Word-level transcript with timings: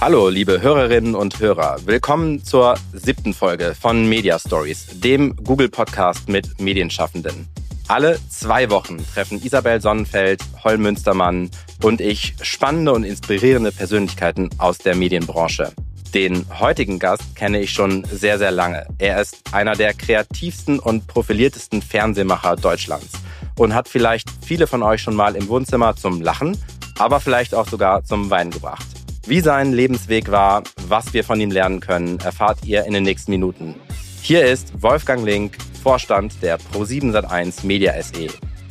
Hallo, 0.00 0.28
liebe 0.28 0.62
Hörerinnen 0.62 1.16
und 1.16 1.40
Hörer. 1.40 1.78
Willkommen 1.84 2.44
zur 2.44 2.76
siebten 2.92 3.34
Folge 3.34 3.74
von 3.74 4.08
Media 4.08 4.38
Stories, 4.38 4.86
dem 5.00 5.34
Google-Podcast 5.34 6.28
mit 6.28 6.60
Medienschaffenden. 6.60 7.48
Alle 7.88 8.16
zwei 8.30 8.70
Wochen 8.70 9.04
treffen 9.12 9.42
Isabel 9.42 9.80
Sonnenfeld, 9.80 10.40
Holl 10.62 10.78
Münstermann 10.78 11.50
und 11.82 12.00
ich 12.00 12.36
spannende 12.42 12.92
und 12.92 13.02
inspirierende 13.02 13.72
Persönlichkeiten 13.72 14.50
aus 14.58 14.78
der 14.78 14.94
Medienbranche. 14.94 15.72
Den 16.14 16.46
heutigen 16.60 17.00
Gast 17.00 17.34
kenne 17.34 17.60
ich 17.60 17.72
schon 17.72 18.04
sehr, 18.04 18.38
sehr 18.38 18.52
lange. 18.52 18.86
Er 18.98 19.20
ist 19.20 19.52
einer 19.52 19.74
der 19.74 19.94
kreativsten 19.94 20.78
und 20.78 21.08
profiliertesten 21.08 21.82
Fernsehmacher 21.82 22.54
Deutschlands 22.54 23.14
und 23.56 23.74
hat 23.74 23.88
vielleicht 23.88 24.28
viele 24.46 24.68
von 24.68 24.84
euch 24.84 25.02
schon 25.02 25.16
mal 25.16 25.34
im 25.34 25.48
Wohnzimmer 25.48 25.96
zum 25.96 26.22
Lachen, 26.22 26.56
aber 27.00 27.18
vielleicht 27.18 27.52
auch 27.52 27.66
sogar 27.66 28.04
zum 28.04 28.30
Weinen 28.30 28.52
gebracht. 28.52 28.86
Wie 29.28 29.42
sein 29.42 29.74
Lebensweg 29.74 30.30
war, 30.30 30.62
was 30.86 31.12
wir 31.12 31.22
von 31.22 31.38
ihm 31.38 31.50
lernen 31.50 31.80
können, 31.80 32.18
erfahrt 32.20 32.64
ihr 32.64 32.84
in 32.86 32.94
den 32.94 33.02
nächsten 33.02 33.30
Minuten. 33.30 33.74
Hier 34.22 34.46
ist 34.46 34.82
Wolfgang 34.82 35.22
Link, 35.22 35.58
Vorstand 35.82 36.42
der 36.42 36.58
Pro7 36.58 37.12
Sat1 37.12 37.66
Media 37.66 37.92
SE. 38.02 38.28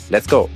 Let's 0.09 0.27
go! 0.27 0.49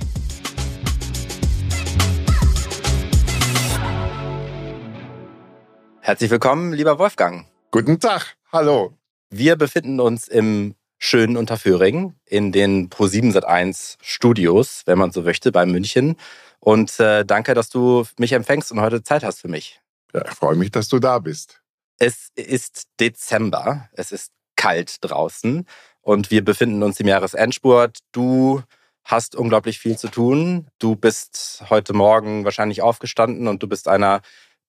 Herzlich 6.00 6.30
willkommen, 6.32 6.72
lieber 6.72 6.98
Wolfgang. 6.98 7.46
Guten 7.70 8.00
Tag, 8.00 8.34
hallo. 8.50 8.94
Wir 9.30 9.54
befinden 9.54 10.00
uns 10.00 10.26
im 10.26 10.74
schönen 10.98 11.36
Unterföhring 11.36 12.16
in 12.26 12.50
den 12.50 12.90
Pro7 12.90 13.38
Sat1 13.38 13.98
Studios, 14.02 14.82
wenn 14.86 14.98
man 14.98 15.12
so 15.12 15.22
möchte, 15.22 15.52
bei 15.52 15.64
München. 15.64 16.16
Und 16.58 16.98
äh, 16.98 17.24
danke, 17.24 17.54
dass 17.54 17.70
du 17.70 18.04
mich 18.18 18.32
empfängst 18.32 18.72
und 18.72 18.80
heute 18.80 19.04
Zeit 19.04 19.22
hast 19.22 19.40
für 19.40 19.48
mich. 19.48 19.81
Ja, 20.14 20.24
ich 20.26 20.34
freue 20.34 20.56
mich, 20.56 20.70
dass 20.70 20.88
du 20.88 20.98
da 20.98 21.18
bist. 21.18 21.62
Es 21.98 22.30
ist 22.34 22.88
Dezember, 23.00 23.88
es 23.92 24.12
ist 24.12 24.32
kalt 24.56 24.96
draußen 25.00 25.66
und 26.00 26.30
wir 26.30 26.44
befinden 26.44 26.82
uns 26.82 27.00
im 27.00 27.08
Jahresendspurt. 27.08 27.98
Du 28.12 28.62
hast 29.04 29.34
unglaublich 29.34 29.78
viel 29.78 29.96
zu 29.96 30.08
tun. 30.08 30.68
Du 30.78 30.96
bist 30.96 31.64
heute 31.70 31.92
Morgen 31.92 32.44
wahrscheinlich 32.44 32.82
aufgestanden 32.82 33.48
und 33.48 33.62
du 33.62 33.68
bist 33.68 33.88
einer 33.88 34.20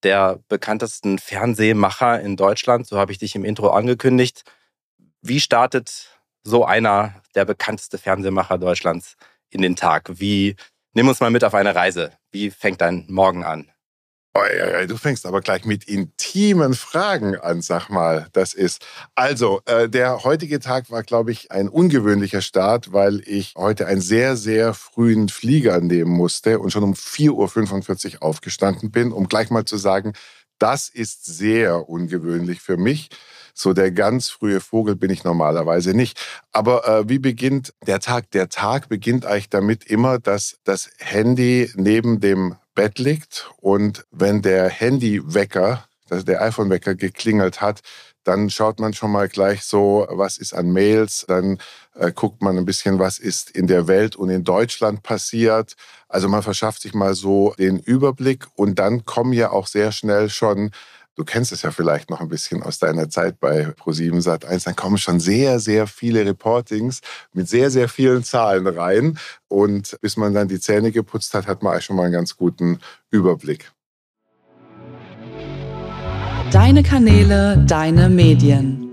der 0.03 0.39
bekanntesten 0.47 1.19
Fernsehmacher 1.19 2.21
in 2.21 2.35
Deutschland. 2.35 2.87
So 2.87 2.97
habe 2.97 3.11
ich 3.11 3.17
dich 3.17 3.35
im 3.35 3.45
Intro 3.45 3.69
angekündigt. 3.69 4.43
Wie 5.21 5.39
startet 5.39 6.19
so 6.43 6.65
einer 6.65 7.21
der 7.35 7.45
bekannteste 7.45 7.97
Fernsehmacher 7.97 8.57
Deutschlands 8.57 9.15
in 9.49 9.61
den 9.61 9.75
Tag? 9.75 10.19
Wie 10.19 10.55
nimm 10.93 11.07
uns 11.07 11.19
mal 11.19 11.31
mit 11.31 11.43
auf 11.43 11.53
eine 11.53 11.75
Reise. 11.75 12.11
Wie 12.31 12.51
fängt 12.51 12.81
dein 12.81 13.05
Morgen 13.09 13.43
an? 13.43 13.72
Du 14.87 14.97
fängst 14.97 15.27
aber 15.27 15.41
gleich 15.41 15.63
mit 15.65 15.83
intimen 15.83 16.73
Fragen 16.73 17.35
an, 17.35 17.61
sag 17.61 17.89
mal. 17.89 18.27
Das 18.33 18.53
ist. 18.53 18.83
Also, 19.13 19.61
äh, 19.65 19.87
der 19.87 20.23
heutige 20.23 20.59
Tag 20.59 20.89
war, 20.89 21.03
glaube 21.03 21.31
ich, 21.31 21.51
ein 21.51 21.69
ungewöhnlicher 21.69 22.41
Start, 22.41 22.93
weil 22.93 23.21
ich 23.27 23.53
heute 23.55 23.85
einen 23.85 24.01
sehr, 24.01 24.35
sehr 24.35 24.73
frühen 24.73 25.29
Flieger 25.29 25.79
nehmen 25.81 26.11
musste 26.11 26.59
und 26.59 26.71
schon 26.71 26.83
um 26.83 26.93
4.45 26.93 28.15
Uhr 28.15 28.23
aufgestanden 28.23 28.91
bin, 28.91 29.11
um 29.11 29.27
gleich 29.27 29.51
mal 29.51 29.65
zu 29.65 29.77
sagen, 29.77 30.13
das 30.57 30.89
ist 30.89 31.25
sehr 31.25 31.87
ungewöhnlich 31.87 32.59
für 32.61 32.77
mich. 32.77 33.09
So 33.53 33.73
der 33.73 33.91
ganz 33.91 34.29
frühe 34.29 34.59
Vogel 34.59 34.95
bin 34.95 35.11
ich 35.11 35.23
normalerweise 35.23 35.93
nicht. 35.93 36.19
Aber 36.51 36.87
äh, 36.87 37.09
wie 37.09 37.19
beginnt 37.19 37.73
der 37.85 37.99
Tag? 37.99 38.31
Der 38.31 38.49
Tag 38.49 38.89
beginnt 38.89 39.25
eigentlich 39.25 39.49
damit 39.49 39.83
immer, 39.83 40.17
dass 40.17 40.57
das 40.63 40.89
Handy 40.97 41.71
neben 41.75 42.19
dem 42.19 42.55
Bett 42.75 42.99
liegt 42.99 43.49
und 43.57 44.05
wenn 44.11 44.41
der 44.41 44.69
Handywecker, 44.69 45.85
also 46.09 46.23
der 46.23 46.41
iPhone-Wecker 46.41 46.95
geklingelt 46.95 47.61
hat, 47.61 47.81
dann 48.23 48.49
schaut 48.49 48.79
man 48.79 48.93
schon 48.93 49.11
mal 49.11 49.27
gleich 49.27 49.63
so, 49.63 50.07
was 50.09 50.37
ist 50.37 50.53
an 50.53 50.71
Mails, 50.71 51.25
dann 51.27 51.57
äh, 51.95 52.11
guckt 52.11 52.41
man 52.41 52.57
ein 52.57 52.65
bisschen, 52.65 52.99
was 52.99 53.19
ist 53.19 53.51
in 53.51 53.67
der 53.67 53.87
Welt 53.87 54.15
und 54.15 54.29
in 54.29 54.43
Deutschland 54.43 55.03
passiert. 55.03 55.75
Also 56.07 56.29
man 56.29 56.43
verschafft 56.43 56.81
sich 56.81 56.93
mal 56.93 57.15
so 57.15 57.53
den 57.57 57.79
Überblick 57.79 58.47
und 58.55 58.79
dann 58.79 59.05
kommen 59.05 59.33
ja 59.33 59.51
auch 59.51 59.67
sehr 59.67 59.91
schnell 59.91 60.29
schon 60.29 60.71
Du 61.15 61.23
kennst 61.23 61.51
es 61.51 61.61
ja 61.61 61.69
vielleicht 61.69 62.09
noch 62.09 62.21
ein 62.21 62.27
bisschen 62.27 62.63
aus 62.63 62.79
deiner 62.79 63.07
Zeit 63.07 63.39
bei 63.39 63.67
Pro7 63.67 64.23
Sat1. 64.23 64.65
Dann 64.65 64.75
kommen 64.75 64.97
schon 64.97 65.19
sehr, 65.19 65.59
sehr 65.59 65.85
viele 65.85 66.25
Reportings 66.25 67.01
mit 67.33 67.47
sehr, 67.47 67.69
sehr 67.69 67.87
vielen 67.87 68.23
Zahlen 68.23 68.65
rein. 68.65 69.19
Und 69.47 69.95
bis 70.01 70.17
man 70.17 70.33
dann 70.33 70.47
die 70.47 70.59
Zähne 70.59 70.91
geputzt 70.91 71.35
hat, 71.35 71.45
hat 71.45 71.61
man 71.61 71.73
eigentlich 71.73 71.85
schon 71.85 71.97
mal 71.97 72.05
einen 72.05 72.13
ganz 72.13 72.35
guten 72.35 72.79
Überblick. 73.11 73.71
Deine 76.51 76.81
Kanäle, 76.81 77.63
deine 77.67 78.09
Medien. 78.09 78.89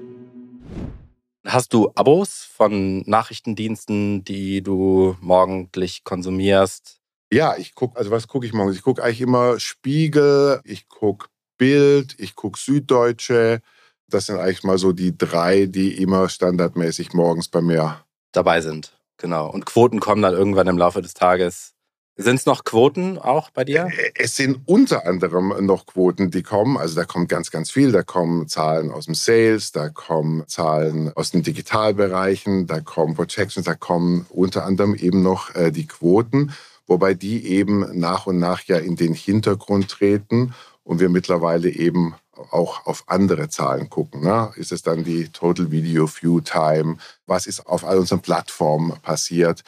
Hast 1.46 1.72
du 1.72 1.90
Abos 1.94 2.46
von 2.54 3.00
Nachrichtendiensten, 3.06 4.24
die 4.24 4.62
du 4.62 5.16
morgendlich 5.22 6.04
konsumierst? 6.04 6.98
Ja, 7.32 7.56
ich 7.56 7.74
gucke, 7.74 7.96
also 7.96 8.10
was 8.10 8.28
gucke 8.28 8.44
ich 8.44 8.52
morgens? 8.52 8.76
Ich 8.76 8.82
gucke 8.82 9.02
eigentlich 9.02 9.22
immer 9.22 9.58
Spiegel, 9.58 10.60
ich 10.64 10.86
gucke 10.88 11.28
Bild, 11.60 12.14
ich 12.18 12.34
gucke 12.36 12.58
Süddeutsche. 12.58 13.60
Das 14.08 14.26
sind 14.26 14.38
eigentlich 14.38 14.64
mal 14.64 14.78
so 14.78 14.92
die 14.92 15.16
drei, 15.16 15.66
die 15.66 16.02
immer 16.02 16.30
standardmäßig 16.30 17.12
morgens 17.12 17.48
bei 17.48 17.60
mir 17.60 18.02
dabei 18.32 18.62
sind. 18.62 18.98
Genau. 19.18 19.50
Und 19.50 19.66
Quoten 19.66 20.00
kommen 20.00 20.22
dann 20.22 20.32
irgendwann 20.32 20.68
im 20.68 20.78
Laufe 20.78 21.02
des 21.02 21.12
Tages. 21.12 21.74
Sind 22.16 22.36
es 22.36 22.46
noch 22.46 22.64
Quoten 22.64 23.18
auch 23.18 23.50
bei 23.50 23.64
dir? 23.64 23.90
Es 24.14 24.36
sind 24.36 24.62
unter 24.64 25.06
anderem 25.06 25.54
noch 25.66 25.84
Quoten, 25.84 26.30
die 26.30 26.42
kommen. 26.42 26.78
Also 26.78 26.94
da 26.94 27.04
kommt 27.04 27.28
ganz, 27.28 27.50
ganz 27.50 27.70
viel. 27.70 27.92
Da 27.92 28.02
kommen 28.02 28.48
Zahlen 28.48 28.90
aus 28.90 29.04
dem 29.04 29.14
Sales, 29.14 29.70
da 29.70 29.90
kommen 29.90 30.48
Zahlen 30.48 31.12
aus 31.14 31.30
den 31.30 31.42
Digitalbereichen, 31.42 32.68
da 32.68 32.80
kommen 32.80 33.14
Projections, 33.14 33.66
da 33.66 33.74
kommen 33.74 34.24
unter 34.30 34.64
anderem 34.64 34.94
eben 34.94 35.22
noch 35.22 35.54
äh, 35.54 35.70
die 35.70 35.86
Quoten, 35.86 36.52
wobei 36.86 37.12
die 37.12 37.46
eben 37.48 37.98
nach 37.98 38.26
und 38.26 38.38
nach 38.38 38.64
ja 38.64 38.78
in 38.78 38.96
den 38.96 39.12
Hintergrund 39.12 39.88
treten 39.90 40.54
und 40.84 41.00
wir 41.00 41.08
mittlerweile 41.08 41.68
eben 41.68 42.14
auch 42.50 42.86
auf 42.86 43.04
andere 43.06 43.48
Zahlen 43.48 43.90
gucken. 43.90 44.22
Ne? 44.22 44.50
Ist 44.56 44.72
es 44.72 44.82
dann 44.82 45.04
die 45.04 45.28
Total 45.28 45.70
Video 45.70 46.08
View 46.08 46.40
Time? 46.40 46.96
Was 47.26 47.46
ist 47.46 47.66
auf 47.66 47.84
all 47.84 47.98
unseren 47.98 48.20
Plattformen 48.20 48.98
passiert? 49.02 49.62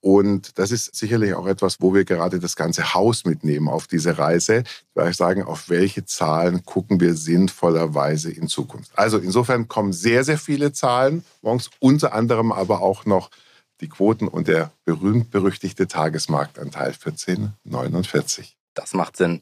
Und 0.00 0.58
das 0.58 0.70
ist 0.70 0.94
sicherlich 0.94 1.32
auch 1.32 1.46
etwas, 1.46 1.80
wo 1.80 1.94
wir 1.94 2.04
gerade 2.04 2.38
das 2.38 2.56
ganze 2.56 2.92
Haus 2.92 3.24
mitnehmen 3.24 3.68
auf 3.68 3.86
diese 3.86 4.18
Reise. 4.18 4.64
Ich 5.08 5.16
sagen, 5.16 5.42
auf 5.44 5.70
welche 5.70 6.04
Zahlen 6.04 6.62
gucken 6.66 7.00
wir 7.00 7.14
sinnvollerweise 7.14 8.30
in 8.30 8.46
Zukunft. 8.48 8.90
Also 8.96 9.16
insofern 9.16 9.66
kommen 9.66 9.94
sehr, 9.94 10.22
sehr 10.22 10.36
viele 10.36 10.74
Zahlen 10.74 11.24
morgens, 11.40 11.70
unter 11.78 12.12
anderem 12.12 12.52
aber 12.52 12.82
auch 12.82 13.06
noch 13.06 13.30
die 13.80 13.88
Quoten 13.88 14.28
und 14.28 14.46
der 14.46 14.72
berühmt-berüchtigte 14.84 15.88
Tagesmarktanteil 15.88 16.88
1449. 16.88 18.58
Das 18.74 18.92
macht 18.92 19.16
Sinn. 19.16 19.40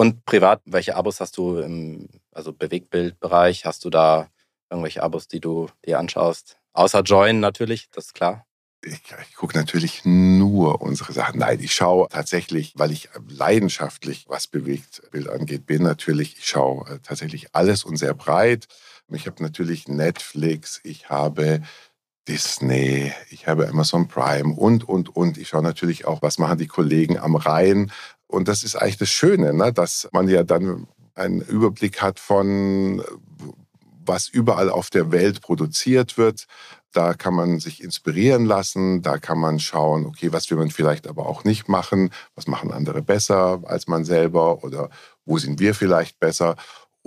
Und 0.00 0.24
privat, 0.24 0.62
welche 0.64 0.94
Abos 0.94 1.18
hast 1.18 1.36
du 1.38 1.58
im 1.58 2.08
also 2.30 2.52
Bewegtbildbereich? 2.52 3.64
Hast 3.64 3.84
du 3.84 3.90
da 3.90 4.28
irgendwelche 4.70 5.02
Abos, 5.02 5.26
die 5.26 5.40
du 5.40 5.68
dir 5.84 5.98
anschaust? 5.98 6.56
Außer 6.72 7.00
Join 7.00 7.40
natürlich, 7.40 7.90
das 7.90 8.06
ist 8.06 8.14
klar. 8.14 8.46
Ich, 8.84 9.00
ich 9.28 9.34
gucke 9.34 9.58
natürlich 9.58 10.04
nur 10.04 10.80
unsere 10.82 11.12
Sachen. 11.12 11.40
Nein, 11.40 11.58
ich 11.60 11.74
schaue 11.74 12.06
tatsächlich, 12.08 12.74
weil 12.76 12.92
ich 12.92 13.08
leidenschaftlich, 13.26 14.26
was 14.28 14.46
Bewegtbild 14.46 15.28
angeht, 15.28 15.66
bin, 15.66 15.82
natürlich, 15.82 16.38
ich 16.38 16.46
schaue 16.46 16.88
äh, 16.88 16.98
tatsächlich 17.00 17.56
alles 17.56 17.82
und 17.82 17.96
sehr 17.96 18.14
breit. 18.14 18.68
Ich 19.08 19.26
habe 19.26 19.42
natürlich 19.42 19.88
Netflix, 19.88 20.80
ich 20.84 21.08
habe 21.08 21.62
Disney, 22.28 23.12
ich 23.30 23.48
habe 23.48 23.66
Amazon 23.66 24.06
Prime 24.06 24.54
und, 24.54 24.86
und, 24.88 25.16
und. 25.16 25.38
Ich 25.38 25.48
schaue 25.48 25.62
natürlich 25.62 26.06
auch, 26.06 26.22
was 26.22 26.38
machen 26.38 26.58
die 26.58 26.68
Kollegen 26.68 27.18
am 27.18 27.34
Rhein, 27.34 27.90
und 28.28 28.46
das 28.46 28.62
ist 28.62 28.76
eigentlich 28.76 28.98
das 28.98 29.10
Schöne, 29.10 29.52
ne? 29.52 29.72
dass 29.72 30.08
man 30.12 30.28
ja 30.28 30.44
dann 30.44 30.86
einen 31.14 31.40
Überblick 31.40 32.00
hat 32.00 32.20
von, 32.20 33.02
was 34.04 34.28
überall 34.28 34.70
auf 34.70 34.90
der 34.90 35.10
Welt 35.10 35.40
produziert 35.40 36.16
wird. 36.16 36.46
Da 36.92 37.14
kann 37.14 37.34
man 37.34 37.58
sich 37.58 37.82
inspirieren 37.82 38.46
lassen, 38.46 39.02
da 39.02 39.18
kann 39.18 39.38
man 39.38 39.58
schauen, 39.58 40.06
okay, 40.06 40.32
was 40.32 40.50
will 40.50 40.58
man 40.58 40.70
vielleicht 40.70 41.06
aber 41.06 41.26
auch 41.26 41.44
nicht 41.44 41.68
machen, 41.68 42.10
was 42.34 42.46
machen 42.46 42.72
andere 42.72 43.02
besser 43.02 43.60
als 43.64 43.88
man 43.88 44.04
selber 44.04 44.64
oder 44.64 44.88
wo 45.24 45.38
sind 45.38 45.60
wir 45.60 45.74
vielleicht 45.74 46.18
besser. 46.18 46.56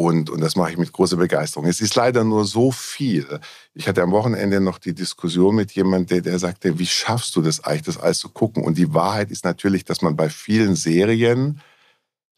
Und, 0.02 0.32
und 0.32 0.42
das 0.42 0.56
mache 0.56 0.72
ich 0.72 0.78
mit 0.80 0.92
großer 0.92 1.18
Begeisterung. 1.18 1.68
Es 1.68 1.80
ist 1.80 1.94
leider 1.94 2.24
nur 2.24 2.46
so 2.46 2.72
viel. 2.72 3.40
Ich 3.76 3.88
hatte 3.88 4.02
am 4.02 4.10
Wochenende 4.10 4.60
noch 4.60 4.80
die 4.80 4.96
Diskussion 4.96 5.56
mit 5.56 5.74
jemandem, 5.74 6.08
der, 6.08 6.22
der 6.32 6.40
sagte, 6.40 6.80
wie 6.80 6.88
schaffst 6.88 7.36
du 7.36 7.42
das 7.44 7.64
eigentlich, 7.64 7.84
das 7.84 8.00
alles 8.00 8.18
zu 8.18 8.30
gucken? 8.30 8.64
Und 8.64 8.80
die 8.80 8.96
Wahrheit 8.96 9.30
ist 9.30 9.46
natürlich, 9.46 9.86
dass 9.86 10.02
man 10.02 10.16
bei 10.16 10.30
vielen 10.30 10.76
Serien 10.76 11.62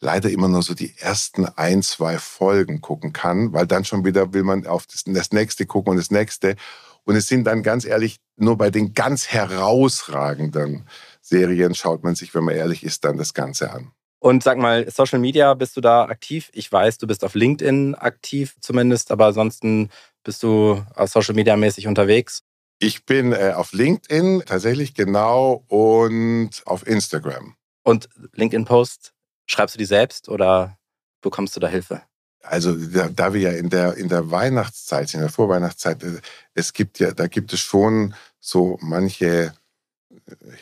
leider 0.01 0.29
immer 0.29 0.49
nur 0.49 0.61
so 0.61 0.73
die 0.73 0.93
ersten 0.97 1.45
ein, 1.45 1.83
zwei 1.83 2.19
Folgen 2.19 2.81
gucken 2.81 3.13
kann, 3.13 3.53
weil 3.53 3.65
dann 3.65 3.85
schon 3.85 4.03
wieder 4.03 4.33
will 4.33 4.43
man 4.43 4.67
auf 4.67 4.85
das, 4.85 5.05
das 5.05 5.31
nächste 5.31 5.65
gucken 5.65 5.91
und 5.91 5.97
das 5.97 6.11
nächste. 6.11 6.57
Und 7.05 7.15
es 7.15 7.27
sind 7.27 7.45
dann 7.45 7.63
ganz 7.63 7.85
ehrlich, 7.85 8.17
nur 8.35 8.57
bei 8.57 8.71
den 8.71 8.93
ganz 8.93 9.29
herausragenden 9.29 10.83
Serien 11.21 11.75
schaut 11.75 12.03
man 12.03 12.15
sich, 12.15 12.35
wenn 12.35 12.43
man 12.43 12.55
ehrlich 12.55 12.83
ist, 12.83 13.05
dann 13.05 13.17
das 13.17 13.33
Ganze 13.33 13.71
an. 13.71 13.93
Und 14.23 14.41
sag 14.41 14.57
mal, 14.57 14.89
Social 14.89 15.19
Media, 15.19 15.53
bist 15.53 15.75
du 15.75 15.81
da 15.81 16.05
aktiv? 16.05 16.49
Ich 16.53 16.71
weiß, 16.71 16.97
du 16.97 17.07
bist 17.07 17.25
auf 17.25 17.35
LinkedIn 17.35 17.93
aktiv 17.95 18.55
zumindest, 18.61 19.11
aber 19.11 19.25
ansonsten 19.25 19.89
bist 20.23 20.43
du 20.43 20.81
Social 21.07 21.35
Media 21.35 21.57
mäßig 21.57 21.87
unterwegs. 21.87 22.41
Ich 22.79 23.05
bin 23.05 23.33
äh, 23.33 23.51
auf 23.53 23.73
LinkedIn 23.73 24.43
tatsächlich 24.45 24.93
genau 24.93 25.65
und 25.67 26.51
auf 26.63 26.87
Instagram. 26.87 27.57
Und 27.83 28.07
LinkedIn-Post, 28.31 29.11
schreibst 29.45 29.75
du 29.75 29.77
die 29.77 29.83
selbst 29.83 30.29
oder 30.29 30.77
bekommst 31.21 31.57
du 31.57 31.59
da 31.59 31.67
Hilfe? 31.67 32.03
Also 32.43 32.73
da, 32.77 33.09
da, 33.09 33.33
wir 33.33 33.41
ja 33.41 33.51
in 33.51 33.69
der 33.69 33.97
in 33.97 34.07
der 34.07 34.31
Weihnachtszeit 34.31 35.13
in 35.13 35.19
der 35.19 35.29
Vorweihnachtszeit, 35.29 36.01
äh, 36.01 36.21
es 36.53 36.71
gibt 36.71 36.97
ja, 36.99 37.11
da 37.11 37.27
gibt 37.27 37.51
es 37.51 37.59
schon 37.59 38.15
so 38.39 38.77
manche 38.79 39.53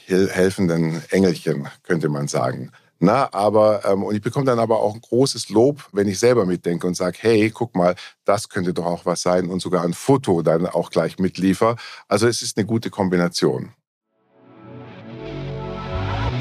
äh, 0.08 0.28
helfenden 0.30 1.04
Engelchen, 1.12 1.68
könnte 1.84 2.10
man 2.10 2.28
sagen. 2.28 2.72
Na, 3.04 3.34
aber, 3.34 3.84
ähm, 3.86 4.04
und 4.04 4.14
ich 4.14 4.22
bekomme 4.22 4.46
dann 4.46 4.60
aber 4.60 4.80
auch 4.80 4.94
ein 4.94 5.02
großes 5.02 5.50
Lob, 5.50 5.90
wenn 5.92 6.08
ich 6.08 6.20
selber 6.20 6.46
mitdenke 6.46 6.86
und 6.86 6.94
sage, 6.94 7.18
hey, 7.20 7.50
guck 7.50 7.76
mal, 7.76 7.96
das 8.26 8.48
könnte 8.48 8.76
doch 8.76 8.86
auch 8.86 9.08
was 9.08 9.24
sein 9.24 9.50
und 9.50 9.60
sogar 9.60 9.84
ein 9.84 9.96
Foto 9.96 10.44
dann 10.44 10.68
auch 10.68 10.92
gleich 10.92 11.18
mitliefer. 11.18 11.78
Also 12.08 12.28
es 12.28 12.44
ist 12.44 12.60
eine 12.60 12.68
gute 12.68 12.92
Kombination. 12.92 13.74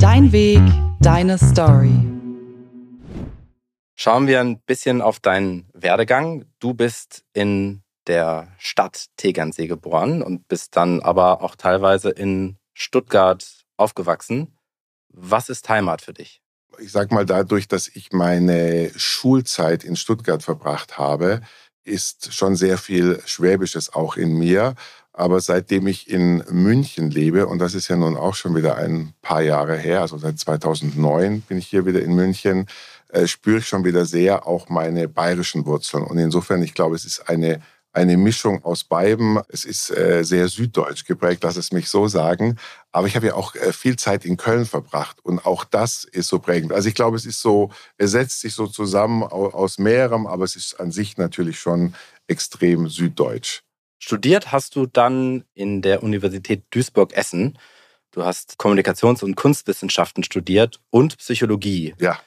Dein 0.00 0.32
Weg, 0.32 0.60
deine 1.00 1.38
Story. 1.38 1.98
Schauen 3.94 4.26
wir 4.26 4.40
ein 4.40 4.60
bisschen 4.60 5.00
auf 5.00 5.18
deinen 5.18 5.66
Werdegang. 5.72 6.44
Du 6.58 6.74
bist 6.74 7.24
in 7.32 7.82
der 8.06 8.48
Stadt 8.58 9.06
Tegernsee 9.16 9.66
geboren 9.66 10.20
und 10.20 10.46
bist 10.46 10.76
dann 10.76 11.00
aber 11.00 11.40
auch 11.40 11.56
teilweise 11.56 12.10
in 12.10 12.58
Stuttgart 12.74 13.64
aufgewachsen. 13.78 14.58
Was 15.08 15.48
ist 15.48 15.66
Heimat 15.70 16.02
für 16.02 16.12
dich? 16.12 16.39
Ich 16.78 16.93
sag 16.93 17.11
mal, 17.12 17.26
dadurch, 17.26 17.69
dass 17.69 17.88
ich 17.88 18.12
meine 18.12 18.90
Schulzeit 18.96 19.84
in 19.84 19.96
Stuttgart 19.96 20.43
verbracht 20.43 20.99
habe, 20.99 21.40
ist 21.84 22.32
schon 22.32 22.56
sehr 22.56 22.78
viel 22.78 23.20
Schwäbisches 23.26 23.93
auch 23.93 24.17
in 24.17 24.38
mir. 24.38 24.75
Aber 25.12 25.40
seitdem 25.40 25.87
ich 25.87 26.08
in 26.08 26.44
München 26.50 27.11
lebe, 27.11 27.46
und 27.46 27.58
das 27.58 27.75
ist 27.75 27.88
ja 27.88 27.96
nun 27.96 28.17
auch 28.17 28.34
schon 28.34 28.55
wieder 28.55 28.76
ein 28.76 29.12
paar 29.22 29.43
Jahre 29.43 29.76
her, 29.76 30.00
also 30.02 30.17
seit 30.19 30.38
2009 30.38 31.43
bin 31.43 31.58
ich 31.58 31.67
hier 31.67 31.84
wieder 31.84 32.00
in 32.00 32.14
München, 32.14 32.67
äh, 33.08 33.26
spüre 33.26 33.58
ich 33.58 33.66
schon 33.66 33.84
wieder 33.84 34.06
sehr 34.06 34.46
auch 34.46 34.69
meine 34.69 35.08
bayerischen 35.08 35.66
Wurzeln. 35.66 36.05
Und 36.05 36.19
insofern, 36.19 36.62
ich 36.62 36.75
glaube, 36.75 36.94
es 36.94 37.05
ist 37.05 37.28
eine 37.28 37.61
eine 37.92 38.16
Mischung 38.16 38.64
aus 38.64 38.84
beiden. 38.84 39.40
Es 39.48 39.64
ist 39.64 39.90
äh, 39.90 40.22
sehr 40.22 40.48
süddeutsch 40.48 41.04
geprägt, 41.04 41.42
lass 41.42 41.56
es 41.56 41.72
mich 41.72 41.88
so 41.88 42.06
sagen. 42.08 42.56
Aber 42.92 43.06
ich 43.06 43.16
habe 43.16 43.26
ja 43.26 43.34
auch 43.34 43.54
äh, 43.54 43.72
viel 43.72 43.96
Zeit 43.96 44.25
in 44.25 44.37
Köln 44.37 44.66
verbracht 44.66 45.19
und 45.25 45.44
auch 45.44 45.64
das 45.64 46.04
ist 46.04 46.28
so 46.28 46.38
prägend. 46.38 46.72
Also 46.72 46.88
ich 46.88 46.94
glaube, 46.94 47.16
es 47.16 47.26
ist 47.26 47.40
so, 47.40 47.70
es 47.98 48.12
setzt 48.12 48.40
sich 48.40 48.54
so 48.54 48.66
zusammen 48.66 49.22
aus 49.22 49.78
mehrerem, 49.78 50.26
aber 50.26 50.44
es 50.44 50.56
ist 50.56 50.78
an 50.78 50.92
sich 50.92 51.16
natürlich 51.16 51.58
schon 51.58 51.94
extrem 52.28 52.88
süddeutsch. 52.88 53.62
Studiert 53.98 54.50
hast 54.52 54.76
du 54.76 54.87
dann 54.87 55.44
in 55.54 55.82
der 55.82 56.02
Universität 56.02 56.62
Duisburg-Essen. 56.70 57.58
Du 58.12 58.25
hast 58.25 58.56
Kommunikations- 58.58 59.22
und 59.22 59.37
Kunstwissenschaften 59.37 60.25
studiert 60.25 60.81
und 60.90 61.19
Psychologie. 61.19 61.94
Ja. 61.98 62.19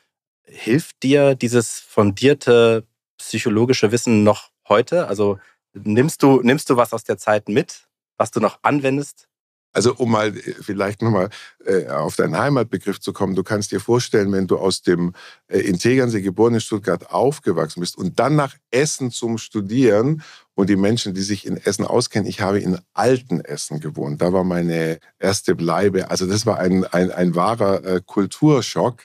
Hilft 0.44 1.02
dir 1.04 1.36
dieses 1.36 1.80
fundierte 1.80 2.86
psychologische 3.18 3.92
Wissen 3.92 4.24
noch 4.24 4.52
heute? 4.68 5.08
Also 5.08 5.40
Nimmst 5.74 6.22
du, 6.24 6.42
nimmst 6.42 6.70
du 6.70 6.78
was 6.78 6.94
aus 6.94 7.04
der 7.04 7.18
Zeit 7.18 7.50
mit, 7.50 7.88
was 8.18 8.32
du 8.32 8.40
noch 8.40 8.60
anwendest? 8.62 9.28
Also 9.74 9.96
um 9.96 10.12
mal 10.12 10.38
äh, 10.38 10.42
vielleicht 10.62 11.02
nochmal 11.02 11.30
äh, 11.66 11.88
auf 11.88 12.16
deinen 12.16 12.38
Heimatbegriff 12.38 13.00
zu 13.00 13.12
kommen, 13.12 13.36
du 13.36 13.44
kannst 13.44 13.72
dir 13.72 13.80
vorstellen, 13.80 14.32
wenn 14.32 14.46
du 14.46 14.58
aus 14.58 14.84
dem 14.84 15.14
äh, 15.48 15.60
in 15.60 15.80
Tegernsee 15.80 16.22
geboren 16.22 16.54
in 16.54 16.62
Stuttgart 16.62 17.10
aufgewachsen 17.10 17.80
bist 17.80 17.98
und 17.98 18.20
dann 18.20 18.36
nach 18.36 18.56
Essen 18.70 19.10
zum 19.10 19.40
Studieren 19.40 20.22
und 20.54 20.70
die 20.70 20.76
Menschen, 20.76 21.16
die 21.16 21.24
sich 21.24 21.48
in 21.48 21.58
Essen 21.58 21.86
auskennen, 21.86 22.30
ich 22.30 22.40
habe 22.40 22.60
in 22.60 22.80
alten 22.94 23.42
Essen 23.42 23.80
gewohnt. 23.80 24.22
Da 24.22 24.32
war 24.32 24.44
meine 24.44 25.00
erste 25.18 25.56
Bleibe. 25.56 26.12
Also 26.12 26.28
das 26.28 26.46
war 26.46 26.60
ein, 26.60 26.86
ein, 26.86 27.12
ein 27.12 27.34
wahrer 27.34 27.84
äh, 27.84 28.02
Kulturschock. 28.06 29.02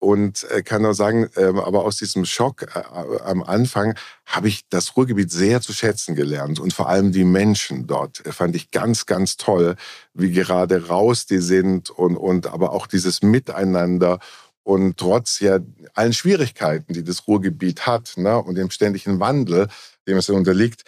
Und 0.00 0.48
äh, 0.50 0.62
kann 0.62 0.82
nur 0.82 0.94
sagen, 0.94 1.28
ähm, 1.36 1.58
aber 1.58 1.84
aus 1.84 1.96
diesem 1.96 2.24
Schock 2.24 2.62
äh, 2.74 2.82
am 3.24 3.42
Anfang 3.42 3.94
habe 4.26 4.46
ich 4.46 4.68
das 4.68 4.96
Ruhrgebiet 4.96 5.32
sehr 5.32 5.60
zu 5.60 5.72
schätzen 5.72 6.14
gelernt. 6.14 6.60
Und 6.60 6.72
vor 6.72 6.88
allem 6.88 7.10
die 7.10 7.24
Menschen 7.24 7.88
dort 7.88 8.24
äh, 8.24 8.30
fand 8.30 8.54
ich 8.54 8.70
ganz, 8.70 9.06
ganz 9.06 9.36
toll, 9.36 9.74
wie 10.14 10.30
gerade 10.30 10.86
raus 10.86 11.26
die 11.26 11.38
sind 11.38 11.90
und, 11.90 12.16
und 12.16 12.46
aber 12.46 12.72
auch 12.72 12.86
dieses 12.86 13.22
Miteinander 13.22 14.20
und 14.68 14.98
trotz 14.98 15.40
ja 15.40 15.60
allen 15.94 16.12
Schwierigkeiten, 16.12 16.92
die 16.92 17.02
das 17.02 17.26
Ruhrgebiet 17.26 17.86
hat 17.86 18.12
ne, 18.16 18.36
und 18.38 18.54
dem 18.54 18.70
ständigen 18.70 19.18
Wandel, 19.18 19.66
dem 20.06 20.18
es 20.18 20.28
unterliegt, 20.28 20.84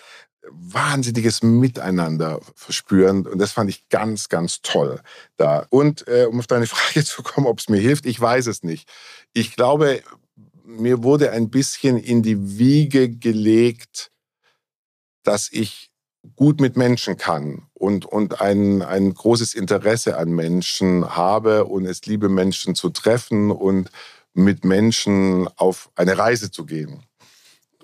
wahnsinniges 0.48 1.42
Miteinander 1.42 2.40
verspüren. 2.54 3.26
Und 3.26 3.38
das 3.38 3.52
fand 3.52 3.70
ich 3.70 3.88
ganz, 3.88 4.28
ganz 4.28 4.62
toll 4.62 5.00
da. 5.36 5.66
Und 5.70 6.06
äh, 6.08 6.26
um 6.30 6.38
auf 6.38 6.46
deine 6.46 6.66
Frage 6.68 7.04
zu 7.04 7.22
kommen, 7.22 7.46
ob 7.46 7.58
es 7.58 7.68
mir 7.68 7.80
hilft, 7.80 8.06
ich 8.06 8.20
weiß 8.20 8.46
es 8.46 8.62
nicht. 8.62 8.88
Ich 9.32 9.54
glaube, 9.54 10.02
mir 10.64 11.02
wurde 11.02 11.32
ein 11.32 11.50
bisschen 11.50 11.98
in 11.98 12.22
die 12.22 12.58
Wiege 12.58 13.08
gelegt, 13.10 14.10
dass 15.22 15.50
ich 15.50 15.90
gut 16.36 16.60
mit 16.60 16.76
Menschen 16.76 17.16
kann 17.16 17.66
und, 17.74 18.04
und 18.04 18.40
ein, 18.40 18.82
ein 18.82 19.14
großes 19.14 19.54
Interesse 19.54 20.16
an 20.16 20.30
Menschen 20.30 21.16
habe 21.16 21.64
und 21.64 21.86
es 21.86 22.04
liebe, 22.06 22.28
Menschen 22.28 22.74
zu 22.74 22.90
treffen 22.90 23.50
und 23.50 23.90
mit 24.32 24.64
Menschen 24.64 25.48
auf 25.56 25.90
eine 25.96 26.16
Reise 26.16 26.50
zu 26.50 26.66
gehen. 26.66 27.02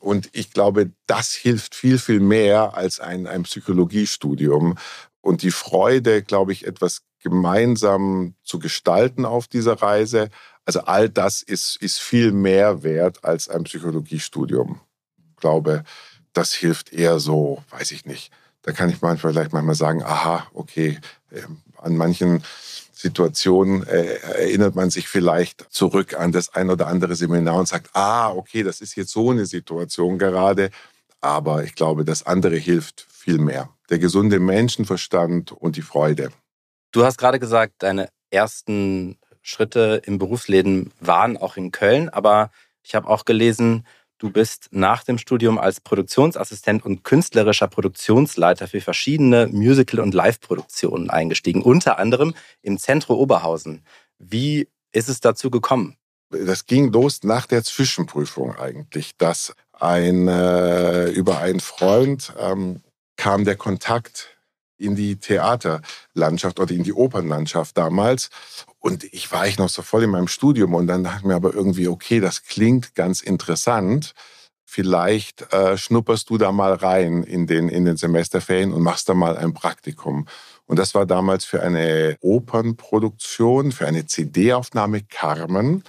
Und 0.01 0.29
ich 0.33 0.53
glaube, 0.53 0.91
das 1.07 1.33
hilft 1.33 1.75
viel, 1.75 1.99
viel 1.99 2.21
mehr 2.21 2.75
als 2.75 3.01
ein, 3.01 3.27
ein 3.27 3.45
Psychologiestudium. 3.45 4.77
Und 5.21 5.43
die 5.43 5.51
Freude, 5.51 6.23
glaube 6.23 6.53
ich, 6.53 6.67
etwas 6.67 7.03
gemeinsam 7.21 8.35
zu 8.45 8.59
gestalten 8.59 9.25
auf 9.25 9.49
dieser 9.49 9.83
Reise. 9.83 10.29
Also 10.65 10.81
all 10.81 11.09
das 11.09 11.43
ist, 11.43 11.77
ist 11.77 11.99
viel 11.99 12.31
mehr 12.31 12.83
wert 12.83 13.25
als 13.25 13.49
ein 13.49 13.65
Psychologiestudium. 13.65 14.81
Ich 15.31 15.37
glaube, 15.37 15.83
das 16.33 16.55
hilft 16.55 16.93
eher 16.93 17.19
so, 17.19 17.63
weiß 17.71 17.91
ich 17.91 18.05
nicht. 18.05 18.31
Da 18.63 18.73
kann 18.73 18.91
ich 18.91 19.01
manchmal 19.01 19.33
vielleicht 19.33 19.53
manchmal 19.53 19.75
sagen, 19.75 20.03
aha, 20.03 20.47
okay, 20.53 20.99
ähm, 21.33 21.63
an 21.79 21.97
manchen 21.97 22.43
Situation 22.99 23.87
äh, 23.87 24.17
erinnert 24.23 24.75
man 24.75 24.89
sich 24.89 25.07
vielleicht 25.07 25.67
zurück 25.71 26.19
an 26.19 26.33
das 26.33 26.55
ein 26.55 26.71
oder 26.71 26.87
andere 26.87 27.15
Seminar 27.15 27.57
und 27.57 27.69
sagt, 27.69 27.91
ah, 27.93 28.31
okay, 28.31 28.62
das 28.62 28.81
ist 28.81 28.97
jetzt 28.97 29.12
so 29.12 29.31
eine 29.31 29.45
Situation 29.45 30.19
gerade. 30.19 30.71
Aber 31.21 31.62
ich 31.62 31.75
glaube, 31.75 32.07
das 32.07 32.25
andere 32.25 32.57
hilft 32.57 33.07
viel 33.11 33.38
mehr. 33.38 33.69
Der 33.91 33.99
gesunde 33.99 34.41
Menschenverstand 34.41 35.53
und 35.53 35.76
die 35.76 35.83
Freude. 35.83 36.31
Du 36.91 37.05
hast 37.05 37.19
gerade 37.19 37.38
gesagt, 37.38 37.75
deine 37.79 38.09
ersten 38.31 39.19
Schritte 39.43 40.00
im 40.07 40.19
Berufsleben 40.19 40.91
waren 40.99 41.37
auch 41.37 41.59
in 41.59 41.73
Köln, 41.73 42.09
aber 42.09 42.50
ich 42.83 42.95
habe 42.95 43.09
auch 43.09 43.26
gelesen, 43.26 43.87
Du 44.18 44.30
bist 44.30 44.68
nach 44.70 45.04
dem 45.04 45.18
Studium 45.18 45.58
als 45.58 45.80
Produktionsassistent 45.80 46.87
und 46.87 47.04
künstlerischer 47.04 47.68
Produktionsleiter 47.68 48.66
für 48.66 48.80
verschiedene 48.80 49.46
Musical- 49.49 50.00
und 50.00 50.14
Live-Produktionen 50.14 51.11
eingestiegen, 51.11 51.62
unter 51.62 51.99
anderem 51.99 52.35
im 52.62 52.78
Zentrum 52.78 53.18
Oberhausen. 53.18 53.85
Wie 54.18 54.68
ist 54.92 55.11
es 55.11 55.20
dazu 55.20 55.50
gekommen? 55.50 55.96
Das 56.30 56.64
ging 56.64 56.92
los 56.92 57.23
nach 57.25 57.46
der 57.46 57.62
Zwischenprüfung 57.62 58.56
eigentlich, 58.56 59.16
dass 59.18 59.54
ein, 59.73 60.28
äh, 60.28 61.11
über 61.11 61.38
einen 61.38 61.61
Freund 61.61 62.32
ähm, 62.38 62.82
kam 63.16 63.44
der 63.44 63.56
Kontakt 63.56 64.36
in 64.78 64.97
die 64.97 65.16
Theaterlandschaft 65.16 66.61
oder 66.61 66.73
in 66.73 66.83
die 66.83 66.92
Opernlandschaft 66.92 67.76
damals. 67.76 68.30
Und 68.78 69.04
ich 69.04 69.33
war 69.33 69.47
ich 69.47 69.59
noch 69.59 69.68
so 69.68 69.83
voll 69.83 70.04
in 70.04 70.11
meinem 70.11 70.28
Studium 70.28 70.75
und 70.75 70.87
dann 70.87 71.04
dachte 71.04 71.18
ich 71.21 71.25
mir 71.25 71.35
aber 71.35 71.54
irgendwie, 71.54 71.88
okay, 71.88 72.21
das 72.21 72.45
klingt 72.45 72.95
ganz 72.95 73.21
interessant. 73.21 74.12
Vielleicht 74.64 75.52
äh, 75.52 75.76
schnupperst 75.76 76.28
du 76.28 76.38
da 76.38 76.52
mal 76.52 76.75
rein 76.75 77.23
in 77.23 77.47
den, 77.47 77.68
in 77.68 77.85
den 77.85 77.97
Semesterferien 77.97 78.73
und 78.73 78.83
machst 78.83 79.09
da 79.09 79.14
mal 79.14 79.37
ein 79.37 79.54
Praktikum. 79.54 80.26
Und 80.66 80.78
das 80.78 80.95
war 80.95 81.06
damals 81.06 81.45
für 81.45 81.62
eine 81.62 82.16
Opernproduktion, 82.21 83.73
für 83.73 83.87
eine 83.87 84.06
CD-Aufnahme 84.06 85.02
Carmen 85.02 85.85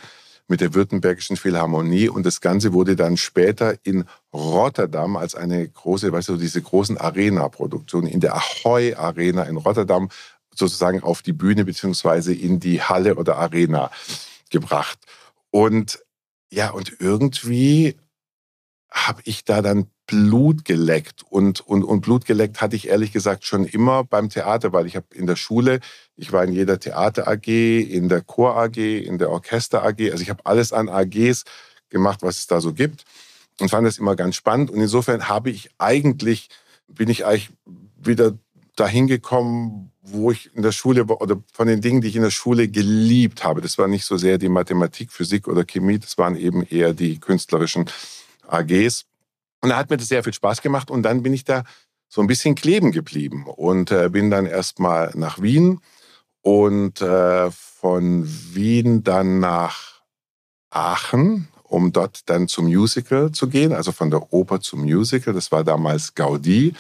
mit 0.47 0.61
der 0.61 0.73
Württembergischen 0.73 1.37
Philharmonie. 1.37 2.09
Und 2.09 2.25
das 2.25 2.41
Ganze 2.41 2.73
wurde 2.73 2.95
dann 2.95 3.17
später 3.17 3.75
in 3.83 4.05
Rotterdam 4.33 5.17
als 5.17 5.35
eine 5.35 5.67
große, 5.67 6.11
weißt 6.11 6.29
du, 6.29 6.37
diese 6.37 6.61
großen 6.61 6.97
Arena-Produktionen 6.97 8.07
in 8.07 8.19
der 8.19 8.35
Ahoy 8.35 8.93
Arena 8.95 9.43
in 9.43 9.57
Rotterdam 9.57 10.09
sozusagen 10.53 11.03
auf 11.03 11.21
die 11.21 11.33
Bühne 11.33 11.65
beziehungsweise 11.65 12.33
in 12.33 12.59
die 12.59 12.81
Halle 12.81 13.15
oder 13.15 13.37
Arena 13.37 13.91
gebracht. 14.49 14.99
Und 15.51 15.99
ja, 16.49 16.71
und 16.71 16.99
irgendwie 16.99 17.97
habe 18.91 19.21
ich 19.25 19.43
da 19.43 19.61
dann 19.61 19.87
Blut 20.07 20.65
geleckt. 20.65 21.23
Und, 21.29 21.61
und, 21.61 21.83
und 21.83 22.01
Blut 22.01 22.25
geleckt 22.25 22.61
hatte 22.61 22.75
ich 22.75 22.87
ehrlich 22.87 23.11
gesagt 23.11 23.45
schon 23.45 23.65
immer 23.65 24.03
beim 24.03 24.29
Theater, 24.29 24.73
weil 24.73 24.87
ich 24.87 24.95
habe 24.95 25.07
in 25.13 25.27
der 25.27 25.35
Schule, 25.35 25.79
ich 26.15 26.31
war 26.31 26.43
in 26.43 26.53
jeder 26.53 26.79
Theater 26.79 27.27
AG, 27.27 27.47
in 27.47 28.09
der 28.09 28.21
Chor 28.21 28.57
AG, 28.57 28.77
in 28.77 29.17
der 29.17 29.29
Orchester 29.29 29.83
AG. 29.83 30.11
Also 30.11 30.23
ich 30.23 30.29
habe 30.29 30.45
alles 30.45 30.73
an 30.73 30.89
AGs 30.89 31.43
gemacht, 31.89 32.21
was 32.21 32.39
es 32.39 32.47
da 32.47 32.61
so 32.61 32.73
gibt 32.73 33.03
und 33.59 33.69
fand 33.69 33.85
das 33.85 33.97
immer 33.97 34.15
ganz 34.15 34.35
spannend. 34.35 34.71
Und 34.71 34.81
insofern 34.81 35.27
habe 35.27 35.49
ich 35.49 35.69
eigentlich, 35.77 36.49
bin 36.87 37.09
ich 37.09 37.25
eigentlich 37.25 37.51
wieder 37.97 38.37
dahin 38.75 39.07
gekommen, 39.07 39.91
wo 40.01 40.31
ich 40.31 40.55
in 40.55 40.61
der 40.61 40.71
Schule 40.71 41.05
oder 41.05 41.41
von 41.51 41.67
den 41.67 41.81
Dingen, 41.81 42.01
die 42.01 42.07
ich 42.07 42.15
in 42.15 42.21
der 42.21 42.31
Schule 42.31 42.69
geliebt 42.69 43.43
habe. 43.43 43.61
Das 43.61 43.77
war 43.77 43.87
nicht 43.87 44.05
so 44.05 44.17
sehr 44.17 44.37
die 44.37 44.49
Mathematik, 44.49 45.11
Physik 45.11 45.47
oder 45.47 45.65
Chemie, 45.65 45.99
das 45.99 46.17
waren 46.17 46.37
eben 46.37 46.63
eher 46.63 46.93
die 46.93 47.19
künstlerischen 47.19 47.89
AGs. 48.47 49.05
Und 49.61 49.69
da 49.69 49.77
hat 49.77 49.89
mir 49.89 49.97
das 49.97 50.07
sehr 50.07 50.23
viel 50.23 50.33
Spaß 50.33 50.61
gemacht 50.61 50.91
und 50.91 51.03
dann 51.03 51.23
bin 51.23 51.33
ich 51.33 51.43
da 51.43 51.63
so 52.09 52.21
ein 52.21 52.27
bisschen 52.27 52.55
kleben 52.55 52.91
geblieben 52.91 53.45
und 53.47 53.91
äh, 53.91 54.09
bin 54.09 54.29
dann 54.29 54.45
erstmal 54.45 55.11
nach 55.15 55.41
Wien 55.41 55.81
und 56.41 57.01
äh, 57.01 57.51
von 57.51 58.23
Wien 58.53 59.03
dann 59.03 59.39
nach 59.39 60.01
Aachen, 60.69 61.47
um 61.63 61.91
dort 61.91 62.29
dann 62.29 62.47
zum 62.47 62.65
Musical 62.65 63.31
zu 63.31 63.49
gehen, 63.49 63.73
also 63.73 63.91
von 63.91 64.09
der 64.09 64.31
Oper 64.31 64.61
zum 64.61 64.81
Musical. 64.81 65.33
Das 65.33 65.51
war 65.51 65.63
damals 65.63 66.15
Gaudi 66.15 66.73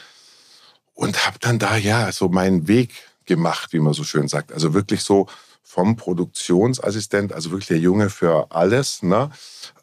und 0.93 1.25
habe 1.25 1.37
dann 1.39 1.59
da 1.59 1.75
ja 1.77 2.11
so 2.11 2.29
meinen 2.29 2.67
Weg 2.67 2.93
gemacht, 3.25 3.73
wie 3.73 3.79
man 3.79 3.93
so 3.93 4.03
schön 4.03 4.27
sagt. 4.27 4.53
Also 4.53 4.73
wirklich 4.73 5.01
so 5.01 5.27
vom 5.69 5.97
Produktionsassistent, 5.97 7.33
also 7.33 7.51
wirklich 7.51 7.67
der 7.67 7.77
Junge 7.77 8.09
für 8.09 8.51
alles, 8.51 9.03
ne, 9.03 9.29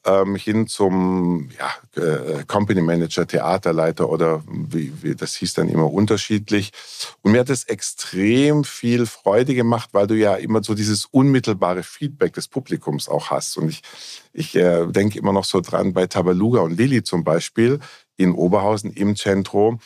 ähm, 0.06 0.34
hin 0.34 0.66
zum 0.66 1.50
ja, 1.58 2.02
äh, 2.02 2.42
Company 2.46 2.80
Manager, 2.80 3.26
Theaterleiter 3.26 4.08
oder 4.08 4.42
wie, 4.46 4.92
wie 5.02 5.14
das 5.14 5.34
hieß 5.34 5.52
dann 5.52 5.68
immer 5.68 5.92
unterschiedlich. 5.92 6.72
Und 7.20 7.32
mir 7.32 7.40
hat 7.40 7.50
es 7.50 7.64
extrem 7.64 8.64
viel 8.64 9.04
Freude 9.04 9.54
gemacht, 9.54 9.90
weil 9.92 10.06
du 10.06 10.14
ja 10.14 10.36
immer 10.36 10.64
so 10.64 10.74
dieses 10.74 11.04
unmittelbare 11.04 11.82
Feedback 11.82 12.32
des 12.32 12.48
Publikums 12.48 13.06
auch 13.06 13.30
hast. 13.30 13.58
Und 13.58 13.68
ich, 13.68 13.82
ich 14.32 14.56
äh, 14.56 14.86
denke 14.86 15.18
immer 15.18 15.34
noch 15.34 15.44
so 15.44 15.60
dran 15.60 15.92
bei 15.92 16.06
Tabaluga 16.06 16.60
und 16.60 16.78
Lilly 16.78 17.02
zum 17.02 17.24
Beispiel 17.24 17.78
in 18.16 18.32
Oberhausen 18.32 18.90
im 18.90 19.16
Zentrum 19.16 19.80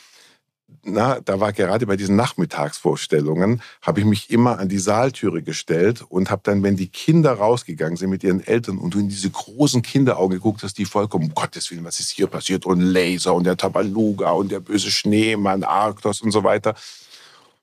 na, 0.83 1.19
da 1.19 1.39
war 1.39 1.53
gerade 1.53 1.85
bei 1.85 1.95
diesen 1.95 2.15
Nachmittagsvorstellungen, 2.15 3.61
habe 3.81 3.99
ich 3.99 4.05
mich 4.05 4.29
immer 4.29 4.59
an 4.59 4.69
die 4.69 4.79
Saaltüre 4.79 5.41
gestellt 5.41 6.03
und 6.07 6.31
habe 6.31 6.41
dann, 6.43 6.63
wenn 6.63 6.75
die 6.75 6.87
Kinder 6.87 7.33
rausgegangen 7.33 7.97
sind 7.97 8.09
mit 8.09 8.23
ihren 8.23 8.45
Eltern 8.45 8.77
und 8.77 8.93
du 8.93 8.99
in 8.99 9.09
diese 9.09 9.29
großen 9.29 9.81
Kinderaugen 9.81 10.37
geguckt 10.37 10.63
hast, 10.63 10.77
die 10.77 10.85
vollkommen, 10.85 11.25
um 11.25 11.35
Gottes 11.35 11.69
Willen, 11.71 11.83
was 11.83 11.99
ist 11.99 12.11
hier 12.11 12.27
passiert? 12.27 12.65
Und 12.65 12.81
Laser 12.81 13.33
und 13.33 13.45
der 13.45 13.57
Tabaluga 13.57 14.31
und 14.31 14.51
der 14.51 14.59
böse 14.59 14.91
Schneemann, 14.91 15.63
Arktos 15.63 16.21
und 16.21 16.31
so 16.31 16.43
weiter. 16.43 16.75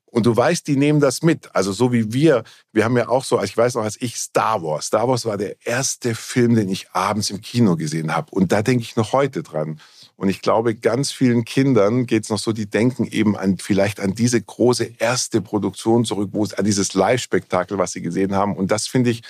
Und 0.07 0.25
du 0.25 0.35
weißt, 0.35 0.67
die 0.67 0.77
nehmen 0.77 1.01
das 1.01 1.23
mit. 1.23 1.55
Also 1.55 1.73
so 1.73 1.93
wie 1.93 2.13
wir, 2.13 2.45
wir 2.73 2.85
haben 2.85 2.97
ja 2.97 3.09
auch 3.09 3.25
so, 3.25 3.43
ich 3.43 3.57
weiß 3.57 3.75
noch, 3.75 3.83
als 3.83 4.01
ich 4.01 4.17
Star 4.17 4.63
Wars, 4.63 4.87
Star 4.87 5.09
Wars 5.09 5.27
war 5.27 5.37
der 5.37 5.57
erste 5.67 6.15
Film, 6.15 6.55
den 6.55 6.69
ich 6.69 6.91
abends 6.93 7.31
im 7.31 7.41
Kino 7.41 7.77
gesehen 7.77 8.15
habe. 8.15 8.31
Und 8.31 8.53
da 8.53 8.63
denke 8.63 8.83
ich 8.83 8.97
noch 8.97 9.13
heute 9.13 9.43
dran. 9.43 9.81
Und 10.17 10.31
ich 10.31 10.41
glaube, 10.41 10.75
ganz 10.75 11.13
vielen 11.13 11.45
Kindern 11.45 12.07
geht 12.07 12.25
es 12.25 12.31
noch 12.31 12.39
so, 12.39 12.53
die 12.53 12.69
denken 12.69 13.05
eben 13.05 13.37
an 13.37 13.59
vielleicht 13.59 14.01
an 14.01 14.15
diese 14.15 14.41
große 14.41 14.93
erste 14.99 15.43
Produktion 15.43 16.05
zurück, 16.07 16.31
wo 16.33 16.43
es 16.43 16.55
an 16.55 16.65
dieses 16.65 16.95
Live-Spektakel, 16.95 17.77
was 17.77 17.93
sie 17.93 18.01
gesehen 18.01 18.35
haben. 18.35 18.57
Und 18.57 18.71
das 18.71 18.87
finde 18.87 19.11
ich 19.11 19.23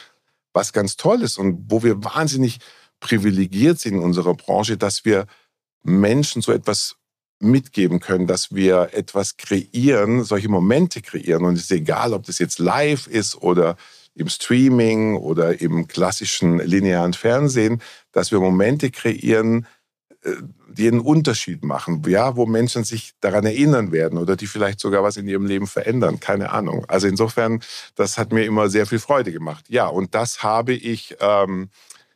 was 0.53 0.73
ganz 0.73 0.97
Tolles 0.97 1.39
und 1.39 1.71
wo 1.71 1.83
wir 1.83 2.05
wahnsinnig 2.05 2.61
privilegiert 3.01 3.81
sind 3.81 3.95
in 3.95 4.01
unserer 4.01 4.35
Branche, 4.35 4.77
dass 4.77 5.05
wir 5.05 5.27
Menschen 5.83 6.41
so 6.41 6.53
etwas 6.53 6.97
mitgeben 7.41 8.01
können, 8.01 8.27
dass 8.27 8.55
wir 8.55 8.91
etwas 8.93 9.37
kreieren, 9.37 10.25
solche 10.25 10.49
Momente 10.49 11.03
kreieren. 11.03 11.45
Und 11.45 11.55
es 11.55 11.65
ist 11.65 11.73
egal, 11.73 12.15
ob 12.15 12.25
das 12.25 12.39
jetzt 12.39 12.59
live 12.59 13.07
ist 13.07 13.37
oder 13.37 13.77
im 14.15 14.29
Streaming 14.29 15.17
oder 15.17 15.61
im 15.61 15.89
klassischen 15.89 16.59
linearen 16.59 17.13
Fernsehen, 17.13 17.83
dass 18.13 18.33
wir 18.33 18.41
Momente 18.41 18.91
kreieren, 18.91 19.67
äh, 20.27 20.87
einen 20.89 21.01
Unterschied 21.01 21.65
machen, 21.65 22.03
ja, 22.07 22.37
wo 22.37 22.45
Menschen 22.45 22.85
sich 22.85 23.13
daran 23.21 23.47
erinnern 23.47 23.93
werden 23.93 24.19
oder 24.19 24.37
die 24.37 24.47
vielleicht 24.47 24.79
sogar 24.79 25.03
was 25.03 25.17
in 25.17 25.27
ihrem 25.27 25.47
Leben 25.47 25.67
verändern, 25.67 26.21
keine 26.21 26.51
Ahnung. 26.53 26.85
Also 26.89 27.07
insofern, 27.07 27.63
das 27.95 28.19
hat 28.19 28.33
mir 28.33 28.45
immer 28.45 28.69
sehr 28.69 28.87
viel 28.87 28.99
Freude 28.99 29.33
gemacht. 29.33 29.65
Ja, 29.69 29.87
und 29.87 30.15
das 30.15 30.43
habe 30.43 30.75
ich 30.75 31.17
ähm, 31.21 31.71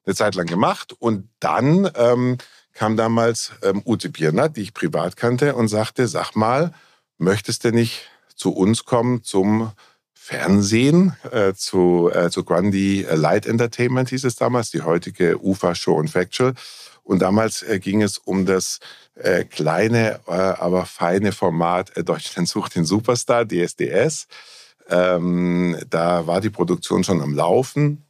eine 0.04 0.14
Zeit 0.14 0.34
lang 0.34 0.46
gemacht 0.46 0.94
und 0.98 1.28
dann 1.40 1.90
ähm, 1.94 2.36
kam 2.74 2.96
damals 2.96 3.52
ähm, 3.62 3.82
Ute 3.86 4.10
Birner, 4.10 4.48
die 4.48 4.62
ich 4.62 4.74
privat 4.74 5.16
kannte, 5.16 5.54
und 5.54 5.68
sagte, 5.68 6.06
sag 6.06 6.34
mal, 6.36 6.72
möchtest 7.18 7.64
du 7.64 7.72
nicht 7.72 8.10
zu 8.34 8.52
uns 8.52 8.84
kommen 8.84 9.22
zum 9.22 9.72
Fernsehen, 10.14 11.16
äh, 11.30 11.54
zu, 11.54 12.10
äh, 12.12 12.30
zu 12.30 12.44
Grundy 12.44 13.06
Light 13.10 13.46
Entertainment 13.46 14.10
hieß 14.10 14.24
es 14.24 14.36
damals, 14.36 14.70
die 14.70 14.82
heutige 14.82 15.38
UFA 15.38 15.74
Show 15.74 15.94
und 15.94 16.08
Factual. 16.08 16.54
Und 17.10 17.18
damals 17.18 17.64
äh, 17.64 17.80
ging 17.80 18.02
es 18.02 18.18
um 18.18 18.46
das 18.46 18.78
äh, 19.16 19.42
kleine, 19.42 20.20
äh, 20.28 20.30
aber 20.30 20.86
feine 20.86 21.32
Format 21.32 21.90
Deutschland 22.06 22.48
sucht 22.48 22.76
den 22.76 22.84
Superstar, 22.84 23.44
DSDS. 23.44 24.28
Ähm, 24.88 25.76
da 25.90 26.28
war 26.28 26.40
die 26.40 26.50
Produktion 26.50 27.02
schon 27.02 27.20
am 27.20 27.34
Laufen 27.34 28.04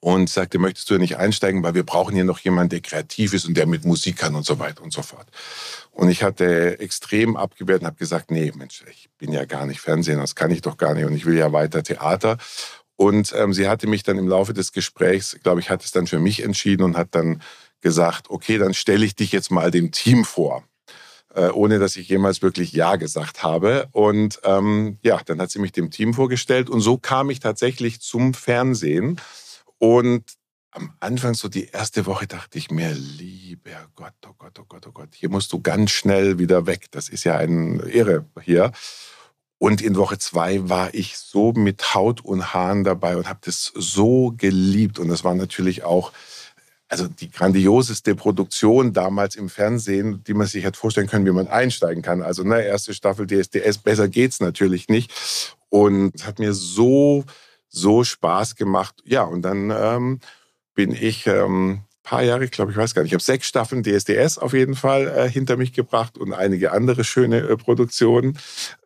und 0.00 0.28
sagte, 0.28 0.58
möchtest 0.58 0.90
du 0.90 0.98
nicht 0.98 1.16
einsteigen, 1.16 1.62
weil 1.62 1.74
wir 1.74 1.86
brauchen 1.86 2.12
hier 2.12 2.24
noch 2.24 2.40
jemanden, 2.40 2.70
der 2.70 2.80
kreativ 2.80 3.34
ist 3.34 3.46
und 3.46 3.56
der 3.56 3.66
mit 3.66 3.84
Musik 3.84 4.16
kann 4.16 4.34
und 4.34 4.44
so 4.44 4.58
weiter 4.58 4.82
und 4.82 4.92
so 4.92 5.02
fort. 5.02 5.28
Und 5.92 6.08
ich 6.08 6.24
hatte 6.24 6.80
extrem 6.80 7.36
abgewehrt 7.36 7.82
und 7.82 7.86
habe 7.86 7.98
gesagt, 7.98 8.32
nee, 8.32 8.52
Mensch, 8.52 8.82
ich 8.90 9.08
bin 9.18 9.32
ja 9.32 9.44
gar 9.44 9.64
nicht 9.64 9.78
Fernsehen, 9.78 10.18
das 10.18 10.34
kann 10.34 10.50
ich 10.50 10.62
doch 10.62 10.76
gar 10.76 10.94
nicht 10.94 11.04
und 11.04 11.14
ich 11.14 11.24
will 11.24 11.38
ja 11.38 11.52
weiter 11.52 11.84
Theater. 11.84 12.36
Und 12.96 13.32
ähm, 13.36 13.52
sie 13.52 13.68
hatte 13.68 13.86
mich 13.86 14.02
dann 14.02 14.18
im 14.18 14.26
Laufe 14.26 14.54
des 14.54 14.72
Gesprächs, 14.72 15.38
glaube 15.44 15.60
ich, 15.60 15.70
hat 15.70 15.84
es 15.84 15.92
dann 15.92 16.08
für 16.08 16.18
mich 16.18 16.42
entschieden 16.42 16.82
und 16.82 16.96
hat 16.96 17.14
dann 17.14 17.40
gesagt, 17.80 18.30
okay, 18.30 18.58
dann 18.58 18.74
stelle 18.74 19.04
ich 19.04 19.14
dich 19.14 19.32
jetzt 19.32 19.50
mal 19.50 19.70
dem 19.70 19.92
Team 19.92 20.24
vor 20.24 20.64
äh, 21.34 21.50
ohne 21.50 21.78
dass 21.78 21.96
ich 21.96 22.08
jemals 22.08 22.42
wirklich 22.42 22.72
Ja 22.72 22.96
gesagt 22.96 23.42
habe. 23.42 23.88
Und 23.92 24.40
ähm, 24.44 24.98
ja, 25.02 25.20
dann 25.24 25.40
hat 25.40 25.50
sie 25.50 25.58
mich 25.60 25.72
dem 25.72 25.90
Team 25.90 26.14
vorgestellt 26.14 26.68
und 26.68 26.80
so 26.80 26.98
kam 26.98 27.30
ich 27.30 27.40
tatsächlich 27.40 28.00
zum 28.00 28.34
Fernsehen. 28.34 29.20
Und 29.78 30.24
am 30.70 30.92
Anfang, 31.00 31.34
so 31.34 31.48
die 31.48 31.66
erste 31.66 32.06
Woche, 32.06 32.26
dachte 32.26 32.58
ich 32.58 32.70
mir, 32.70 32.92
lieber 32.92 33.88
Gott, 33.94 34.14
oh 34.26 34.34
Gott, 34.36 34.58
oh 34.58 34.64
Gott, 34.68 34.86
oh 34.86 34.92
Gott, 34.92 35.08
hier 35.14 35.30
musst 35.30 35.52
du 35.52 35.60
ganz 35.60 35.90
schnell 35.90 36.38
wieder 36.38 36.66
weg. 36.66 36.86
Das 36.90 37.08
ist 37.08 37.24
ja 37.24 37.36
ein 37.36 37.80
Irre 37.80 38.26
hier. 38.42 38.72
Und 39.58 39.80
in 39.80 39.96
Woche 39.96 40.18
zwei 40.18 40.68
war 40.68 40.94
ich 40.94 41.18
so 41.18 41.52
mit 41.52 41.94
Haut 41.94 42.24
und 42.24 42.54
Haaren 42.54 42.84
dabei 42.84 43.16
und 43.16 43.28
habe 43.28 43.40
das 43.42 43.72
so 43.74 44.32
geliebt. 44.36 44.98
Und 44.98 45.08
das 45.08 45.24
war 45.24 45.34
natürlich 45.34 45.82
auch 45.82 46.12
also 46.88 47.06
die 47.06 47.30
grandioseste 47.30 48.14
Produktion 48.14 48.92
damals 48.92 49.36
im 49.36 49.48
Fernsehen, 49.48 50.24
die 50.24 50.34
man 50.34 50.46
sich 50.46 50.64
hätte 50.64 50.78
vorstellen 50.78 51.06
können, 51.06 51.26
wie 51.26 51.32
man 51.32 51.48
einsteigen 51.48 52.02
kann. 52.02 52.22
Also 52.22 52.42
ne, 52.42 52.62
erste 52.62 52.94
Staffel 52.94 53.26
DSDS, 53.26 53.78
besser 53.78 54.08
geht's 54.08 54.40
natürlich 54.40 54.88
nicht. 54.88 55.12
Und 55.68 56.14
es 56.14 56.26
hat 56.26 56.38
mir 56.38 56.54
so, 56.54 57.24
so 57.68 58.04
Spaß 58.04 58.56
gemacht. 58.56 58.94
Ja, 59.04 59.24
und 59.24 59.42
dann 59.42 59.70
ähm, 59.70 60.20
bin 60.74 60.92
ich 60.92 61.26
ähm, 61.26 61.82
paar 62.08 62.22
Jahre, 62.22 62.44
ich 62.44 62.52
glaube, 62.52 62.70
ich 62.70 62.76
weiß 62.78 62.94
gar 62.94 63.02
nicht, 63.02 63.10
ich 63.10 63.14
habe 63.14 63.22
sechs 63.22 63.46
Staffeln 63.46 63.82
DSDS 63.82 64.38
auf 64.38 64.54
jeden 64.54 64.74
Fall 64.74 65.08
äh, 65.08 65.28
hinter 65.28 65.58
mich 65.58 65.74
gebracht 65.74 66.16
und 66.16 66.32
einige 66.32 66.72
andere 66.72 67.04
schöne 67.04 67.40
äh, 67.40 67.56
Produktionen 67.58 68.38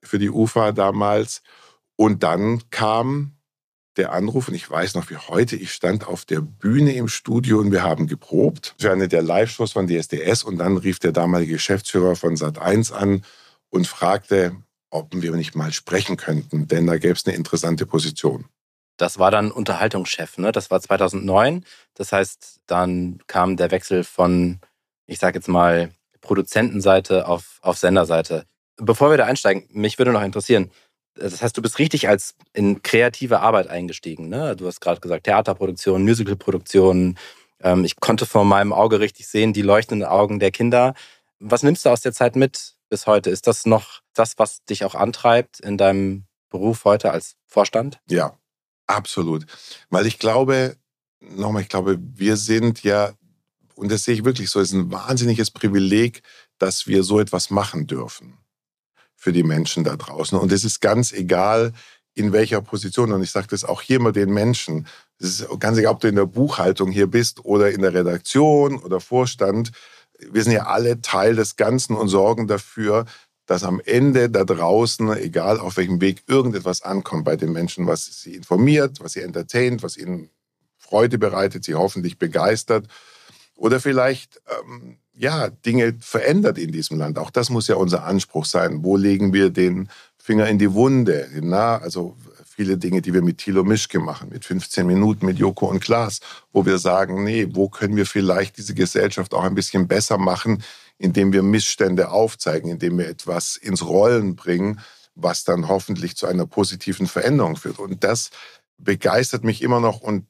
für 0.02 0.18
die 0.18 0.28
UFA 0.28 0.72
damals. 0.72 1.42
Und 1.94 2.24
dann 2.24 2.62
kam 2.70 3.36
der 3.96 4.12
Anruf 4.12 4.48
und 4.48 4.54
ich 4.54 4.70
weiß 4.70 4.94
noch 4.94 5.10
wie 5.10 5.16
heute, 5.16 5.56
ich 5.56 5.72
stand 5.72 6.06
auf 6.06 6.24
der 6.24 6.40
Bühne 6.40 6.94
im 6.94 7.08
Studio 7.08 7.58
und 7.58 7.72
wir 7.72 7.82
haben 7.82 8.06
geprobt 8.06 8.74
für 8.78 8.90
eine 8.90 9.08
der 9.08 9.22
Live-Shows 9.22 9.72
von 9.72 9.86
DSDS 9.86 10.44
und 10.44 10.58
dann 10.58 10.76
rief 10.76 10.98
der 10.98 11.12
damalige 11.12 11.54
Geschäftsführer 11.54 12.16
von 12.16 12.36
Sat1 12.36 12.92
an 12.92 13.24
und 13.70 13.86
fragte, 13.86 14.56
ob 14.90 15.08
wir 15.12 15.32
nicht 15.32 15.54
mal 15.54 15.72
sprechen 15.72 16.16
könnten, 16.16 16.68
denn 16.68 16.86
da 16.86 16.98
gäbe 16.98 17.14
es 17.14 17.26
eine 17.26 17.36
interessante 17.36 17.86
Position. 17.86 18.46
Das 18.98 19.18
war 19.18 19.30
dann 19.30 19.50
Unterhaltungschef, 19.50 20.38
ne? 20.38 20.52
Das 20.52 20.70
war 20.70 20.80
2009. 20.80 21.64
Das 21.94 22.12
heißt, 22.12 22.60
dann 22.66 23.20
kam 23.26 23.56
der 23.56 23.70
Wechsel 23.70 24.04
von, 24.04 24.60
ich 25.06 25.18
sage 25.18 25.38
jetzt 25.38 25.48
mal, 25.48 25.90
Produzentenseite 26.20 27.26
auf, 27.26 27.58
auf 27.62 27.78
Senderseite. 27.78 28.44
Bevor 28.76 29.10
wir 29.10 29.16
da 29.16 29.24
einsteigen, 29.24 29.66
mich 29.70 29.98
würde 29.98 30.12
noch 30.12 30.22
interessieren, 30.22 30.70
das 31.14 31.42
heißt, 31.42 31.56
du 31.56 31.62
bist 31.62 31.78
richtig 31.78 32.08
als 32.08 32.34
in 32.52 32.82
kreative 32.82 33.40
Arbeit 33.40 33.68
eingestiegen. 33.68 34.28
Ne? 34.28 34.56
Du 34.56 34.66
hast 34.66 34.80
gerade 34.80 35.00
gesagt, 35.00 35.24
Theaterproduktion, 35.24 36.04
Musicalproduktion. 36.04 37.18
Ähm, 37.60 37.84
ich 37.84 37.96
konnte 37.96 38.26
vor 38.26 38.44
meinem 38.44 38.72
Auge 38.72 39.00
richtig 39.00 39.28
sehen, 39.28 39.52
die 39.52 39.62
leuchtenden 39.62 40.08
Augen 40.08 40.38
der 40.38 40.50
Kinder. 40.50 40.94
Was 41.38 41.62
nimmst 41.62 41.84
du 41.84 41.90
aus 41.90 42.00
der 42.00 42.12
Zeit 42.12 42.36
mit 42.36 42.74
bis 42.88 43.06
heute? 43.06 43.30
Ist 43.30 43.46
das 43.46 43.66
noch 43.66 44.00
das, 44.14 44.34
was 44.38 44.64
dich 44.64 44.84
auch 44.84 44.94
antreibt 44.94 45.60
in 45.60 45.76
deinem 45.76 46.24
Beruf 46.50 46.84
heute 46.84 47.10
als 47.10 47.36
Vorstand? 47.46 48.00
Ja, 48.08 48.38
absolut. 48.86 49.46
Weil 49.90 50.06
ich 50.06 50.18
glaube, 50.18 50.76
nochmal, 51.20 51.62
ich 51.62 51.68
glaube, 51.68 51.98
wir 52.00 52.36
sind 52.36 52.82
ja, 52.82 53.12
und 53.74 53.90
das 53.90 54.04
sehe 54.04 54.14
ich 54.14 54.24
wirklich 54.24 54.50
so, 54.50 54.60
es 54.60 54.68
ist 54.68 54.74
ein 54.74 54.92
wahnsinniges 54.92 55.50
Privileg, 55.50 56.22
dass 56.58 56.86
wir 56.86 57.02
so 57.02 57.20
etwas 57.20 57.50
machen 57.50 57.86
dürfen 57.86 58.41
für 59.22 59.32
die 59.32 59.44
Menschen 59.44 59.84
da 59.84 59.94
draußen. 59.94 60.36
Und 60.36 60.50
es 60.50 60.64
ist 60.64 60.80
ganz 60.80 61.12
egal, 61.12 61.72
in 62.12 62.32
welcher 62.32 62.60
Position. 62.60 63.12
Und 63.12 63.22
ich 63.22 63.30
sage 63.30 63.46
das 63.48 63.62
auch 63.62 63.80
hier 63.80 64.00
mal 64.00 64.10
den 64.10 64.30
Menschen. 64.30 64.88
Es 65.20 65.38
ist 65.38 65.60
ganz 65.60 65.78
egal, 65.78 65.92
ob 65.92 66.00
du 66.00 66.08
in 66.08 66.16
der 66.16 66.26
Buchhaltung 66.26 66.90
hier 66.90 67.06
bist 67.06 67.44
oder 67.44 67.70
in 67.70 67.82
der 67.82 67.94
Redaktion 67.94 68.80
oder 68.80 68.98
Vorstand. 68.98 69.70
Wir 70.18 70.42
sind 70.42 70.54
ja 70.54 70.66
alle 70.66 71.02
Teil 71.02 71.36
des 71.36 71.54
Ganzen 71.54 71.94
und 71.94 72.08
sorgen 72.08 72.48
dafür, 72.48 73.04
dass 73.46 73.62
am 73.62 73.80
Ende 73.84 74.28
da 74.28 74.42
draußen, 74.42 75.16
egal 75.18 75.60
auf 75.60 75.76
welchem 75.76 76.00
Weg, 76.00 76.24
irgendetwas 76.26 76.82
ankommt 76.82 77.24
bei 77.24 77.36
den 77.36 77.52
Menschen, 77.52 77.86
was 77.86 78.06
sie 78.06 78.34
informiert, 78.34 78.98
was 78.98 79.12
sie 79.12 79.20
entertaint, 79.20 79.84
was 79.84 79.96
ihnen 79.96 80.30
Freude 80.78 81.16
bereitet, 81.16 81.62
sie 81.62 81.76
hoffentlich 81.76 82.18
begeistert 82.18 82.88
oder 83.54 83.78
vielleicht 83.78 84.42
ähm, 84.48 84.98
ja 85.14 85.50
Dinge 85.50 85.94
verändert 86.00 86.58
in 86.58 86.72
diesem 86.72 86.98
Land. 86.98 87.18
Auch 87.18 87.30
das 87.30 87.50
muss 87.50 87.68
ja 87.68 87.76
unser 87.76 88.04
Anspruch 88.04 88.44
sein. 88.44 88.82
Wo 88.82 88.96
legen 88.96 89.32
wir 89.32 89.50
den 89.50 89.88
Finger 90.16 90.48
in 90.48 90.58
die 90.58 90.72
Wunde? 90.72 91.28
Na, 91.40 91.78
also 91.78 92.16
viele 92.44 92.76
Dinge, 92.76 93.02
die 93.02 93.14
wir 93.14 93.22
mit 93.22 93.38
Thilo 93.38 93.64
Mischke 93.64 93.98
machen, 93.98 94.28
mit 94.30 94.44
15 94.44 94.86
Minuten, 94.86 95.26
mit 95.26 95.38
Joko 95.38 95.66
und 95.66 95.80
Klaas, 95.80 96.20
wo 96.52 96.64
wir 96.66 96.78
sagen, 96.78 97.24
nee, 97.24 97.48
wo 97.50 97.68
können 97.68 97.96
wir 97.96 98.06
vielleicht 98.06 98.58
diese 98.58 98.74
Gesellschaft 98.74 99.34
auch 99.34 99.44
ein 99.44 99.54
bisschen 99.54 99.88
besser 99.88 100.18
machen, 100.18 100.62
indem 100.98 101.32
wir 101.32 101.42
Missstände 101.42 102.10
aufzeigen, 102.10 102.70
indem 102.70 102.98
wir 102.98 103.08
etwas 103.08 103.56
ins 103.56 103.84
Rollen 103.84 104.36
bringen, 104.36 104.80
was 105.14 105.44
dann 105.44 105.68
hoffentlich 105.68 106.16
zu 106.16 106.26
einer 106.26 106.46
positiven 106.46 107.06
Veränderung 107.06 107.56
führt. 107.56 107.78
Und 107.78 108.04
das 108.04 108.30
begeistert 108.78 109.44
mich 109.44 109.62
immer 109.62 109.80
noch 109.80 110.00
und 110.00 110.26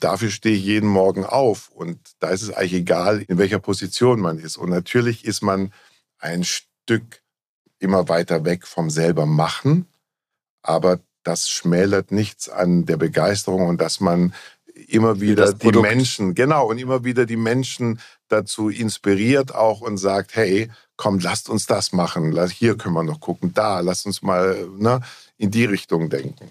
dafür 0.00 0.30
stehe 0.30 0.56
ich 0.56 0.64
jeden 0.64 0.88
Morgen 0.88 1.24
auf. 1.24 1.68
Und 1.68 1.98
da 2.20 2.30
ist 2.30 2.42
es 2.42 2.50
eigentlich 2.50 2.74
egal, 2.74 3.22
in 3.22 3.38
welcher 3.38 3.58
Position 3.58 4.20
man 4.20 4.38
ist. 4.38 4.56
Und 4.56 4.70
natürlich 4.70 5.24
ist 5.24 5.42
man 5.42 5.72
ein 6.18 6.44
Stück 6.44 7.22
immer 7.78 8.08
weiter 8.08 8.44
weg 8.44 8.66
vom 8.66 8.90
selber 8.90 9.26
machen, 9.26 9.86
aber 10.62 11.00
das 11.22 11.48
schmälert 11.48 12.12
nichts 12.12 12.48
an 12.48 12.86
der 12.86 12.96
Begeisterung 12.96 13.68
und 13.68 13.80
dass 13.80 14.00
man 14.00 14.34
immer 14.88 15.20
wieder 15.20 15.52
die 15.52 15.72
Menschen, 15.72 16.34
genau, 16.34 16.68
und 16.68 16.78
immer 16.78 17.04
wieder 17.04 17.26
die 17.26 17.36
Menschen 17.36 18.00
dazu 18.28 18.68
inspiriert 18.68 19.54
auch 19.54 19.80
und 19.80 19.98
sagt, 19.98 20.34
hey, 20.34 20.70
komm, 20.96 21.18
lasst 21.18 21.48
uns 21.48 21.66
das 21.66 21.92
machen, 21.92 22.36
hier 22.48 22.76
können 22.76 22.94
wir 22.94 23.02
noch 23.02 23.20
gucken, 23.20 23.52
da, 23.54 23.80
lasst 23.80 24.06
uns 24.06 24.22
mal 24.22 24.68
ne, 24.76 25.00
in 25.36 25.50
die 25.50 25.64
Richtung 25.64 26.10
denken. 26.10 26.50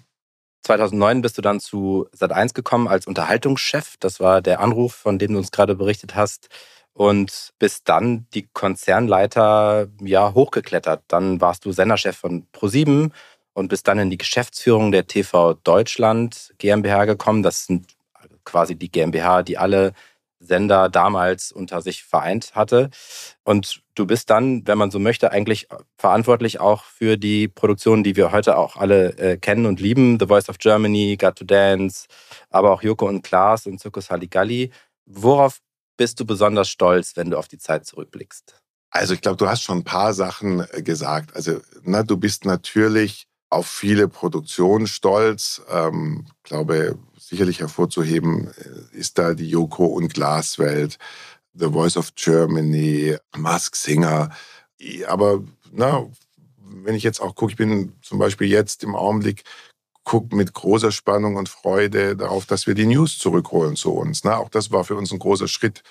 2009 0.64 1.22
bist 1.22 1.38
du 1.38 1.42
dann 1.42 1.60
zu 1.60 2.08
Sat1 2.16 2.54
gekommen 2.54 2.88
als 2.88 3.06
Unterhaltungschef. 3.06 3.96
Das 4.00 4.20
war 4.20 4.42
der 4.42 4.60
Anruf, 4.60 4.94
von 4.94 5.18
dem 5.18 5.32
du 5.32 5.38
uns 5.38 5.50
gerade 5.50 5.74
berichtet 5.74 6.14
hast. 6.14 6.48
Und 6.94 7.50
bist 7.58 7.88
dann 7.88 8.26
die 8.34 8.48
Konzernleiter 8.52 9.88
ja 10.00 10.32
hochgeklettert. 10.32 11.02
Dann 11.08 11.40
warst 11.40 11.64
du 11.64 11.72
Senderchef 11.72 12.16
von 12.16 12.46
ProSieben 12.52 13.12
und 13.52 13.68
bist 13.68 13.88
dann 13.88 13.98
in 13.98 14.10
die 14.10 14.18
Geschäftsführung 14.18 14.92
der 14.92 15.06
TV 15.06 15.54
Deutschland 15.54 16.54
GmbH 16.58 17.04
gekommen. 17.04 17.42
Das 17.42 17.66
sind 17.66 17.86
quasi 18.44 18.76
die 18.76 18.90
GmbH, 18.90 19.42
die 19.42 19.58
alle 19.58 19.92
Sender 20.44 20.88
damals 20.88 21.52
unter 21.52 21.82
sich 21.82 22.04
vereint 22.04 22.54
hatte. 22.54 22.90
Und 23.42 23.82
du 23.94 24.06
bist 24.06 24.30
dann, 24.30 24.66
wenn 24.66 24.78
man 24.78 24.90
so 24.90 24.98
möchte, 24.98 25.32
eigentlich 25.32 25.68
verantwortlich 25.98 26.60
auch 26.60 26.84
für 26.84 27.16
die 27.16 27.48
Produktionen, 27.48 28.04
die 28.04 28.16
wir 28.16 28.32
heute 28.32 28.56
auch 28.56 28.76
alle 28.76 29.16
äh, 29.18 29.36
kennen 29.36 29.66
und 29.66 29.80
lieben. 29.80 30.18
The 30.20 30.26
Voice 30.26 30.48
of 30.48 30.58
Germany, 30.58 31.16
Got 31.18 31.36
to 31.36 31.44
Dance, 31.44 32.06
aber 32.50 32.72
auch 32.72 32.82
Joko 32.82 33.06
und 33.08 33.22
Klaas 33.22 33.66
und 33.66 33.80
Zirkus 33.80 34.10
Halligalli. 34.10 34.70
Worauf 35.06 35.58
bist 35.96 36.18
du 36.20 36.24
besonders 36.24 36.68
stolz, 36.68 37.16
wenn 37.16 37.30
du 37.30 37.38
auf 37.38 37.48
die 37.48 37.58
Zeit 37.58 37.86
zurückblickst? 37.86 38.60
Also 38.90 39.14
ich 39.14 39.20
glaube, 39.20 39.36
du 39.36 39.48
hast 39.48 39.62
schon 39.62 39.78
ein 39.78 39.84
paar 39.84 40.14
Sachen 40.14 40.66
äh, 40.70 40.82
gesagt. 40.82 41.34
Also 41.34 41.60
na, 41.82 42.02
du 42.02 42.16
bist 42.16 42.44
natürlich 42.44 43.26
auf 43.54 43.66
viele 43.66 44.08
Produktionen 44.08 44.86
stolz. 44.86 45.62
Ähm, 45.70 46.26
glaube, 46.42 46.98
sicherlich 47.18 47.60
hervorzuheben 47.60 48.48
äh, 48.48 48.96
ist 48.96 49.18
da 49.18 49.34
die 49.34 49.48
Joko 49.48 49.86
und 49.86 50.12
Glaswelt, 50.12 50.98
The 51.54 51.70
Voice 51.70 51.96
of 51.96 52.14
Germany, 52.16 53.16
Mask 53.36 53.76
Singer. 53.76 54.30
Aber 55.06 55.42
na, 55.72 56.06
wenn 56.58 56.96
ich 56.96 57.04
jetzt 57.04 57.20
auch 57.20 57.34
gucke, 57.34 57.52
ich 57.52 57.56
bin 57.56 57.92
zum 58.02 58.18
Beispiel 58.18 58.48
jetzt 58.48 58.82
im 58.82 58.96
Augenblick 58.96 59.44
gucke 60.02 60.36
mit 60.36 60.52
großer 60.52 60.92
Spannung 60.92 61.36
und 61.36 61.48
Freude 61.48 62.16
darauf, 62.16 62.44
dass 62.44 62.66
wir 62.66 62.74
die 62.74 62.86
News 62.86 63.18
zurückholen 63.18 63.76
zu 63.76 63.92
uns. 63.92 64.24
Na, 64.24 64.36
auch 64.36 64.50
das 64.50 64.70
war 64.70 64.84
für 64.84 64.96
uns 64.96 65.12
ein 65.12 65.18
großer 65.18 65.48
Schritt. 65.48 65.82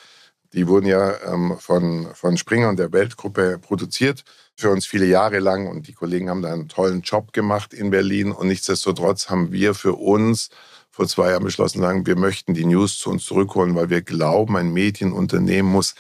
Die 0.54 0.67
wurden 0.67 0.86
ja 0.86 1.15
ähm, 1.23 1.58
von, 1.60 2.13
von 2.13 2.38
Springer 2.38 2.69
und 2.69 2.78
der 2.78 2.91
Weltgruppe 2.91 3.58
produziert 3.58 4.23
für 4.55 4.69
uns 4.69 4.85
viele 4.85 5.05
Jahre 5.05 5.39
lang 5.39 5.67
und 5.67 5.87
die 5.87 5.93
Kollegen 5.93 6.29
haben 6.29 6.41
da 6.41 6.53
einen 6.53 6.69
tollen 6.69 7.01
Job 7.01 7.33
gemacht 7.33 7.73
in 7.73 7.89
Berlin 7.89 8.31
und 8.31 8.47
nichtsdestotrotz 8.47 9.29
haben 9.29 9.51
wir 9.51 9.73
für 9.73 9.93
uns 9.93 10.49
vor 10.91 11.07
zwei 11.07 11.31
Jahren 11.31 11.43
beschlossen, 11.43 11.81
sagen, 11.81 12.05
wir 12.05 12.15
möchten 12.15 12.53
die 12.53 12.65
News 12.65 12.99
zu 12.99 13.09
uns 13.09 13.25
zurückholen, 13.25 13.75
weil 13.75 13.89
wir 13.89 14.03
glauben, 14.03 14.55
ein 14.57 14.71
Medienunternehmen 14.71 15.71
muss 15.71 15.95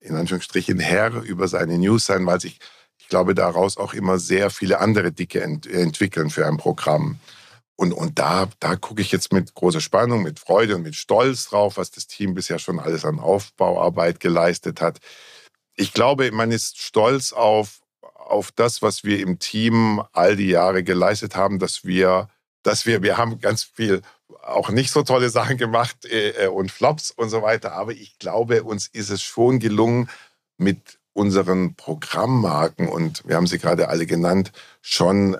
in 0.00 0.14
Anführungsstrichen 0.16 0.78
Herr 0.78 1.22
über 1.22 1.46
seine 1.46 1.76
News 1.76 2.06
sein, 2.06 2.24
weil 2.24 2.40
sich, 2.40 2.58
ich 2.98 3.08
glaube, 3.08 3.34
daraus 3.34 3.76
auch 3.76 3.92
immer 3.92 4.18
sehr 4.18 4.48
viele 4.48 4.80
andere 4.80 5.12
Dicke 5.12 5.42
ent 5.42 5.66
entwickeln 5.66 6.30
für 6.30 6.46
ein 6.46 6.56
Programm. 6.56 7.18
Und, 7.76 7.92
und 7.92 8.18
da, 8.18 8.48
da 8.60 8.76
gucke 8.76 9.02
ich 9.02 9.12
jetzt 9.12 9.32
mit 9.32 9.54
großer 9.54 9.80
Spannung, 9.80 10.22
mit 10.22 10.38
Freude 10.38 10.76
und 10.76 10.82
mit 10.82 10.96
Stolz 10.96 11.48
drauf, 11.48 11.76
was 11.76 11.90
das 11.90 12.06
Team 12.06 12.34
bisher 12.34 12.58
schon 12.58 12.78
alles 12.78 13.04
an 13.04 13.18
Aufbauarbeit 13.18 14.20
geleistet 14.20 14.80
hat. 14.80 15.00
Ich 15.74 15.92
glaube, 15.92 16.30
man 16.32 16.50
ist 16.50 16.78
stolz 16.78 17.32
auf, 17.32 17.80
auf 18.30 18.52
das, 18.52 18.82
was 18.82 19.04
wir 19.04 19.20
im 19.20 19.38
Team 19.38 20.02
all 20.12 20.36
die 20.36 20.48
Jahre 20.48 20.82
geleistet 20.82 21.36
haben, 21.36 21.58
dass 21.58 21.84
wir, 21.84 22.28
dass 22.62 22.86
wir, 22.86 23.02
wir 23.02 23.18
haben 23.18 23.40
ganz 23.40 23.62
viel 23.62 24.02
auch 24.42 24.70
nicht 24.70 24.90
so 24.90 25.02
tolle 25.02 25.30
Sachen 25.30 25.56
gemacht 25.56 26.04
äh, 26.06 26.46
äh, 26.46 26.48
und 26.48 26.70
Flops 26.70 27.10
und 27.10 27.28
so 27.28 27.42
weiter. 27.42 27.72
Aber 27.72 27.92
ich 27.92 28.18
glaube, 28.18 28.62
uns 28.62 28.86
ist 28.86 29.10
es 29.10 29.22
schon 29.22 29.58
gelungen, 29.58 30.08
mit 30.60 30.98
unseren 31.12 31.74
Programmmarken, 31.74 32.88
und 32.88 33.26
wir 33.26 33.36
haben 33.36 33.46
sie 33.46 33.58
gerade 33.58 33.88
alle 33.88 34.06
genannt, 34.06 34.52
schon 34.80 35.34
äh, 35.34 35.38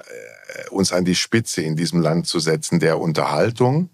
uns 0.70 0.92
an 0.92 1.04
die 1.04 1.14
Spitze 1.14 1.62
in 1.62 1.76
diesem 1.76 2.00
Land 2.00 2.26
zu 2.26 2.40
setzen 2.40 2.80
der 2.80 2.98
Unterhaltung. 2.98 3.90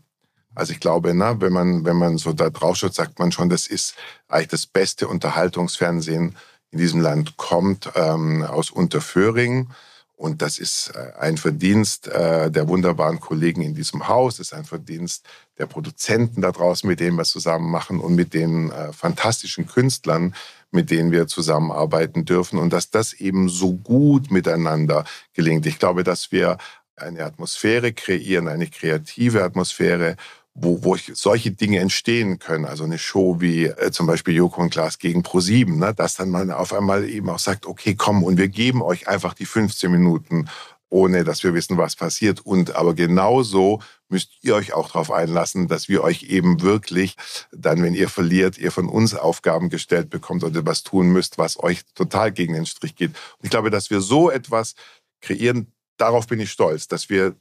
Also 0.54 0.72
ich 0.72 0.80
glaube, 0.80 1.12
na, 1.12 1.38
wenn, 1.40 1.52
man, 1.52 1.84
wenn 1.84 1.96
man 1.96 2.16
so 2.16 2.32
da 2.32 2.48
drauf 2.48 2.76
schaut, 2.76 2.94
sagt 2.94 3.18
man 3.18 3.30
schon, 3.30 3.50
das 3.50 3.66
ist 3.66 3.94
eigentlich 4.28 4.48
das 4.48 4.66
beste 4.66 5.06
Unterhaltungsfernsehen 5.06 6.36
in 6.76 6.82
diesem 6.82 7.00
Land, 7.00 7.38
kommt 7.38 7.90
ähm, 7.94 8.42
aus 8.42 8.70
Unterföhring. 8.70 9.70
Und 10.14 10.42
das 10.42 10.58
ist 10.58 10.92
äh, 10.94 11.18
ein 11.18 11.38
Verdienst 11.38 12.06
äh, 12.06 12.50
der 12.50 12.68
wunderbaren 12.68 13.18
Kollegen 13.18 13.62
in 13.62 13.74
diesem 13.74 14.08
Haus, 14.08 14.38
ist 14.38 14.52
ein 14.52 14.64
Verdienst 14.64 15.26
der 15.58 15.64
Produzenten 15.64 16.42
da 16.42 16.52
draußen, 16.52 16.86
mit 16.86 17.00
denen 17.00 17.16
wir 17.16 17.24
zusammen 17.24 17.70
machen 17.70 17.98
und 17.98 18.14
mit 18.14 18.34
den 18.34 18.70
äh, 18.70 18.92
fantastischen 18.92 19.66
Künstlern, 19.66 20.34
mit 20.70 20.90
denen 20.90 21.12
wir 21.12 21.26
zusammenarbeiten 21.26 22.26
dürfen 22.26 22.58
und 22.58 22.74
dass 22.74 22.90
das 22.90 23.14
eben 23.14 23.48
so 23.48 23.74
gut 23.74 24.30
miteinander 24.30 25.04
gelingt. 25.32 25.64
Ich 25.64 25.78
glaube, 25.78 26.04
dass 26.04 26.30
wir 26.30 26.58
eine 26.96 27.24
Atmosphäre 27.24 27.92
kreieren, 27.94 28.48
eine 28.48 28.66
kreative 28.66 29.42
Atmosphäre, 29.44 30.16
wo, 30.58 30.82
wo 30.82 30.96
solche 30.96 31.50
Dinge 31.50 31.80
entstehen 31.80 32.38
können. 32.38 32.64
Also 32.64 32.84
eine 32.84 32.98
Show 32.98 33.40
wie 33.40 33.66
äh, 33.66 33.90
zum 33.90 34.06
Beispiel 34.06 34.34
Joko 34.34 34.62
und 34.62 34.70
Klaas 34.70 34.98
gegen 34.98 35.22
Pro7, 35.22 35.76
ne? 35.76 35.94
dass 35.94 36.16
dann 36.16 36.30
man 36.30 36.50
auf 36.50 36.72
einmal 36.72 37.08
eben 37.08 37.28
auch 37.28 37.38
sagt, 37.38 37.66
okay, 37.66 37.94
komm, 37.94 38.24
und 38.24 38.38
wir 38.38 38.48
geben 38.48 38.82
euch 38.82 39.06
einfach 39.06 39.34
die 39.34 39.44
15 39.44 39.90
Minuten, 39.90 40.48
ohne 40.88 41.24
dass 41.24 41.44
wir 41.44 41.52
wissen, 41.52 41.76
was 41.76 41.94
passiert. 41.94 42.40
Und 42.40 42.74
aber 42.74 42.94
genauso 42.94 43.82
müsst 44.08 44.30
ihr 44.40 44.54
euch 44.54 44.72
auch 44.72 44.88
darauf 44.88 45.10
einlassen, 45.10 45.68
dass 45.68 45.88
wir 45.88 46.02
euch 46.02 46.22
eben 46.22 46.62
wirklich 46.62 47.16
dann, 47.52 47.82
wenn 47.82 47.94
ihr 47.94 48.08
verliert, 48.08 48.56
ihr 48.56 48.72
von 48.72 48.88
uns 48.88 49.14
Aufgaben 49.14 49.68
gestellt 49.68 50.08
bekommt 50.08 50.42
oder 50.42 50.64
was 50.64 50.84
tun 50.84 51.08
müsst, 51.08 51.36
was 51.36 51.62
euch 51.62 51.82
total 51.94 52.32
gegen 52.32 52.54
den 52.54 52.66
Strich 52.66 52.94
geht. 52.94 53.10
Und 53.10 53.44
ich 53.44 53.50
glaube, 53.50 53.70
dass 53.70 53.90
wir 53.90 54.00
so 54.00 54.30
etwas 54.30 54.74
kreieren, 55.20 55.70
darauf 55.98 56.26
bin 56.26 56.40
ich 56.40 56.50
stolz, 56.50 56.88
dass 56.88 57.10
wir 57.10 57.36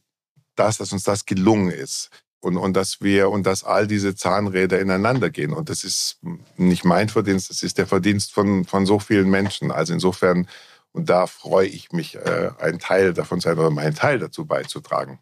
das, 0.56 0.78
dass 0.78 0.92
uns 0.92 1.04
das 1.04 1.26
gelungen 1.26 1.70
ist 1.70 2.10
und, 2.46 2.58
und 2.58 2.74
dass 2.74 3.02
wir 3.02 3.32
und 3.32 3.46
dass 3.48 3.64
all 3.64 3.88
diese 3.88 4.16
Zahnräder 4.16 4.80
ineinander 4.80 5.32
gehen. 5.32 5.52
Und 5.52 5.70
das 5.70 5.84
ist 5.84 6.20
nicht 6.58 6.86
mein 6.86 7.10
Verdienst, 7.10 7.50
das 7.50 7.64
ist 7.64 7.80
der 7.80 7.88
Verdienst 7.88 8.34
von, 8.34 8.66
von 8.66 8.86
so 8.86 9.00
vielen 9.00 9.30
Menschen. 9.30 9.72
Also 9.72 9.94
insofern, 9.94 10.48
und 10.92 11.10
da 11.10 11.26
freue 11.26 11.68
ich 11.68 11.92
mich, 11.92 12.16
äh, 12.16 12.52
ein 12.60 12.78
Teil 12.78 13.14
davon 13.14 13.40
sein 13.40 13.58
oder 13.58 13.72
meinen 13.72 13.96
Teil 13.96 14.20
dazu 14.20 14.46
beizutragen. 14.46 15.20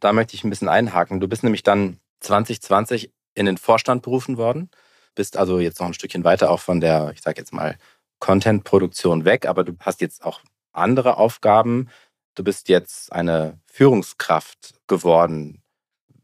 Da 0.00 0.12
möchte 0.12 0.34
ich 0.34 0.42
ein 0.42 0.50
bisschen 0.50 0.68
einhaken. 0.68 1.20
Du 1.20 1.28
bist 1.28 1.44
nämlich 1.44 1.62
dann 1.62 2.00
2020 2.20 3.12
in 3.34 3.46
den 3.46 3.56
Vorstand 3.56 4.02
berufen 4.02 4.36
worden, 4.36 4.68
bist 5.14 5.36
also 5.36 5.60
jetzt 5.60 5.78
noch 5.78 5.86
ein 5.86 5.94
Stückchen 5.94 6.24
weiter 6.24 6.50
auch 6.50 6.60
von 6.60 6.80
der, 6.80 7.12
ich 7.14 7.22
sage 7.22 7.40
jetzt 7.40 7.52
mal, 7.52 7.78
Content-Produktion 8.18 9.24
weg, 9.24 9.46
aber 9.46 9.62
du 9.62 9.74
hast 9.78 10.00
jetzt 10.00 10.24
auch 10.24 10.40
andere 10.72 11.18
Aufgaben. 11.18 11.88
Du 12.34 12.42
bist 12.42 12.68
jetzt 12.68 13.12
eine 13.12 13.60
Führungskraft 13.66 14.74
geworden 14.88 15.63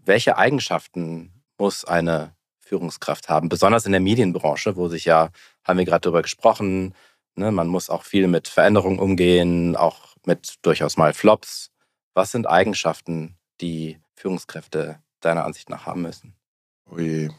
welche 0.05 0.37
Eigenschaften 0.37 1.43
muss 1.59 1.85
eine 1.85 2.35
Führungskraft 2.61 3.29
haben, 3.29 3.49
besonders 3.49 3.87
in 3.87 3.93
der 3.93 4.01
Medienbranche, 4.01 4.77
wo 4.77 4.89
sich 4.89 5.05
ja, 5.05 5.31
haben 5.65 5.79
wir 5.79 5.85
gerade 5.85 6.03
darüber 6.03 6.23
gesprochen, 6.23 6.95
Ne? 7.41 7.51
Man 7.53 7.69
muss 7.69 7.91
auch 7.91 8.05
viel 8.05 8.29
mit 8.29 8.49
Veränderungen 8.49 8.99
umgehen, 8.99 9.77
auch 9.77 10.15
mit 10.27 10.57
durchaus 10.63 10.97
mal 10.97 11.15
Flops. 11.15 11.71
Was 12.15 12.33
sind 12.33 12.47
Eigenschaften, 12.47 13.37
die 13.61 13.99
Führungskräfte 14.15 15.01
deiner 15.21 15.45
Ansicht 15.45 15.71
nach 15.71 15.87
haben 15.87 16.03
müssen? 16.03 16.35
Ui. 16.91 17.31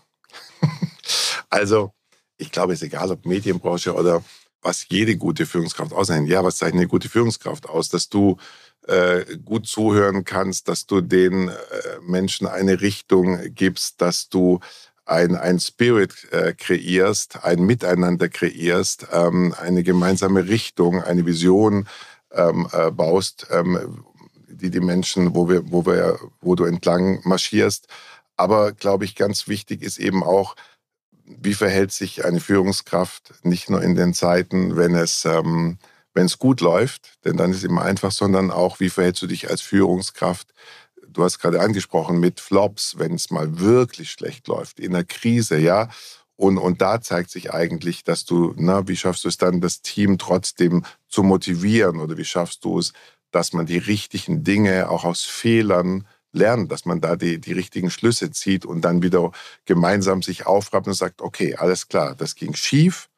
also, 1.49 1.93
ich 2.37 2.51
glaube, 2.51 2.73
es 2.73 2.81
ist 2.81 2.87
egal, 2.87 3.11
ob 3.11 3.25
Medienbranche 3.25 3.93
oder 3.93 4.23
was 4.61 4.85
jede 4.89 5.17
gute 5.17 5.45
Führungskraft 5.45 5.93
auszeichnet. 5.93 6.29
Ja, 6.29 6.43
was 6.43 6.57
zeichnet 6.57 6.81
eine 6.81 6.87
gute 6.87 7.09
Führungskraft 7.09 7.67
aus? 7.67 7.89
Dass 7.89 8.09
du 8.09 8.37
äh, 8.87 9.37
gut 9.45 9.67
zuhören 9.67 10.23
kannst, 10.23 10.67
dass 10.67 10.85
du 10.85 11.01
den 11.01 11.49
äh, 11.49 11.53
Menschen 12.01 12.47
eine 12.47 12.81
Richtung 12.81 13.39
gibst, 13.53 14.01
dass 14.01 14.29
du 14.29 14.59
ein, 15.05 15.35
ein 15.35 15.59
Spirit 15.59 16.13
äh, 16.31 16.53
kreierst, 16.53 17.43
ein 17.43 17.63
Miteinander 17.63 18.29
kreierst, 18.29 19.07
ähm, 19.11 19.53
eine 19.59 19.83
gemeinsame 19.83 20.47
Richtung, 20.47 21.01
eine 21.01 21.25
Vision 21.25 21.87
ähm, 22.31 22.67
äh, 22.71 22.91
baust, 22.91 23.47
ähm, 23.51 24.03
die 24.47 24.69
die 24.69 24.79
Menschen, 24.79 25.35
wo 25.35 25.49
wir, 25.49 25.69
wo 25.71 25.85
wir, 25.85 26.19
wo 26.39 26.55
du 26.55 26.65
entlang 26.65 27.19
marschierst. 27.23 27.87
Aber 28.37 28.71
glaube 28.71 29.05
ich, 29.05 29.15
ganz 29.15 29.47
wichtig 29.47 29.81
ist 29.81 29.97
eben 29.97 30.23
auch, 30.23 30.55
wie 31.25 31.53
verhält 31.53 31.91
sich 31.91 32.25
eine 32.25 32.39
Führungskraft 32.39 33.33
nicht 33.43 33.69
nur 33.69 33.81
in 33.81 33.95
den 33.95 34.13
Zeiten, 34.13 34.75
wenn 34.75 34.95
es, 34.95 35.25
ähm, 35.25 35.77
wenn 36.13 36.25
es 36.25 36.39
gut 36.39 36.61
läuft, 36.61 37.23
denn 37.25 37.37
dann 37.37 37.51
ist 37.51 37.57
es 37.57 37.63
immer 37.63 37.83
einfach, 37.83 38.11
sondern 38.11 38.51
auch, 38.51 38.79
wie 38.79 38.89
verhältst 38.89 39.21
du 39.21 39.27
dich 39.27 39.49
als 39.49 39.61
Führungskraft? 39.61 40.53
Du 41.07 41.23
hast 41.23 41.39
gerade 41.39 41.61
angesprochen 41.61 42.19
mit 42.19 42.39
Flops, 42.39 42.97
wenn 42.97 43.13
es 43.13 43.31
mal 43.31 43.59
wirklich 43.59 44.11
schlecht 44.11 44.47
läuft, 44.47 44.79
in 44.79 44.93
der 44.93 45.03
Krise, 45.03 45.57
ja. 45.57 45.89
Und, 46.35 46.57
und 46.57 46.81
da 46.81 47.01
zeigt 47.01 47.29
sich 47.29 47.53
eigentlich, 47.53 48.03
dass 48.03 48.25
du, 48.25 48.53
na, 48.57 48.87
wie 48.87 48.95
schaffst 48.95 49.23
du 49.25 49.27
es 49.27 49.37
dann, 49.37 49.61
das 49.61 49.81
Team 49.81 50.17
trotzdem 50.17 50.83
zu 51.07 51.21
motivieren 51.23 51.99
oder 51.99 52.17
wie 52.17 52.25
schaffst 52.25 52.65
du 52.65 52.79
es, 52.79 52.93
dass 53.31 53.53
man 53.53 53.65
die 53.65 53.77
richtigen 53.77 54.43
Dinge 54.43 54.89
auch 54.89 55.03
aus 55.03 55.23
Fehlern 55.23 56.07
lernen, 56.33 56.67
dass 56.67 56.85
man 56.85 57.01
da 57.01 57.15
die, 57.15 57.39
die 57.39 57.53
richtigen 57.53 57.89
Schlüsse 57.89 58.31
zieht 58.31 58.65
und 58.65 58.81
dann 58.81 59.03
wieder 59.03 59.31
gemeinsam 59.65 60.21
sich 60.21 60.45
aufrappt 60.45 60.87
und 60.87 60.93
sagt, 60.93 61.21
okay, 61.21 61.55
alles 61.55 61.87
klar, 61.87 62.15
das 62.15 62.35
ging 62.35 62.53
schief, 62.53 63.09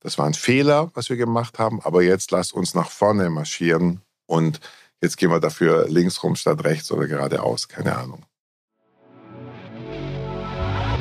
das 0.00 0.18
war 0.18 0.26
ein 0.26 0.34
Fehler, 0.34 0.90
was 0.94 1.08
wir 1.08 1.16
gemacht 1.16 1.58
haben, 1.58 1.80
aber 1.82 2.02
jetzt 2.02 2.30
lass 2.30 2.52
uns 2.52 2.74
nach 2.74 2.90
vorne 2.90 3.30
marschieren 3.30 4.02
und 4.26 4.60
jetzt 5.00 5.16
gehen 5.16 5.30
wir 5.30 5.40
dafür 5.40 5.88
links 5.88 6.22
rum 6.22 6.36
statt 6.36 6.64
rechts 6.64 6.90
oder 6.92 7.06
geradeaus, 7.06 7.68
keine 7.68 7.96
Ahnung. 7.96 8.24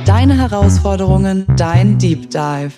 Deine 0.06 0.38
Herausforderungen, 0.38 1.48
dein 1.58 1.98
Deep 1.98 2.30
Dive. 2.30 2.74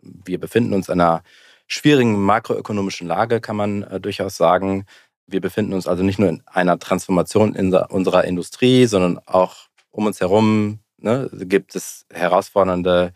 Wir 0.00 0.40
befinden 0.40 0.72
uns 0.72 0.88
in 0.88 1.00
einer 1.00 1.22
schwierigen 1.66 2.20
makroökonomischen 2.22 3.06
Lage, 3.06 3.40
kann 3.40 3.56
man 3.56 3.82
äh, 3.82 4.00
durchaus 4.00 4.36
sagen. 4.36 4.84
Wir 5.26 5.40
befinden 5.40 5.72
uns 5.72 5.86
also 5.86 6.02
nicht 6.02 6.18
nur 6.18 6.28
in 6.28 6.42
einer 6.46 6.78
Transformation 6.78 7.54
in 7.54 7.72
unserer 7.74 8.24
Industrie, 8.24 8.86
sondern 8.86 9.18
auch 9.26 9.68
um 9.90 10.06
uns 10.06 10.20
herum 10.20 10.80
ne, 10.98 11.30
gibt 11.32 11.74
es 11.76 12.06
herausfordernde 12.12 13.12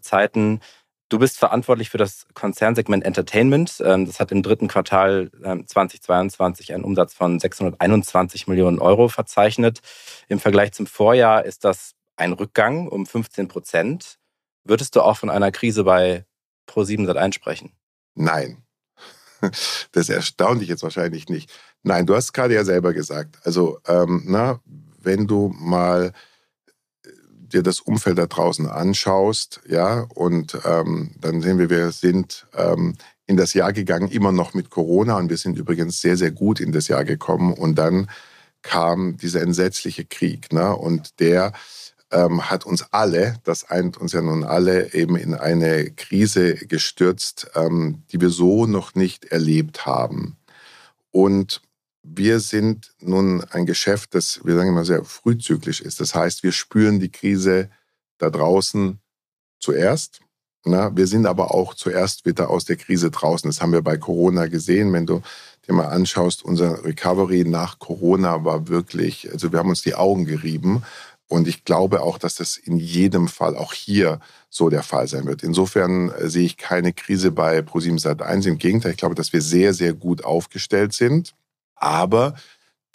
Zeiten. 0.00 0.60
Du 1.08 1.18
bist 1.18 1.38
verantwortlich 1.38 1.90
für 1.90 1.98
das 1.98 2.26
Konzernsegment 2.34 3.04
Entertainment. 3.04 3.82
Ähm, 3.84 4.06
das 4.06 4.20
hat 4.20 4.30
im 4.30 4.42
dritten 4.42 4.68
Quartal 4.68 5.30
2022 5.66 6.70
ähm, 6.70 6.76
einen 6.76 6.84
Umsatz 6.84 7.14
von 7.14 7.40
621 7.40 8.46
Millionen 8.46 8.78
Euro 8.78 9.08
verzeichnet. 9.08 9.80
Im 10.28 10.38
Vergleich 10.38 10.72
zum 10.72 10.86
Vorjahr 10.86 11.44
ist 11.44 11.64
das 11.64 11.94
ein 12.16 12.32
Rückgang 12.32 12.86
um 12.86 13.06
15 13.06 13.48
Prozent. 13.48 14.18
Würdest 14.62 14.94
du 14.94 15.02
auch 15.02 15.16
von 15.16 15.30
einer 15.30 15.50
Krise 15.50 15.82
bei 15.82 16.26
Pro7 16.68 17.10
Sat1 17.10 17.34
sprechen? 17.34 17.72
Nein. 18.14 18.62
Das 19.92 20.08
erstaunt 20.08 20.60
dich 20.60 20.68
jetzt 20.68 20.82
wahrscheinlich 20.82 21.28
nicht. 21.28 21.50
Nein, 21.82 22.06
du 22.06 22.14
hast 22.14 22.32
gerade 22.32 22.54
ja 22.54 22.64
selber 22.64 22.92
gesagt. 22.92 23.38
Also, 23.44 23.78
ähm, 23.86 24.22
na, 24.26 24.60
wenn 25.02 25.26
du 25.26 25.54
mal 25.58 26.12
äh, 27.04 27.08
dir 27.32 27.62
das 27.62 27.80
Umfeld 27.80 28.18
da 28.18 28.26
draußen 28.26 28.66
anschaust, 28.68 29.60
ja, 29.66 30.06
und 30.14 30.58
ähm, 30.64 31.12
dann 31.20 31.40
sehen 31.40 31.58
wir, 31.58 31.70
wir 31.70 31.90
sind 31.90 32.46
ähm, 32.54 32.94
in 33.26 33.36
das 33.36 33.54
Jahr 33.54 33.72
gegangen, 33.72 34.08
immer 34.08 34.32
noch 34.32 34.54
mit 34.54 34.70
Corona 34.70 35.16
und 35.16 35.30
wir 35.30 35.36
sind 35.36 35.56
übrigens 35.56 36.00
sehr, 36.00 36.16
sehr 36.16 36.32
gut 36.32 36.60
in 36.60 36.72
das 36.72 36.88
Jahr 36.88 37.04
gekommen 37.04 37.52
und 37.52 37.76
dann 37.76 38.10
kam 38.62 39.16
dieser 39.16 39.40
entsetzliche 39.40 40.04
Krieg, 40.04 40.52
ne, 40.52 40.76
und 40.76 41.18
der 41.20 41.52
ähm, 42.10 42.50
hat 42.50 42.66
uns 42.66 42.84
alle, 42.92 43.36
das 43.44 43.70
eint 43.70 43.96
uns 43.96 44.12
ja 44.12 44.22
nun 44.22 44.44
alle, 44.44 44.92
eben 44.94 45.16
in 45.16 45.34
eine 45.34 45.90
Krise 45.90 46.54
gestürzt, 46.54 47.50
ähm, 47.54 48.02
die 48.10 48.20
wir 48.20 48.30
so 48.30 48.66
noch 48.66 48.94
nicht 48.94 49.26
erlebt 49.26 49.86
haben. 49.86 50.36
Und 51.10 51.62
wir 52.02 52.40
sind 52.40 52.92
nun 53.00 53.44
ein 53.50 53.66
Geschäft, 53.66 54.14
das, 54.14 54.40
wir 54.44 54.56
sagen 54.56 54.70
immer, 54.70 54.84
sehr 54.84 55.04
frühzyklisch 55.04 55.80
ist. 55.80 56.00
Das 56.00 56.14
heißt, 56.14 56.42
wir 56.42 56.52
spüren 56.52 56.98
die 56.98 57.12
Krise 57.12 57.70
da 58.18 58.30
draußen 58.30 59.00
zuerst. 59.58 60.20
Na, 60.64 60.94
wir 60.94 61.06
sind 61.06 61.26
aber 61.26 61.54
auch 61.54 61.74
zuerst 61.74 62.26
wieder 62.26 62.50
aus 62.50 62.66
der 62.66 62.76
Krise 62.76 63.10
draußen. 63.10 63.48
Das 63.48 63.62
haben 63.62 63.72
wir 63.72 63.82
bei 63.82 63.96
Corona 63.96 64.46
gesehen. 64.46 64.92
Wenn 64.92 65.06
du 65.06 65.22
dir 65.66 65.72
mal 65.72 65.86
anschaust, 65.86 66.44
unser 66.44 66.84
Recovery 66.84 67.44
nach 67.44 67.78
Corona 67.78 68.44
war 68.44 68.68
wirklich, 68.68 69.30
also 69.32 69.52
wir 69.52 69.58
haben 69.58 69.70
uns 69.70 69.82
die 69.82 69.94
Augen 69.94 70.26
gerieben. 70.26 70.82
Und 71.30 71.46
ich 71.46 71.64
glaube 71.64 72.02
auch, 72.02 72.18
dass 72.18 72.34
das 72.34 72.56
in 72.56 72.76
jedem 72.76 73.28
Fall 73.28 73.56
auch 73.56 73.72
hier 73.72 74.18
so 74.48 74.68
der 74.68 74.82
Fall 74.82 75.06
sein 75.06 75.26
wird. 75.26 75.44
Insofern 75.44 76.10
äh, 76.10 76.28
sehe 76.28 76.44
ich 76.44 76.56
keine 76.56 76.92
Krise 76.92 77.30
bei 77.30 77.62
ProSieben 77.62 77.98
Sat1. 77.98 78.48
Im 78.48 78.58
Gegenteil, 78.58 78.90
ich 78.90 78.98
glaube, 78.98 79.14
dass 79.14 79.32
wir 79.32 79.40
sehr, 79.40 79.72
sehr 79.72 79.94
gut 79.94 80.24
aufgestellt 80.24 80.92
sind. 80.92 81.36
Aber 81.76 82.34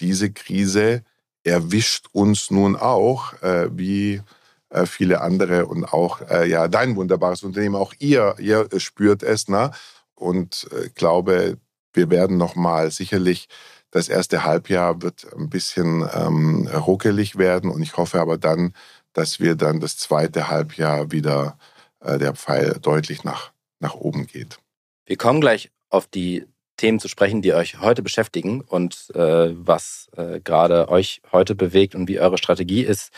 diese 0.01 0.33
Krise 0.33 1.03
erwischt 1.45 2.07
uns 2.11 2.51
nun 2.51 2.75
auch, 2.75 3.41
äh, 3.41 3.69
wie 3.71 4.21
äh, 4.69 4.85
viele 4.85 5.21
andere 5.21 5.65
und 5.67 5.85
auch 5.85 6.19
äh, 6.29 6.49
ja 6.49 6.67
dein 6.67 6.97
wunderbares 6.97 7.41
Unternehmen, 7.41 7.75
auch 7.75 7.93
ihr, 7.99 8.35
ihr 8.39 8.67
spürt 8.77 9.23
es, 9.23 9.47
ne? 9.47 9.71
Und 10.13 10.67
äh, 10.71 10.89
glaube, 10.89 11.57
wir 11.93 12.09
werden 12.09 12.35
noch 12.35 12.55
mal 12.55 12.91
sicherlich 12.91 13.47
das 13.95 14.09
erste 14.09 14.43
Halbjahr 14.43 15.01
wird 15.01 15.25
ein 15.37 15.49
bisschen 15.49 16.05
ähm, 16.13 16.67
ruckelig 16.67 17.37
werden 17.37 17.71
und 17.71 17.81
ich 17.81 17.95
hoffe 17.95 18.19
aber 18.19 18.37
dann, 18.37 18.73
dass 19.13 19.39
wir 19.39 19.55
dann 19.55 19.79
das 19.79 19.95
zweite 19.97 20.49
Halbjahr 20.49 21.13
wieder 21.13 21.57
äh, 22.01 22.17
der 22.17 22.35
Pfeil 22.35 22.77
deutlich 22.81 23.23
nach, 23.23 23.53
nach 23.79 23.95
oben 23.95 24.27
geht. 24.27 24.59
Wir 25.05 25.15
kommen 25.15 25.39
gleich 25.39 25.71
auf 25.89 26.07
die 26.07 26.45
Themen 26.75 26.99
zu 26.99 27.07
sprechen, 27.07 27.41
die 27.41 27.53
euch 27.53 27.79
heute 27.79 28.01
beschäftigen 28.01 28.59
und 28.59 29.11
äh, 29.15 29.53
was 29.55 30.09
äh, 30.17 30.41
gerade 30.41 30.89
euch 30.89 31.21
heute 31.31 31.55
bewegt 31.55 31.95
und 31.95 32.09
wie 32.09 32.19
eure 32.19 32.37
Strategie 32.37 32.81
ist. 32.81 33.13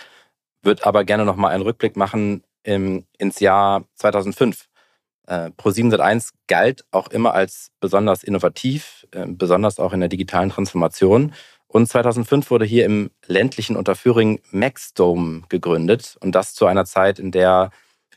Würde 0.61 0.85
aber 0.85 1.05
gerne 1.05 1.25
noch 1.25 1.37
mal 1.37 1.49
einen 1.49 1.63
Rückblick 1.63 1.95
machen 1.97 2.43
im, 2.61 3.07
ins 3.17 3.39
Jahr 3.39 3.83
2005. 3.95 4.67
Äh, 5.27 5.51
Pro7 5.57 5.93
Sat1 5.93 6.31
galt 6.47 6.85
auch 6.91 7.09
immer 7.09 7.33
als 7.33 7.71
besonders 7.79 8.23
innovativ, 8.23 9.05
äh, 9.11 9.25
besonders 9.27 9.79
auch 9.79 9.93
in 9.93 9.99
der 9.99 10.09
digitalen 10.09 10.49
Transformation. 10.49 11.33
Und 11.67 11.87
2005 11.87 12.49
wurde 12.49 12.65
hier 12.65 12.85
im 12.85 13.11
ländlichen 13.25 13.75
Unterföhring 13.75 14.41
Maxdome 14.51 15.43
gegründet. 15.49 16.17
Und 16.21 16.33
das 16.33 16.53
zu 16.53 16.65
einer 16.65 16.85
Zeit, 16.85 17.19
in 17.19 17.31
der 17.31 17.71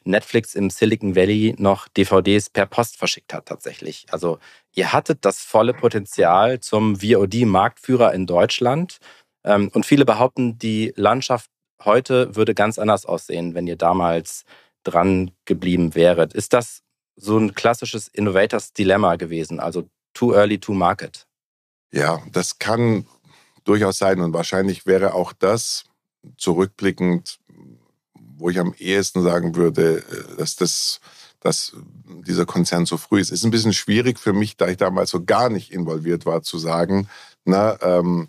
Netflix 0.05 0.55
im 0.55 0.71
Silicon 0.71 1.15
Valley 1.17 1.55
noch 1.59 1.89
DVDs 1.89 2.49
per 2.49 2.67
Post 2.67 2.97
verschickt 2.97 3.35
hat 3.35 3.47
tatsächlich. 3.47 4.07
Also 4.11 4.39
ihr 4.75 4.93
hattet 4.93 5.25
das 5.25 5.41
volle 5.41 5.75
Potenzial 5.75 6.61
zum 6.61 6.97
VOD-Marktführer 7.01 8.15
in 8.15 8.27
Deutschland. 8.27 8.99
Ähm, 9.45 9.71
und 9.75 9.85
viele 9.85 10.05
behaupten, 10.05 10.59
die 10.59 10.93
Landschaft 10.97 11.51
heute 11.85 12.35
würde 12.37 12.55
ganz 12.55 12.79
anders 12.79 13.05
aussehen, 13.05 13.55
wenn 13.55 13.67
ihr 13.67 13.77
damals 13.77 14.45
dran 14.85 15.33
geblieben 15.45 15.95
wäret. 15.95 16.35
Ist 16.35 16.53
das 16.53 16.83
so 17.21 17.39
ein 17.39 17.55
klassisches 17.55 18.09
Innovators 18.09 18.73
Dilemma 18.73 19.17
gewesen, 19.17 19.61
also 19.61 19.89
too 20.15 20.35
early 20.35 20.59
to 20.59 20.73
market. 20.73 21.27
Ja, 21.93 22.23
das 22.33 22.59
kann 22.59 23.07
durchaus 23.65 23.99
sein 23.99 24.21
und 24.21 24.33
wahrscheinlich 24.33 24.87
wäre 24.87 25.15
auch 25.15 25.33
das 25.33 25.85
zurückblickend, 26.37 27.39
wo 28.15 28.49
ich 28.51 28.59
am 28.59 28.75
ehesten 28.79 29.23
sagen 29.23 29.55
würde, 29.57 29.99
äh, 29.99 30.37
dass 30.37 30.57
das 30.57 31.01
dass 31.41 31.75
dieser 32.27 32.45
Konzern 32.45 32.85
so 32.85 32.99
früh 32.99 33.19
ist. 33.19 33.31
Ist 33.31 33.45
ein 33.45 33.51
bisschen 33.51 33.73
schwierig 33.73 34.19
für 34.19 34.35
mich, 34.35 34.59
da 34.59 34.69
ich 34.69 34.77
damals 34.77 35.09
so 35.09 35.25
gar 35.25 35.49
nicht 35.49 35.73
involviert 35.73 36.27
war, 36.27 36.43
zu 36.43 36.59
sagen, 36.59 37.09
na, 37.47 37.79
ähm, 37.81 38.29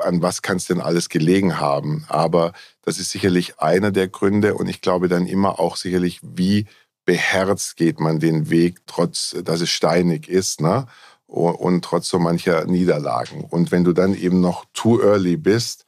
an 0.00 0.22
was 0.22 0.40
kann 0.42 0.56
es 0.56 0.66
denn 0.66 0.80
alles 0.80 1.08
gelegen 1.08 1.58
haben. 1.58 2.04
Aber 2.08 2.52
das 2.82 2.98
ist 2.98 3.10
sicherlich 3.10 3.58
einer 3.58 3.90
der 3.90 4.08
Gründe 4.08 4.54
und 4.54 4.68
ich 4.68 4.80
glaube 4.80 5.08
dann 5.08 5.26
immer 5.26 5.58
auch 5.58 5.76
sicherlich, 5.76 6.20
wie 6.22 6.66
beherzt 7.04 7.76
geht 7.76 8.00
man 8.00 8.20
den 8.20 8.50
Weg, 8.50 8.78
trotz 8.86 9.36
dass 9.44 9.60
es 9.60 9.70
steinig 9.70 10.28
ist, 10.28 10.60
ne? 10.60 10.86
Und 11.26 11.84
trotz 11.84 12.08
so 12.08 12.18
mancher 12.18 12.64
Niederlagen. 12.64 13.44
Und 13.44 13.70
wenn 13.70 13.84
du 13.84 13.92
dann 13.92 14.14
eben 14.14 14.40
noch 14.40 14.64
too 14.72 15.00
early 15.00 15.36
bist, 15.36 15.84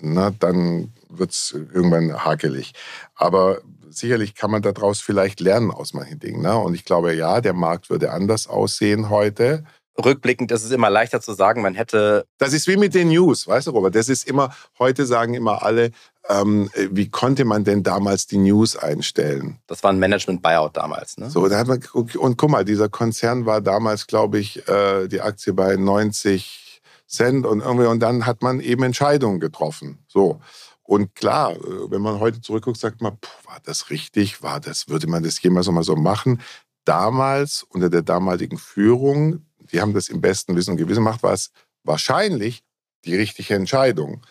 na, 0.00 0.30
dann 0.30 0.92
wird 1.08 1.30
es 1.30 1.52
irgendwann 1.52 2.22
hakelig. 2.22 2.74
Aber 3.14 3.62
sicherlich 3.88 4.34
kann 4.34 4.50
man 4.50 4.60
daraus 4.60 5.00
vielleicht 5.00 5.40
lernen 5.40 5.70
aus 5.70 5.94
manchen 5.94 6.18
Dingen. 6.18 6.42
Ne? 6.42 6.54
Und 6.54 6.74
ich 6.74 6.84
glaube, 6.84 7.14
ja, 7.14 7.40
der 7.40 7.54
Markt 7.54 7.88
würde 7.88 8.12
anders 8.12 8.46
aussehen 8.46 9.08
heute 9.08 9.64
rückblickend 10.04 10.52
ist 10.52 10.64
es 10.64 10.70
immer 10.70 10.90
leichter 10.90 11.20
zu 11.20 11.32
sagen, 11.32 11.62
man 11.62 11.74
hätte. 11.74 12.26
Das 12.38 12.52
ist 12.52 12.68
wie 12.68 12.76
mit 12.76 12.94
den 12.94 13.08
News, 13.08 13.46
weißt 13.46 13.66
du, 13.66 13.72
Robert? 13.72 13.94
Das 13.94 14.08
ist 14.08 14.28
immer, 14.28 14.54
heute 14.78 15.06
sagen 15.06 15.34
immer 15.34 15.62
alle, 15.62 15.90
ähm, 16.28 16.70
wie 16.74 17.08
konnte 17.08 17.44
man 17.44 17.64
denn 17.64 17.82
damals 17.82 18.26
die 18.26 18.38
News 18.38 18.76
einstellen? 18.76 19.58
Das 19.66 19.82
war 19.82 19.90
ein 19.90 19.98
Management-Buyout 19.98 20.76
damals, 20.76 21.16
ne? 21.16 21.30
So, 21.30 21.48
da 21.48 21.58
hat 21.58 21.68
man, 21.68 21.82
und 21.92 22.36
guck 22.36 22.50
mal, 22.50 22.64
dieser 22.64 22.88
Konzern 22.88 23.46
war 23.46 23.60
damals, 23.60 24.06
glaube 24.06 24.38
ich, 24.38 24.68
äh, 24.68 25.08
die 25.08 25.22
Aktie 25.22 25.54
bei 25.54 25.76
90 25.76 26.82
Cent 27.06 27.46
und 27.46 27.60
irgendwie, 27.60 27.86
und 27.86 28.00
dann 28.00 28.26
hat 28.26 28.42
man 28.42 28.60
eben 28.60 28.82
Entscheidungen 28.82 29.40
getroffen. 29.40 30.04
So. 30.06 30.40
Und 30.82 31.14
klar, 31.14 31.52
äh, 31.52 31.90
wenn 31.90 32.02
man 32.02 32.20
heute 32.20 32.40
zurückguckt, 32.42 32.78
sagt 32.78 33.00
man, 33.00 33.16
puh, 33.18 33.48
war 33.48 33.58
das 33.64 33.88
richtig? 33.88 34.42
War 34.42 34.60
das, 34.60 34.88
würde 34.88 35.06
man 35.06 35.22
das 35.22 35.40
jemals 35.42 35.66
nochmal 35.66 35.84
so 35.84 35.96
machen? 35.96 36.42
Damals, 36.84 37.64
unter 37.70 37.88
der 37.88 38.02
damaligen 38.02 38.58
Führung, 38.58 39.46
die 39.72 39.80
haben 39.80 39.94
das 39.94 40.08
im 40.08 40.20
besten 40.20 40.56
Wissen 40.56 40.72
und 40.72 40.76
Gewissen 40.76 41.04
gemacht, 41.04 41.22
war 41.22 41.32
es 41.32 41.50
wahrscheinlich 41.84 42.62
die 43.04 43.16
richtige 43.16 43.54
Entscheidung. 43.54 44.22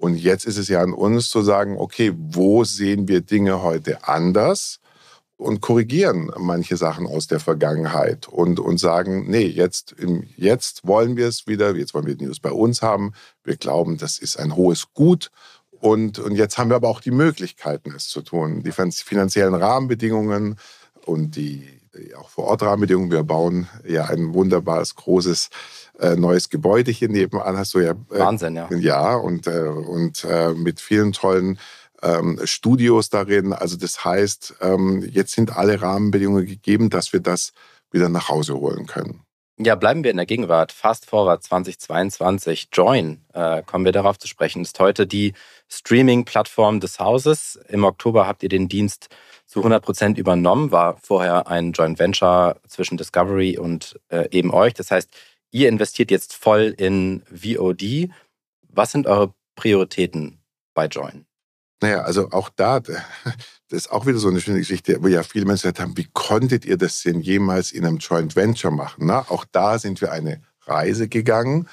Und 0.00 0.16
jetzt 0.16 0.46
ist 0.46 0.56
es 0.56 0.68
ja 0.68 0.82
an 0.82 0.94
uns 0.94 1.28
zu 1.28 1.42
sagen, 1.42 1.76
okay, 1.76 2.12
wo 2.16 2.64
sehen 2.64 3.06
wir 3.06 3.20
Dinge 3.20 3.62
heute 3.62 4.08
anders 4.08 4.80
und 5.36 5.60
korrigieren 5.60 6.30
manche 6.38 6.78
Sachen 6.78 7.06
aus 7.06 7.26
der 7.26 7.38
Vergangenheit 7.38 8.26
und, 8.26 8.60
und 8.60 8.78
sagen, 8.78 9.28
nee, 9.28 9.44
jetzt, 9.44 9.94
jetzt 10.36 10.86
wollen 10.86 11.18
wir 11.18 11.28
es 11.28 11.46
wieder, 11.46 11.76
jetzt 11.76 11.92
wollen 11.92 12.06
wir 12.06 12.14
die 12.14 12.24
News 12.24 12.40
bei 12.40 12.50
uns 12.50 12.80
haben. 12.80 13.12
Wir 13.44 13.58
glauben, 13.58 13.98
das 13.98 14.18
ist 14.18 14.38
ein 14.38 14.56
hohes 14.56 14.86
Gut. 14.94 15.30
Und, 15.70 16.18
und 16.18 16.34
jetzt 16.34 16.56
haben 16.56 16.70
wir 16.70 16.76
aber 16.76 16.88
auch 16.88 17.02
die 17.02 17.10
Möglichkeiten, 17.10 17.92
es 17.94 18.08
zu 18.08 18.22
tun. 18.22 18.62
Die 18.62 18.72
finanziellen 18.72 19.54
Rahmenbedingungen 19.54 20.56
und 21.04 21.36
die, 21.36 21.68
auch 22.16 22.30
vor 22.30 22.44
Ort 22.44 22.62
Rahmenbedingungen. 22.62 23.10
Wir 23.10 23.22
bauen 23.22 23.68
ja 23.86 24.06
ein 24.06 24.32
wunderbares, 24.32 24.94
großes 24.94 25.50
äh, 26.00 26.16
neues 26.16 26.48
Gebäude 26.48 26.90
hier 26.90 27.08
nebenan. 27.08 27.56
Hast 27.56 27.74
du 27.74 27.80
ja. 27.80 27.92
Äh, 27.92 28.18
Wahnsinn, 28.18 28.56
ja. 28.56 28.68
Ja, 28.70 29.14
und, 29.16 29.46
äh, 29.46 29.60
und 29.60 30.24
äh, 30.24 30.52
mit 30.54 30.80
vielen 30.80 31.12
tollen 31.12 31.58
ähm, 32.02 32.40
Studios 32.44 33.10
darin. 33.10 33.52
Also 33.52 33.76
das 33.76 34.04
heißt, 34.04 34.54
ähm, 34.60 35.06
jetzt 35.10 35.32
sind 35.32 35.56
alle 35.56 35.80
Rahmenbedingungen 35.80 36.46
gegeben, 36.46 36.90
dass 36.90 37.12
wir 37.12 37.20
das 37.20 37.52
wieder 37.90 38.08
nach 38.08 38.28
Hause 38.28 38.54
holen 38.54 38.86
können. 38.86 39.22
Ja, 39.62 39.74
bleiben 39.74 40.04
wir 40.04 40.10
in 40.10 40.16
der 40.16 40.24
Gegenwart. 40.24 40.72
Fast 40.72 41.04
Forward 41.04 41.42
2022. 41.42 42.68
Join, 42.72 43.20
äh, 43.34 43.62
kommen 43.62 43.84
wir 43.84 43.92
darauf 43.92 44.18
zu 44.18 44.26
sprechen, 44.26 44.62
ist 44.62 44.80
heute 44.80 45.06
die 45.06 45.34
Streaming-Plattform 45.68 46.80
des 46.80 46.98
Hauses. 46.98 47.60
Im 47.68 47.84
Oktober 47.84 48.26
habt 48.26 48.42
ihr 48.42 48.48
den 48.48 48.68
Dienst 48.68 49.08
zu 49.44 49.60
100 49.60 49.84
Prozent 49.84 50.16
übernommen, 50.16 50.70
war 50.70 50.96
vorher 51.02 51.48
ein 51.48 51.72
Joint 51.72 51.98
Venture 51.98 52.56
zwischen 52.68 52.96
Discovery 52.96 53.58
und 53.58 54.00
äh, 54.08 54.28
eben 54.30 54.50
euch. 54.50 54.72
Das 54.72 54.90
heißt, 54.90 55.10
ihr 55.50 55.68
investiert 55.68 56.10
jetzt 56.10 56.34
voll 56.34 56.74
in 56.76 57.22
VOD. 57.30 58.10
Was 58.68 58.92
sind 58.92 59.06
eure 59.06 59.34
Prioritäten 59.56 60.40
bei 60.74 60.86
Join? 60.86 61.26
Naja, 61.82 62.02
also 62.02 62.30
auch 62.30 62.50
da, 62.50 62.80
das 62.80 62.96
ist 63.70 63.90
auch 63.90 64.06
wieder 64.06 64.18
so 64.18 64.28
eine 64.28 64.40
schöne 64.40 64.58
Geschichte, 64.58 65.02
wo 65.02 65.08
ja 65.08 65.22
viele 65.22 65.46
Menschen 65.46 65.62
gesagt 65.62 65.80
haben, 65.80 65.96
wie 65.96 66.08
konntet 66.12 66.64
ihr 66.64 66.76
das 66.76 67.02
denn 67.02 67.20
jemals 67.20 67.72
in 67.72 67.86
einem 67.86 67.98
Joint 67.98 68.36
Venture 68.36 68.70
machen? 68.70 69.06
Na, 69.06 69.20
auch 69.28 69.44
da 69.50 69.78
sind 69.78 70.00
wir 70.00 70.12
eine 70.12 70.42
Reise 70.62 71.08
gegangen. 71.08 71.68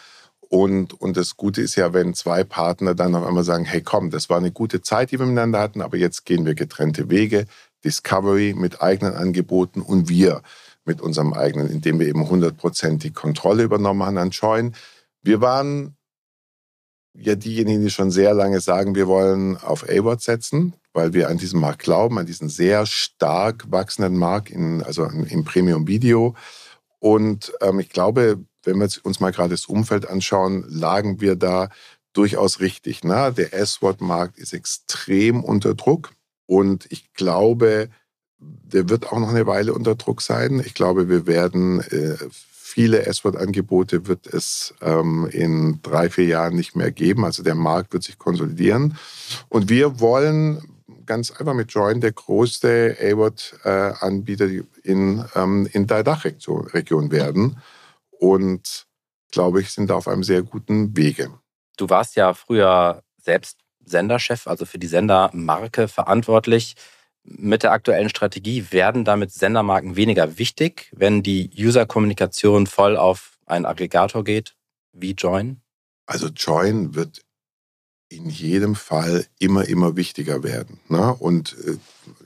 Und, 0.49 0.93
und 0.93 1.17
das 1.17 1.35
Gute 1.35 1.61
ist 1.61 1.75
ja, 1.75 1.93
wenn 1.93 2.13
zwei 2.13 2.45
Partner 2.45 2.95
dann 2.95 3.15
auf 3.15 3.25
einmal 3.25 3.43
sagen, 3.43 3.65
hey 3.65 3.81
komm, 3.81 4.11
das 4.11 4.29
war 4.29 4.37
eine 4.37 4.51
gute 4.51 4.81
Zeit, 4.81 5.11
die 5.11 5.19
wir 5.19 5.25
miteinander 5.25 5.59
hatten, 5.59 5.81
aber 5.81 5.97
jetzt 5.97 6.25
gehen 6.25 6.45
wir 6.45 6.55
getrennte 6.55 7.09
Wege. 7.09 7.47
Discovery 7.83 8.53
mit 8.55 8.81
eigenen 8.81 9.13
Angeboten 9.13 9.81
und 9.81 10.09
wir 10.09 10.41
mit 10.87 11.01
unserem 11.01 11.33
eigenen, 11.33 11.69
indem 11.69 11.99
wir 11.99 12.07
eben 12.07 12.23
100% 12.23 12.97
die 12.97 13.11
Kontrolle 13.11 13.63
übernommen 13.63 14.03
haben 14.03 14.17
an 14.17 14.31
Join. 14.31 14.73
Wir 15.21 15.41
waren 15.41 15.95
ja 17.13 17.35
diejenigen, 17.35 17.83
die 17.83 17.89
schon 17.89 18.11
sehr 18.11 18.33
lange 18.33 18.59
sagen, 18.59 18.95
wir 18.95 19.07
wollen 19.07 19.57
auf 19.57 19.83
A-Word 19.89 20.21
setzen, 20.21 20.73
weil 20.93 21.13
wir 21.13 21.29
an 21.29 21.37
diesen 21.37 21.59
Markt 21.59 21.79
glauben, 21.79 22.17
an 22.19 22.25
diesen 22.25 22.49
sehr 22.49 22.85
stark 22.85 23.71
wachsenden 23.71 24.17
Markt, 24.17 24.49
in, 24.49 24.83
also 24.83 25.05
im 25.05 25.43
Premium-Video. 25.43 26.35
Und 26.99 27.53
ähm, 27.61 27.79
ich 27.79 27.89
glaube, 27.89 28.39
wenn 28.63 28.79
wir 28.79 28.89
uns 29.03 29.19
mal 29.19 29.31
gerade 29.31 29.49
das 29.49 29.65
Umfeld 29.65 30.07
anschauen, 30.07 30.65
lagen 30.67 31.21
wir 31.21 31.35
da 31.35 31.69
durchaus 32.13 32.59
richtig. 32.59 33.03
Ne? 33.03 33.33
Der 33.35 33.53
S-Word-Markt 33.53 34.37
ist 34.37 34.53
extrem 34.53 35.43
unter 35.43 35.75
Druck. 35.75 36.11
Und 36.45 36.87
ich 36.89 37.13
glaube, 37.13 37.89
der 38.39 38.89
wird 38.89 39.11
auch 39.11 39.19
noch 39.19 39.29
eine 39.29 39.47
Weile 39.47 39.73
unter 39.73 39.95
Druck 39.95 40.21
sein. 40.21 40.61
Ich 40.65 40.73
glaube, 40.73 41.09
wir 41.09 41.25
werden 41.25 41.81
äh, 41.81 42.17
viele 42.77 43.05
S-Word-Angebote 43.05 44.07
wird 44.07 44.27
es 44.27 44.75
ähm, 44.81 45.27
in 45.31 45.81
drei, 45.81 46.09
vier 46.09 46.25
Jahren 46.25 46.55
nicht 46.55 46.75
mehr 46.75 46.91
geben. 46.91 47.25
Also 47.25 47.41
der 47.41 47.55
Markt 47.55 47.93
wird 47.93 48.03
sich 48.03 48.19
konsolidieren. 48.19 48.97
Und 49.49 49.69
wir 49.69 49.99
wollen 49.99 50.61
ganz 51.05 51.31
einfach 51.31 51.53
mit 51.53 51.71
Join 51.71 52.01
der 52.01 52.11
größte 52.11 52.97
A-Word-Anbieter 53.01 54.47
in, 54.83 55.25
ähm, 55.33 55.67
in 55.71 55.87
der 55.87 56.03
Dachregion 56.03 57.11
werden. 57.11 57.57
Und 58.11 58.85
glaube 59.31 59.61
ich, 59.61 59.71
sind 59.71 59.89
da 59.89 59.95
auf 59.95 60.07
einem 60.07 60.23
sehr 60.23 60.43
guten 60.43 60.95
Wege. 60.95 61.31
Du 61.77 61.89
warst 61.89 62.15
ja 62.15 62.33
früher 62.33 63.01
selbst 63.17 63.57
Senderchef, 63.85 64.45
also 64.45 64.65
für 64.65 64.77
die 64.77 64.87
Sendermarke 64.87 65.87
verantwortlich. 65.87 66.75
Mit 67.29 67.63
der 67.63 67.73
aktuellen 67.73 68.09
Strategie 68.09 68.71
werden 68.71 69.03
damit 69.03 69.31
Sendermarken 69.33 69.97
weniger 69.97 70.37
wichtig, 70.37 70.89
wenn 70.95 71.23
die 71.23 71.49
User-Kommunikation 71.57 72.67
voll 72.67 72.95
auf 72.95 73.37
einen 73.45 73.65
Aggregator 73.65 74.23
geht, 74.23 74.55
wie 74.93 75.11
Join? 75.11 75.61
Also 76.05 76.27
Join 76.27 76.95
wird 76.95 77.21
in 78.09 78.29
jedem 78.29 78.75
Fall 78.75 79.25
immer, 79.39 79.67
immer 79.67 79.97
wichtiger 79.97 80.41
werden. 80.43 80.79
Ne? 80.87 81.13
Und 81.13 81.57
äh, 81.65 81.77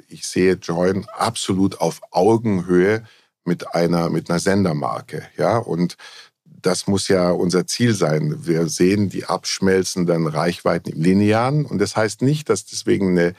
ich 0.07 0.27
sehe 0.27 0.53
Join 0.53 1.07
absolut 1.09 1.81
auf 1.81 2.01
Augenhöhe 2.11 3.03
mit 3.43 3.73
einer, 3.73 4.09
mit 4.11 4.29
einer 4.29 4.39
Sendermarke. 4.39 5.27
Ja? 5.37 5.57
Und 5.57 5.97
das 6.45 6.85
muss 6.85 7.07
ja 7.07 7.31
unser 7.31 7.65
Ziel 7.65 7.95
sein. 7.95 8.45
Wir 8.45 8.67
sehen 8.67 9.09
die 9.09 9.25
abschmelzenden 9.25 10.27
Reichweiten 10.27 10.91
im 10.91 11.01
Linearen 11.01 11.65
und 11.65 11.79
das 11.79 11.95
heißt 11.95 12.21
nicht, 12.21 12.49
dass 12.49 12.65
deswegen 12.65 13.17
eine 13.17 13.33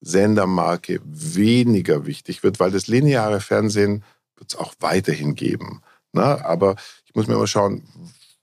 Sendermarke 0.00 1.00
weniger 1.04 2.06
wichtig 2.06 2.42
wird, 2.42 2.60
weil 2.60 2.70
das 2.70 2.86
lineare 2.86 3.40
Fernsehen 3.40 4.04
wird 4.36 4.52
es 4.52 4.56
auch 4.56 4.74
weiterhin 4.80 5.34
geben. 5.34 5.82
Na, 6.12 6.44
aber 6.44 6.76
ich 7.06 7.14
muss 7.14 7.26
mir 7.26 7.34
immer 7.34 7.46
schauen, 7.46 7.82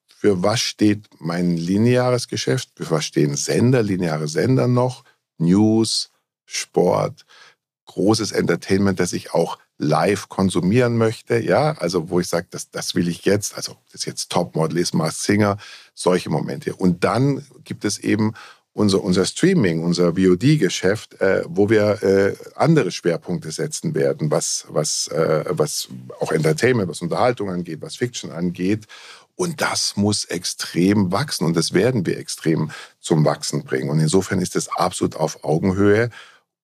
für 0.08 0.44
was 0.44 0.60
steht 0.60 1.08
mein 1.20 1.58
lineares 1.58 2.28
Geschäft, 2.28 2.72
für 2.76 2.90
was 2.90 3.06
stehen 3.06 3.36
Sender, 3.36 3.84
lineare 3.84 4.28
Sender 4.28 4.68
noch, 4.68 5.04
News, 5.38 6.12
Sport, 6.46 7.26
großes 7.86 8.32
Entertainment, 8.32 9.00
das 9.00 9.14
ich 9.14 9.34
auch 9.34 9.58
live 9.78 10.30
konsumieren 10.30 10.98
möchte, 10.98 11.38
ja, 11.38 11.74
also 11.74 12.10
wo 12.10 12.20
ich 12.20 12.28
sage, 12.28 12.48
das, 12.50 12.70
das 12.72 12.96
will 12.96 13.08
ich 13.08 13.26
jetzt, 13.26 13.56
also 13.56 13.76
das 13.92 14.02
ist 14.02 14.06
jetzt 14.06 14.32
Topmodel, 14.32 14.78
ist 14.78 14.94
Mars 14.94 15.24
Singer, 15.24 15.58
solche 15.94 16.30
Momente. 16.30 16.76
Und 16.76 17.04
dann 17.04 17.46
gibt 17.64 17.84
es 17.84 17.98
eben 18.00 18.34
unser, 18.76 19.02
unser 19.02 19.26
Streaming, 19.26 19.84
unser 19.84 20.16
VOD-Geschäft, 20.16 21.22
äh, 21.22 21.44
wo 21.48 21.70
wir 21.70 22.04
äh, 22.04 22.36
andere 22.56 22.92
Schwerpunkte 22.92 23.50
setzen 23.52 23.96
werden, 23.96 24.30
was, 24.30 24.66
was, 24.68 25.08
äh, 25.08 25.46
was 25.48 25.88
auch 26.20 26.34
Entertainment, 26.34 26.90
was 26.90 27.02
Unterhaltung 27.02 27.50
angeht, 27.50 27.82
was 27.82 27.96
Fiction 27.96 28.32
angeht. 28.32 28.86
Und 29.36 29.62
das 29.62 29.96
muss 29.96 30.26
extrem 30.26 31.12
wachsen 31.12 31.46
und 31.46 31.56
das 31.56 31.74
werden 31.74 32.06
wir 32.06 32.18
extrem 32.18 32.70
zum 33.00 33.24
Wachsen 33.24 33.64
bringen. 33.64 33.90
Und 33.90 34.00
insofern 34.00 34.42
ist 34.42 34.58
es 34.58 34.68
absolut 34.68 35.16
auf 35.16 35.46
Augenhöhe. 35.46 36.10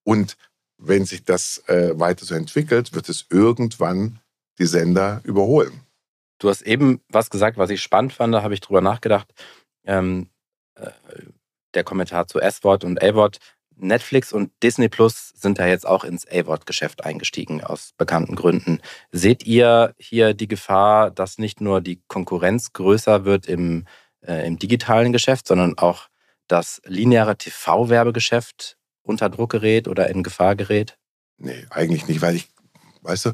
Und 0.04 0.36
wenn 0.78 1.06
sich 1.06 1.24
das 1.24 1.64
äh, 1.68 1.98
weiter 1.98 2.26
so 2.26 2.36
entwickelt, 2.36 2.94
wird 2.94 3.08
es 3.08 3.26
irgendwann 3.30 4.20
die 4.60 4.66
Sender 4.66 5.22
überholen. 5.24 5.80
Du 6.40 6.50
hast 6.50 6.62
eben 6.64 7.00
was 7.08 7.30
gesagt, 7.30 7.58
was 7.58 7.70
ich 7.70 7.82
spannend 7.82 8.12
fand, 8.12 8.34
da 8.34 8.44
habe 8.44 8.54
ich 8.54 8.62
drüber 8.62 8.82
nachgedacht. 8.82 9.34
Ähm, 9.86 10.28
äh, 10.76 10.90
der 11.74 11.84
Kommentar 11.84 12.28
zu 12.28 12.40
S-Wort 12.40 12.84
und 12.84 13.02
A-Wort. 13.02 13.38
Netflix 13.78 14.32
und 14.32 14.52
Disney 14.62 14.90
Plus 14.90 15.30
sind 15.36 15.58
da 15.58 15.66
jetzt 15.66 15.88
auch 15.88 16.04
ins 16.04 16.28
A-Wort-Geschäft 16.28 17.04
eingestiegen, 17.04 17.64
aus 17.64 17.94
bekannten 17.98 18.36
Gründen. 18.36 18.80
Seht 19.12 19.46
ihr 19.46 19.96
hier 19.98 20.34
die 20.34 20.48
Gefahr, 20.48 21.10
dass 21.10 21.40
nicht 21.40 21.62
nur 21.62 21.82
die 21.82 22.02
Konkurrenz 22.08 22.74
größer 22.74 23.26
wird 23.26 23.48
im, 23.48 23.86
äh, 24.22 24.46
im 24.46 24.60
digitalen 24.60 25.12
Geschäft, 25.12 25.48
sondern 25.48 25.78
auch 25.78 26.08
das 26.48 26.82
lineare 26.86 27.38
TV-Werbegeschäft 27.38 28.78
unter 29.02 29.30
Druck 29.30 29.52
gerät 29.52 29.88
oder 29.88 30.10
in 30.10 30.22
Gefahr 30.22 30.56
gerät? 30.56 30.98
Nee, 31.38 31.66
eigentlich 31.72 32.08
nicht, 32.08 32.22
weil 32.22 32.36
ich, 32.36 32.50
weißt 33.02 33.28
du, 33.28 33.32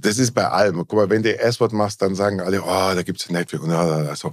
das 0.00 0.18
ist 0.18 0.32
bei 0.32 0.46
allem. 0.46 0.76
Guck 0.76 0.92
mal, 0.92 1.10
wenn 1.10 1.22
du 1.22 1.36
S-Wort 1.38 1.72
machst, 1.72 2.00
dann 2.02 2.14
sagen 2.14 2.40
alle, 2.40 2.62
oh, 2.62 2.94
da 2.94 3.02
gibt 3.02 3.20
es 3.20 3.30
Netflix. 3.30 3.62
Und 3.64 3.70
also, 3.72 4.30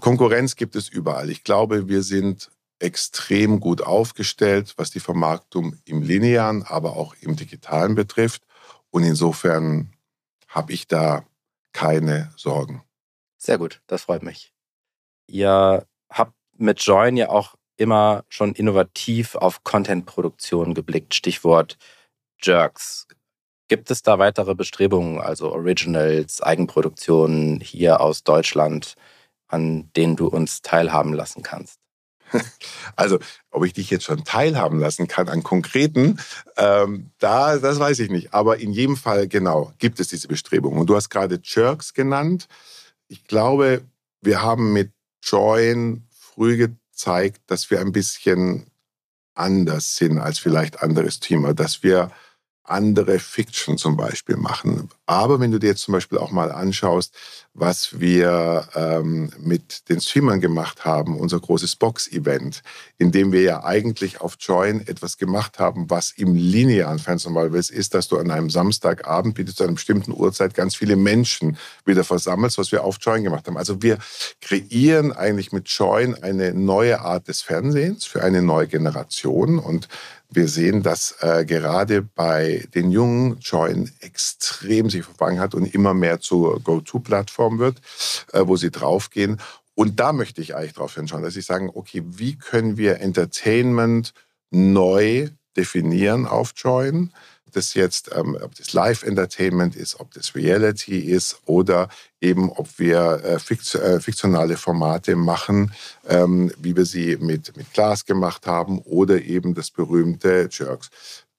Konkurrenz 0.00 0.56
gibt 0.56 0.76
es 0.76 0.88
überall. 0.88 1.30
Ich 1.30 1.44
glaube, 1.44 1.88
wir 1.88 2.02
sind 2.02 2.50
extrem 2.78 3.60
gut 3.60 3.80
aufgestellt, 3.82 4.74
was 4.76 4.90
die 4.90 5.00
Vermarktung 5.00 5.76
im 5.84 6.02
linearen, 6.02 6.64
aber 6.64 6.96
auch 6.96 7.14
im 7.20 7.36
digitalen 7.36 7.94
betrifft. 7.94 8.42
Und 8.90 9.04
insofern 9.04 9.92
habe 10.48 10.72
ich 10.72 10.86
da 10.86 11.24
keine 11.72 12.32
Sorgen. 12.36 12.82
Sehr 13.38 13.58
gut, 13.58 13.80
das 13.86 14.02
freut 14.02 14.22
mich. 14.22 14.52
Ihr 15.26 15.86
habt 16.10 16.34
mit 16.58 16.80
Join 16.82 17.16
ja 17.16 17.28
auch 17.28 17.54
immer 17.76 18.24
schon 18.28 18.52
innovativ 18.54 19.34
auf 19.34 19.64
Content-Produktion 19.64 20.74
geblickt. 20.74 21.14
Stichwort 21.14 21.78
Jerks. 22.40 23.06
Gibt 23.68 23.90
es 23.90 24.02
da 24.02 24.18
weitere 24.18 24.54
Bestrebungen, 24.54 25.20
also 25.20 25.50
Originals, 25.50 26.42
Eigenproduktionen 26.42 27.60
hier 27.60 28.00
aus 28.00 28.22
Deutschland, 28.22 28.94
an 29.52 29.90
denen 29.94 30.16
du 30.16 30.26
uns 30.26 30.62
teilhaben 30.62 31.12
lassen 31.12 31.42
kannst? 31.42 31.78
Also, 32.96 33.18
ob 33.50 33.64
ich 33.64 33.72
dich 33.72 33.90
jetzt 33.90 34.04
schon 34.04 34.24
teilhaben 34.24 34.78
lassen 34.78 35.08
kann 35.08 35.28
an 35.28 35.42
konkreten, 35.42 36.18
ähm, 36.56 37.10
da, 37.18 37.58
das 37.58 37.78
weiß 37.78 37.98
ich 38.00 38.10
nicht. 38.10 38.34
Aber 38.34 38.58
in 38.58 38.72
jedem 38.72 38.96
Fall, 38.96 39.28
genau, 39.28 39.72
gibt 39.78 40.00
es 40.00 40.08
diese 40.08 40.28
Bestrebungen. 40.28 40.80
Und 40.80 40.86
du 40.88 40.96
hast 40.96 41.08
gerade 41.08 41.40
Jerks 41.42 41.94
genannt. 41.94 42.48
Ich 43.08 43.26
glaube, 43.26 43.82
wir 44.20 44.42
haben 44.42 44.72
mit 44.72 44.92
Join 45.22 46.06
früh 46.10 46.56
gezeigt, 46.56 47.40
dass 47.46 47.70
wir 47.70 47.80
ein 47.80 47.92
bisschen 47.92 48.66
anders 49.34 49.96
sind 49.96 50.18
als 50.18 50.38
vielleicht 50.38 50.82
anderes 50.82 51.20
Thema, 51.20 51.54
dass 51.54 51.82
wir 51.82 52.10
andere 52.64 53.18
Fiction 53.18 53.78
zum 53.78 53.96
Beispiel 53.96 54.36
machen. 54.36 54.90
Aber 55.06 55.40
wenn 55.40 55.50
du 55.50 55.58
dir 55.58 55.68
jetzt 55.68 55.82
zum 55.82 55.92
Beispiel 55.92 56.18
auch 56.18 56.30
mal 56.30 56.52
anschaust, 56.52 57.14
was 57.54 58.00
wir 58.00 58.68
ähm, 58.74 59.30
mit 59.38 59.88
den 59.88 60.00
Streamern 60.00 60.40
gemacht 60.40 60.84
haben, 60.84 61.18
unser 61.18 61.40
großes 61.40 61.76
Box-Event, 61.76 62.62
in 62.98 63.10
dem 63.10 63.32
wir 63.32 63.42
ja 63.42 63.64
eigentlich 63.64 64.20
auf 64.20 64.36
Join 64.38 64.86
etwas 64.86 65.18
gemacht 65.18 65.58
haben, 65.58 65.90
was 65.90 66.12
im 66.12 66.34
linearen 66.34 66.98
Fernsehen 66.98 67.32
mal 67.32 67.52
ist, 67.54 67.94
dass 67.94 68.08
du 68.08 68.16
an 68.16 68.30
einem 68.30 68.48
Samstagabend 68.48 69.34
bitte 69.34 69.54
zu 69.54 69.64
einer 69.64 69.72
bestimmten 69.72 70.12
Uhrzeit 70.12 70.54
ganz 70.54 70.76
viele 70.76 70.96
Menschen 70.96 71.58
wieder 71.84 72.04
versammelst, 72.04 72.56
was 72.56 72.72
wir 72.72 72.84
auf 72.84 72.96
Join 73.00 73.24
gemacht 73.24 73.46
haben. 73.48 73.58
Also 73.58 73.82
wir 73.82 73.98
kreieren 74.40 75.12
eigentlich 75.12 75.52
mit 75.52 75.68
Join 75.68 76.14
eine 76.22 76.54
neue 76.54 77.00
Art 77.00 77.28
des 77.28 77.42
Fernsehens 77.42 78.06
für 78.06 78.22
eine 78.22 78.40
neue 78.40 78.68
Generation 78.68 79.58
und 79.58 79.88
wir 80.34 80.48
sehen, 80.48 80.82
dass 80.82 81.16
äh, 81.20 81.44
gerade 81.44 82.02
bei 82.02 82.66
den 82.74 82.90
Jungen 82.90 83.38
Join 83.40 83.90
extrem 84.00 84.88
sich 84.92 85.04
verfangen 85.04 85.40
hat 85.40 85.54
und 85.54 85.74
immer 85.74 85.94
mehr 85.94 86.20
zur 86.20 86.60
Go-To-Plattform 86.60 87.58
wird, 87.58 87.78
äh, 88.32 88.42
wo 88.44 88.56
sie 88.56 88.70
draufgehen. 88.70 89.40
Und 89.74 90.00
da 90.00 90.12
möchte 90.12 90.40
ich 90.40 90.54
eigentlich 90.54 90.74
drauf 90.74 90.94
hinschauen, 90.94 91.22
dass 91.22 91.36
ich 91.36 91.46
sage, 91.46 91.70
okay, 91.74 92.02
wie 92.04 92.36
können 92.36 92.76
wir 92.76 93.00
Entertainment 93.00 94.12
neu 94.50 95.28
definieren 95.56 96.26
auf 96.26 96.52
Join? 96.56 97.12
das 97.52 97.74
jetzt, 97.74 98.10
ähm, 98.14 98.36
ob 98.42 98.54
das 98.54 98.72
Live-Entertainment 98.72 99.76
ist, 99.76 100.00
ob 100.00 100.12
das 100.14 100.34
Reality 100.34 100.98
ist 100.98 101.38
oder 101.44 101.88
eben, 102.20 102.50
ob 102.50 102.78
wir 102.78 103.20
äh, 103.24 103.34
äh, 103.34 104.00
fiktionale 104.00 104.56
Formate 104.56 105.16
machen, 105.16 105.72
ähm, 106.08 106.52
wie 106.58 106.74
wir 106.76 106.86
sie 106.86 107.16
mit, 107.18 107.56
mit 107.56 107.72
Glas 107.72 108.04
gemacht 108.04 108.46
haben 108.46 108.78
oder 108.80 109.22
eben 109.22 109.54
das 109.54 109.70
berühmte 109.70 110.48
Jerks. 110.50 110.90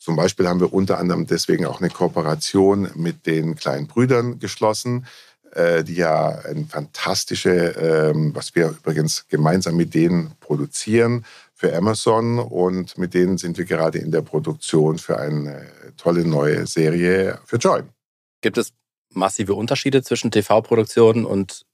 Zum 0.04 0.18
Beispiel 0.18 0.50
haben 0.50 0.60
wir 0.60 0.74
unter 0.74 1.00
anderem 1.00 1.28
deswegen 1.28 1.66
auch 1.66 1.80
eine 1.80 1.89
Kooperation 1.89 2.89
mit 2.96 3.26
den 3.26 3.56
kleinen 3.56 3.88
Brüdern 3.88 4.38
geschlossen, 4.38 5.06
äh, 5.54 5.86
die 5.86 5.96
ja 5.96 6.39
ein 6.39 6.68
fantastische, 6.68 8.10
ähm, 8.12 8.36
was 8.36 8.54
wir 8.54 8.68
übrigens 8.68 9.26
gemeinsam 9.30 9.78
mit 9.78 9.94
denen 9.94 10.34
produzieren, 10.42 11.24
für 11.54 11.74
Amazon 11.74 12.39
und 12.39 12.98
mit 12.98 13.13
denen 13.13 13.38
sind 13.38 13.58
wir 13.58 13.63
gerade 13.63 13.98
in 13.98 14.12
der 14.12 14.24
Produktion 14.24 14.98
für 14.98 15.18
eine 15.18 15.68
tolle 15.96 16.26
neue 16.26 16.68
Serie 16.68 17.39
für 17.46 17.56
Join. 17.56 17.88
Gibt 18.42 18.58
es 18.58 18.74
massive 19.08 19.54
Unterschiede 19.54 20.04
zwischen 20.04 20.32
TV-Produktionen 20.32 21.24
und 21.24 21.66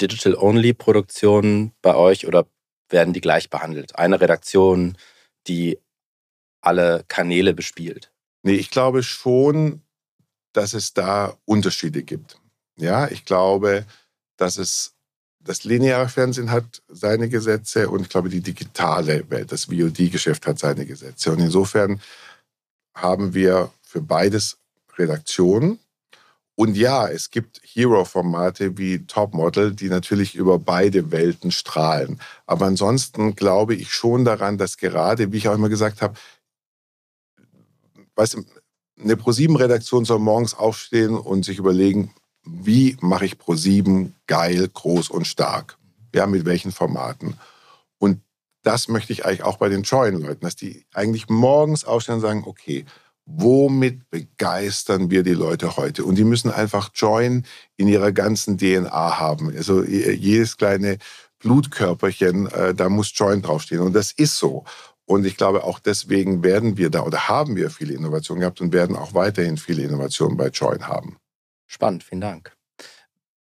Digital-Only-Produktionen 0.00 1.72
bei 1.82 1.94
euch 1.96 2.26
oder 2.26 2.46
werden 2.88 3.12
die 3.12 3.20
gleich 3.20 3.50
behandelt? 3.50 3.98
Eine 3.98 4.22
Redaktion, 4.22 4.96
die 5.46 5.78
alle 6.66 7.04
Kanäle 7.08 7.54
bespielt? 7.54 8.12
Nee, 8.42 8.54
ich 8.54 8.70
glaube 8.70 9.02
schon, 9.02 9.82
dass 10.52 10.74
es 10.74 10.94
da 10.94 11.36
Unterschiede 11.44 12.02
gibt. 12.02 12.38
Ja, 12.76 13.08
ich 13.08 13.24
glaube, 13.24 13.84
dass 14.36 14.58
es 14.58 14.94
das 15.40 15.64
lineare 15.64 16.08
Fernsehen 16.08 16.50
hat 16.50 16.82
seine 16.88 17.28
Gesetze 17.28 17.90
und 17.90 18.02
ich 18.02 18.08
glaube, 18.08 18.30
die 18.30 18.40
digitale 18.40 19.28
Welt, 19.30 19.52
das 19.52 19.66
VOD-Geschäft 19.66 20.46
hat 20.46 20.58
seine 20.58 20.86
Gesetze. 20.86 21.32
Und 21.32 21.40
insofern 21.40 22.00
haben 22.94 23.34
wir 23.34 23.70
für 23.82 24.00
beides 24.00 24.56
Redaktionen. 24.96 25.78
Und 26.56 26.76
ja, 26.76 27.08
es 27.08 27.30
gibt 27.30 27.60
Hero-Formate 27.64 28.78
wie 28.78 29.04
Topmodel, 29.06 29.74
die 29.74 29.88
natürlich 29.88 30.34
über 30.34 30.58
beide 30.58 31.10
Welten 31.10 31.50
strahlen. 31.50 32.20
Aber 32.46 32.66
ansonsten 32.66 33.34
glaube 33.34 33.74
ich 33.74 33.92
schon 33.92 34.24
daran, 34.24 34.56
dass 34.56 34.76
gerade, 34.76 35.32
wie 35.32 35.38
ich 35.38 35.48
auch 35.48 35.54
immer 35.54 35.68
gesagt 35.68 36.00
habe, 36.00 36.14
weißt 38.16 38.34
du, 38.34 38.44
eine 39.02 39.16
ProSieben-Redaktion 39.16 40.04
soll 40.04 40.18
morgens 40.18 40.54
aufstehen 40.54 41.16
und 41.16 41.44
sich 41.44 41.58
überlegen, 41.58 42.14
wie 42.44 42.96
mache 43.00 43.26
ich 43.26 43.34
Pro7 43.34 44.10
geil, 44.26 44.68
groß 44.72 45.10
und 45.10 45.26
stark? 45.26 45.78
Ja, 46.14 46.26
mit 46.26 46.44
welchen 46.44 46.72
Formaten? 46.72 47.34
Und 47.98 48.20
das 48.62 48.88
möchte 48.88 49.12
ich 49.12 49.24
eigentlich 49.24 49.42
auch 49.42 49.56
bei 49.56 49.68
den 49.68 49.82
Join-Leuten, 49.82 50.40
dass 50.40 50.56
die 50.56 50.84
eigentlich 50.92 51.28
morgens 51.28 51.84
aufstehen 51.84 52.16
und 52.16 52.20
sagen, 52.20 52.44
okay, 52.46 52.84
womit 53.26 54.10
begeistern 54.10 55.10
wir 55.10 55.22
die 55.22 55.34
Leute 55.34 55.76
heute? 55.76 56.04
Und 56.04 56.16
die 56.16 56.24
müssen 56.24 56.50
einfach 56.50 56.90
Join 56.94 57.44
in 57.76 57.88
ihrer 57.88 58.12
ganzen 58.12 58.58
DNA 58.58 59.18
haben. 59.18 59.54
Also 59.56 59.82
jedes 59.82 60.56
kleine 60.56 60.98
Blutkörperchen, 61.38 62.46
äh, 62.48 62.74
da 62.74 62.88
muss 62.88 63.12
Join 63.14 63.42
draufstehen. 63.42 63.80
Und 63.80 63.94
das 63.94 64.12
ist 64.12 64.36
so. 64.36 64.64
Und 65.06 65.26
ich 65.26 65.36
glaube, 65.36 65.64
auch 65.64 65.78
deswegen 65.78 66.42
werden 66.42 66.78
wir 66.78 66.90
da 66.90 67.02
oder 67.02 67.28
haben 67.28 67.56
wir 67.56 67.70
viele 67.70 67.94
Innovationen 67.94 68.40
gehabt 68.40 68.60
und 68.60 68.72
werden 68.72 68.96
auch 68.96 69.14
weiterhin 69.14 69.58
viele 69.58 69.82
Innovationen 69.82 70.36
bei 70.36 70.48
Join 70.48 70.88
haben. 70.88 71.18
Spannend, 71.66 72.04
vielen 72.04 72.22
Dank. 72.22 72.56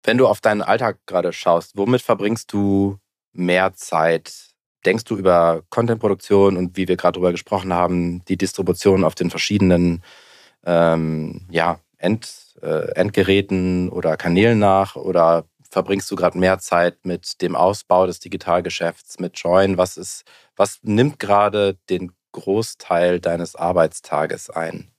Wenn 0.02 0.18
du 0.18 0.26
auf 0.26 0.40
deinen 0.40 0.62
Alltag 0.62 0.98
gerade 1.06 1.32
schaust, 1.32 1.76
womit 1.76 2.02
verbringst 2.02 2.52
du 2.52 2.98
mehr 3.32 3.72
Zeit? 3.74 4.50
Denkst 4.84 5.04
du 5.04 5.16
über 5.16 5.62
Contentproduktion 5.70 6.56
und 6.56 6.76
wie 6.76 6.88
wir 6.88 6.96
gerade 6.96 7.14
darüber 7.14 7.32
gesprochen 7.32 7.72
haben, 7.72 8.24
die 8.26 8.36
Distribution 8.36 9.04
auf 9.04 9.14
den 9.14 9.30
verschiedenen 9.30 10.02
ähm, 10.66 11.46
ja, 11.50 11.78
End, 11.96 12.56
äh, 12.60 12.90
Endgeräten 12.92 13.88
oder 13.88 14.16
Kanälen 14.16 14.58
nach? 14.58 14.96
Oder 14.96 15.46
verbringst 15.70 16.10
du 16.10 16.16
gerade 16.16 16.36
mehr 16.36 16.58
Zeit 16.58 17.06
mit 17.06 17.40
dem 17.40 17.56
Ausbau 17.56 18.06
des 18.06 18.20
Digitalgeschäfts, 18.20 19.20
mit 19.20 19.38
Join? 19.38 19.78
Was, 19.78 19.96
ist, 19.96 20.24
was 20.56 20.78
nimmt 20.82 21.18
gerade 21.18 21.76
den 21.90 22.12
Großteil 22.32 23.20
deines 23.20 23.54
Arbeitstages 23.54 24.50
ein? 24.50 24.90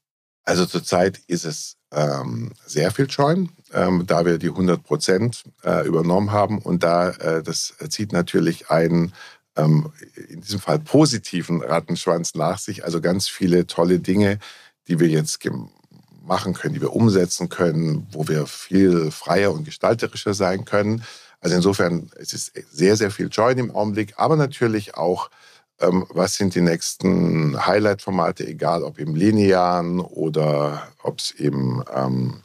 Also 0.43 0.65
zurzeit 0.65 1.19
ist 1.27 1.43
es 1.43 1.77
ähm, 1.91 2.53
sehr 2.65 2.91
viel 2.91 3.07
Join, 3.09 3.49
ähm, 3.73 4.05
da 4.05 4.25
wir 4.25 4.37
die 4.37 4.49
100 4.49 4.83
Prozent 4.83 5.43
äh, 5.63 5.85
übernommen 5.87 6.31
haben. 6.31 6.59
Und 6.59 6.83
da, 6.83 7.09
äh, 7.09 7.41
das 7.41 7.73
zieht 7.89 8.13
natürlich 8.13 8.69
einen 8.69 9.13
ähm, 9.55 9.91
in 10.29 10.41
diesem 10.41 10.59
Fall 10.59 10.79
positiven 10.79 11.63
Rattenschwanz 11.63 12.35
nach 12.35 12.59
sich. 12.59 12.83
Also 12.83 13.01
ganz 13.01 13.27
viele 13.27 13.65
tolle 13.65 13.99
Dinge, 13.99 14.39
die 14.87 14.99
wir 14.99 15.07
jetzt 15.07 15.39
machen 16.21 16.53
können, 16.53 16.73
die 16.73 16.81
wir 16.81 16.93
umsetzen 16.93 17.49
können, 17.49 18.07
wo 18.11 18.27
wir 18.27 18.45
viel 18.45 19.11
freier 19.11 19.51
und 19.51 19.63
gestalterischer 19.63 20.33
sein 20.33 20.65
können. 20.65 21.03
Also 21.39 21.55
insofern, 21.55 22.09
es 22.17 22.33
ist 22.33 22.53
sehr, 22.71 22.97
sehr 22.97 23.11
viel 23.11 23.29
Join 23.31 23.57
im 23.57 23.71
Augenblick, 23.71 24.13
aber 24.17 24.35
natürlich 24.35 24.95
auch 24.95 25.29
was 25.79 26.35
sind 26.35 26.55
die 26.55 26.61
nächsten 26.61 27.65
Highlight-Formate, 27.65 28.47
egal 28.47 28.83
ob 28.83 28.97
im 28.97 29.15
Linearen 29.15 29.99
oder 29.99 30.87
ob 31.03 31.19
es 31.19 31.31
eben 31.31 31.83
ähm, 31.93 32.43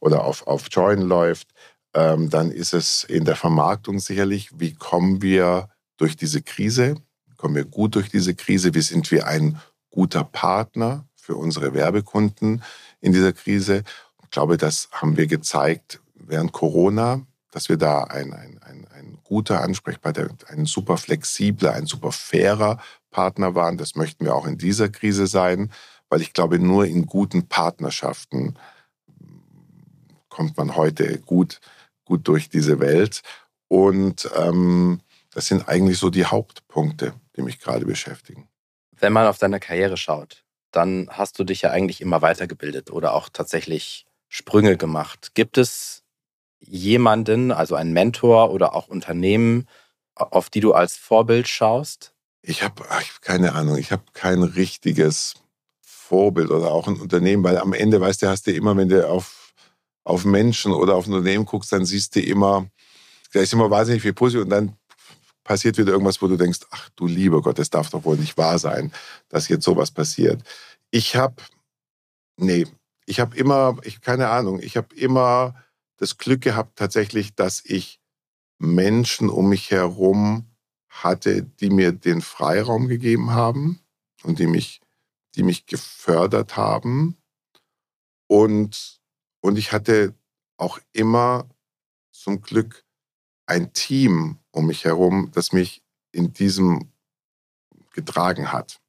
oder 0.00 0.24
auf, 0.24 0.46
auf 0.46 0.66
Join 0.70 1.02
läuft. 1.02 1.48
Ähm, 1.94 2.30
dann 2.30 2.50
ist 2.50 2.72
es 2.72 3.04
in 3.04 3.24
der 3.24 3.36
Vermarktung 3.36 3.98
sicherlich, 3.98 4.50
wie 4.58 4.74
kommen 4.74 5.22
wir 5.22 5.68
durch 5.96 6.16
diese 6.16 6.42
Krise? 6.42 6.96
Kommen 7.36 7.54
wir 7.54 7.64
gut 7.64 7.94
durch 7.94 8.08
diese 8.08 8.34
Krise? 8.34 8.74
Wie 8.74 8.80
sind 8.80 9.10
wir 9.10 9.26
ein 9.26 9.60
guter 9.90 10.24
Partner 10.24 11.04
für 11.14 11.36
unsere 11.36 11.74
Werbekunden 11.74 12.62
in 13.00 13.12
dieser 13.12 13.32
Krise? 13.32 13.84
Ich 14.22 14.30
glaube, 14.30 14.56
das 14.56 14.88
haben 14.92 15.16
wir 15.16 15.26
gezeigt 15.26 16.00
während 16.14 16.52
Corona, 16.52 17.20
dass 17.50 17.68
wir 17.68 17.76
da 17.76 18.04
ein, 18.04 18.32
ein 18.32 18.58
guter 19.32 19.62
Ansprechpartner, 19.62 20.28
ein 20.48 20.66
super 20.66 20.98
flexibler, 20.98 21.72
ein 21.72 21.86
super 21.86 22.12
fairer 22.12 22.78
Partner 23.10 23.54
waren. 23.54 23.78
Das 23.78 23.96
möchten 23.96 24.26
wir 24.26 24.34
auch 24.34 24.46
in 24.46 24.58
dieser 24.58 24.90
Krise 24.90 25.26
sein, 25.26 25.72
weil 26.10 26.20
ich 26.20 26.34
glaube, 26.34 26.58
nur 26.58 26.84
in 26.84 27.06
guten 27.06 27.48
Partnerschaften 27.48 28.58
kommt 30.28 30.58
man 30.58 30.76
heute 30.76 31.18
gut, 31.18 31.60
gut 32.04 32.28
durch 32.28 32.50
diese 32.50 32.78
Welt. 32.78 33.22
Und 33.68 34.28
ähm, 34.36 35.00
das 35.30 35.46
sind 35.46 35.66
eigentlich 35.66 35.96
so 35.96 36.10
die 36.10 36.26
Hauptpunkte. 36.26 37.14
die 37.34 37.40
mich 37.40 37.58
gerade 37.58 37.86
beschäftigen. 37.86 38.50
Wenn 38.98 39.14
man 39.14 39.26
auf 39.26 39.38
deine 39.38 39.60
Karriere 39.60 39.96
schaut, 39.96 40.44
dann 40.72 41.08
hast 41.10 41.38
du 41.38 41.44
dich 41.44 41.62
ja 41.62 41.70
eigentlich 41.70 42.02
immer 42.02 42.20
weitergebildet 42.20 42.90
oder 42.90 43.14
auch 43.14 43.30
tatsächlich 43.30 44.04
Sprünge 44.28 44.76
gemacht. 44.76 45.34
Gibt 45.34 45.56
es 45.56 46.01
jemanden, 46.64 47.52
also 47.52 47.74
einen 47.74 47.92
Mentor 47.92 48.50
oder 48.50 48.74
auch 48.74 48.88
Unternehmen, 48.88 49.66
auf 50.14 50.50
die 50.50 50.60
du 50.60 50.72
als 50.72 50.96
Vorbild 50.96 51.48
schaust? 51.48 52.12
Ich 52.42 52.62
habe 52.62 52.82
keine 53.20 53.54
Ahnung, 53.54 53.76
ich 53.76 53.92
habe 53.92 54.02
kein 54.12 54.42
richtiges 54.42 55.34
Vorbild 55.80 56.50
oder 56.50 56.70
auch 56.70 56.88
ein 56.88 57.00
Unternehmen, 57.00 57.44
weil 57.44 57.58
am 57.58 57.72
Ende, 57.72 58.00
weißt 58.00 58.22
du, 58.22 58.28
hast 58.28 58.46
du 58.46 58.52
immer, 58.52 58.76
wenn 58.76 58.88
du 58.88 59.08
auf, 59.08 59.54
auf 60.04 60.24
Menschen 60.24 60.72
oder 60.72 60.96
auf 60.96 61.06
ein 61.06 61.12
Unternehmen 61.12 61.46
guckst, 61.46 61.72
dann 61.72 61.84
siehst 61.84 62.16
du 62.16 62.20
immer, 62.20 62.66
da 63.32 63.40
ist 63.40 63.52
immer 63.52 63.70
wahnsinnig 63.70 64.02
viel 64.02 64.12
Positiv 64.12 64.42
und 64.42 64.50
dann 64.50 64.76
passiert 65.44 65.78
wieder 65.78 65.92
irgendwas, 65.92 66.20
wo 66.20 66.28
du 66.28 66.36
denkst, 66.36 66.60
ach 66.70 66.88
du 66.96 67.06
lieber 67.06 67.42
Gott, 67.42 67.58
das 67.58 67.70
darf 67.70 67.90
doch 67.90 68.04
wohl 68.04 68.16
nicht 68.16 68.36
wahr 68.36 68.58
sein, 68.58 68.92
dass 69.28 69.48
jetzt 69.48 69.64
sowas 69.64 69.90
passiert. 69.90 70.42
Ich 70.90 71.16
habe, 71.16 71.36
nee, 72.36 72.66
ich 73.06 73.20
habe 73.20 73.36
immer, 73.36 73.76
ich 73.82 74.00
keine 74.00 74.28
Ahnung, 74.28 74.60
ich 74.60 74.76
habe 74.76 74.94
immer 74.94 75.54
das 76.02 76.18
Glück 76.18 76.40
gehabt 76.40 76.80
tatsächlich, 76.80 77.36
dass 77.36 77.64
ich 77.64 78.00
Menschen 78.58 79.30
um 79.30 79.48
mich 79.48 79.70
herum 79.70 80.50
hatte, 80.88 81.44
die 81.44 81.70
mir 81.70 81.92
den 81.92 82.22
Freiraum 82.22 82.88
gegeben 82.88 83.30
haben 83.30 83.80
und 84.24 84.40
die 84.40 84.48
mich, 84.48 84.80
die 85.36 85.44
mich 85.44 85.66
gefördert 85.66 86.56
haben. 86.56 87.22
Und, 88.26 89.00
und 89.42 89.56
ich 89.56 89.70
hatte 89.70 90.12
auch 90.56 90.80
immer 90.92 91.48
zum 92.10 92.42
Glück 92.42 92.84
ein 93.46 93.72
Team 93.72 94.40
um 94.50 94.66
mich 94.66 94.84
herum, 94.84 95.30
das 95.32 95.52
mich 95.52 95.84
in 96.10 96.32
diesem 96.32 96.90
getragen 97.92 98.50
hat. 98.50 98.81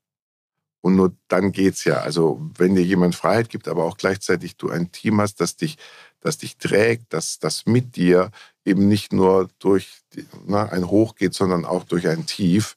Und 0.83 0.97
nur 0.97 1.15
dann 1.29 1.53
geht's 1.53 1.85
ja. 1.85 2.01
Also 2.01 2.41
wenn 2.57 2.75
dir 2.75 2.83
jemand 2.83 3.15
Freiheit 3.15 3.49
gibt, 3.49 3.69
aber 3.69 3.85
auch 3.85 3.95
gleichzeitig 3.95 4.57
du 4.57 4.69
ein 4.69 4.91
Team 4.91 5.21
hast, 5.21 5.39
das 5.39 5.55
dich, 5.55 5.77
das 6.19 6.37
dich 6.37 6.57
trägt, 6.57 7.13
das, 7.13 7.39
das 7.39 7.65
mit 7.65 7.95
dir 7.95 8.31
eben 8.65 8.89
nicht 8.89 9.13
nur 9.13 9.47
durch 9.59 10.01
na, 10.45 10.65
ein 10.65 10.89
Hoch 10.89 11.15
geht, 11.15 11.33
sondern 11.35 11.63
auch 11.63 11.85
durch 11.85 12.09
ein 12.09 12.25
Tief. 12.25 12.75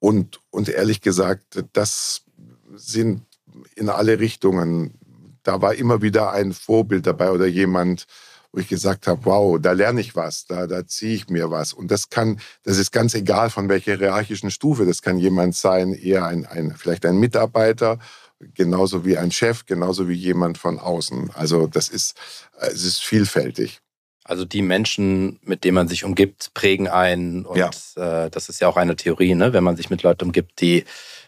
Und, 0.00 0.40
und 0.50 0.70
ehrlich 0.70 1.02
gesagt, 1.02 1.62
das 1.74 2.22
sind 2.74 3.26
in 3.74 3.90
alle 3.90 4.20
Richtungen. 4.20 4.94
Da 5.42 5.60
war 5.60 5.74
immer 5.74 6.00
wieder 6.00 6.32
ein 6.32 6.54
Vorbild 6.54 7.06
dabei 7.06 7.30
oder 7.30 7.46
jemand, 7.46 8.06
wo 8.54 8.60
ich 8.60 8.68
gesagt 8.68 9.08
habe, 9.08 9.24
wow, 9.24 9.58
da 9.60 9.72
lerne 9.72 10.00
ich 10.00 10.14
was, 10.14 10.46
da, 10.46 10.68
da 10.68 10.86
ziehe 10.86 11.14
ich 11.14 11.28
mir 11.28 11.50
was. 11.50 11.72
Und 11.72 11.90
das 11.90 12.08
kann, 12.08 12.38
das 12.62 12.78
ist 12.78 12.92
ganz 12.92 13.14
egal 13.14 13.50
von 13.50 13.68
welcher 13.68 13.96
hierarchischen 13.96 14.52
Stufe. 14.52 14.86
Das 14.86 15.02
kann 15.02 15.18
jemand 15.18 15.56
sein, 15.56 15.92
eher 15.92 16.24
ein, 16.26 16.46
ein 16.46 16.72
vielleicht 16.76 17.04
ein 17.04 17.16
Mitarbeiter, 17.16 17.98
genauso 18.38 19.04
wie 19.04 19.18
ein 19.18 19.32
Chef, 19.32 19.66
genauso 19.66 20.08
wie 20.08 20.14
jemand 20.14 20.56
von 20.56 20.78
außen. 20.78 21.32
Also 21.34 21.66
das 21.66 21.88
ist, 21.88 22.16
es 22.60 22.84
ist 22.84 23.02
vielfältig. 23.02 23.80
Also 24.22 24.44
die 24.44 24.62
Menschen, 24.62 25.40
mit 25.42 25.64
denen 25.64 25.74
man 25.74 25.88
sich 25.88 26.04
umgibt, 26.04 26.54
prägen 26.54 26.86
einen. 26.86 27.44
Und 27.44 27.58
ja. 27.58 27.70
äh, 27.96 28.30
das 28.30 28.48
ist 28.48 28.60
ja 28.60 28.68
auch 28.68 28.76
eine 28.76 28.94
Theorie, 28.94 29.34
ne? 29.34 29.52
wenn 29.52 29.64
man 29.64 29.76
sich 29.76 29.90
mit 29.90 30.04
Leuten 30.04 30.26
umgibt, 30.26 30.60
die, 30.60 30.84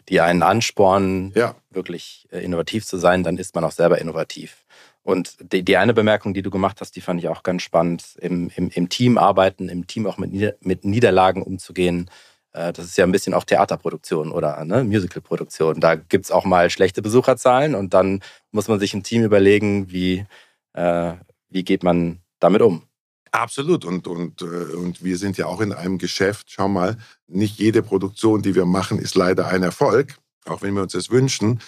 die 0.09 0.21
einen 0.21 0.45
anspornen, 0.45 1.33
ja. 1.35 1.57
wirklich 1.71 2.29
äh, 2.31 2.39
innovativ 2.39 2.87
zu 2.87 2.99
sein, 2.99 3.25
dann 3.25 3.37
ist 3.37 3.57
man 3.57 3.65
auch 3.65 3.73
selber 3.73 4.01
innovativ. 4.01 4.65
Und 5.07 5.37
die, 5.53 5.65
die 5.65 5.77
eine 5.77 5.95
Bemerkung, 5.95 6.35
die 6.35 6.43
du 6.43 6.51
gemacht 6.51 6.81
hast, 6.81 6.97
die 6.97 7.01
fand 7.01 7.21
ich 7.21 7.29
auch 7.29 7.45
ganz 7.45 7.63
spannend. 7.63 8.17
Im, 8.21 8.51
im, 8.57 8.71
im 8.71 8.89
Team 8.89 9.19
arbeiten, 9.19 9.69
im 9.69 9.87
Team 9.87 10.05
auch 10.05 10.19
mit, 10.19 10.33
Nieder 10.33 10.55
mit 10.63 10.85
Niederlagen 10.85 11.45
umzugehen. 11.45 12.11
Äh, 12.51 12.73
das 12.73 12.87
ist 12.87 12.99
ja 12.99 13.05
ein 13.05 13.13
bisschen 13.13 13.33
auch 13.33 13.45
Theaterproduktion 13.45 14.33
oder 14.33 14.65
ne, 14.65 14.83
Musicalproduktion. 14.83 15.79
Da 15.79 15.95
gibt 15.95 16.25
es 16.25 16.33
auch 16.33 16.45
mal 16.45 16.71
schlechte 16.71 17.03
Besucherzahlen 17.03 17.77
und 17.77 17.95
dann 17.95 18.21
muss 18.51 18.67
man 18.67 18.81
sich 18.81 18.95
im 18.95 19.05
Team 19.05 19.23
überlegen, 19.23 19.93
wie, 19.93 20.25
äh, 20.73 21.13
wie 21.51 21.63
geht 21.63 21.85
man 21.85 22.19
damit 22.41 22.63
um. 22.63 22.83
Absolut. 23.31 23.85
Und, 23.85 24.09
und, 24.09 24.43
äh, 24.43 24.75
und 24.75 25.05
wir 25.05 25.19
sind 25.19 25.39
ja 25.39 25.47
auch 25.47 25.61
in 25.61 25.73
einem 25.73 25.99
Geschäft. 25.99 26.49
Schau 26.51 26.67
mal, 26.67 26.97
nicht 27.29 27.61
jede 27.61 27.85
Produktion, 27.85 28.43
die 28.43 28.57
wir 28.57 28.67
machen, 28.67 28.99
ist 28.99 29.15
leider 29.15 29.47
ein 29.47 29.63
Erfolg, 29.63 30.17
auch 30.47 30.63
wenn 30.63 30.75
wir 30.75 30.83
uns 30.83 30.95
das 30.95 31.11
wünschen. 31.11 31.61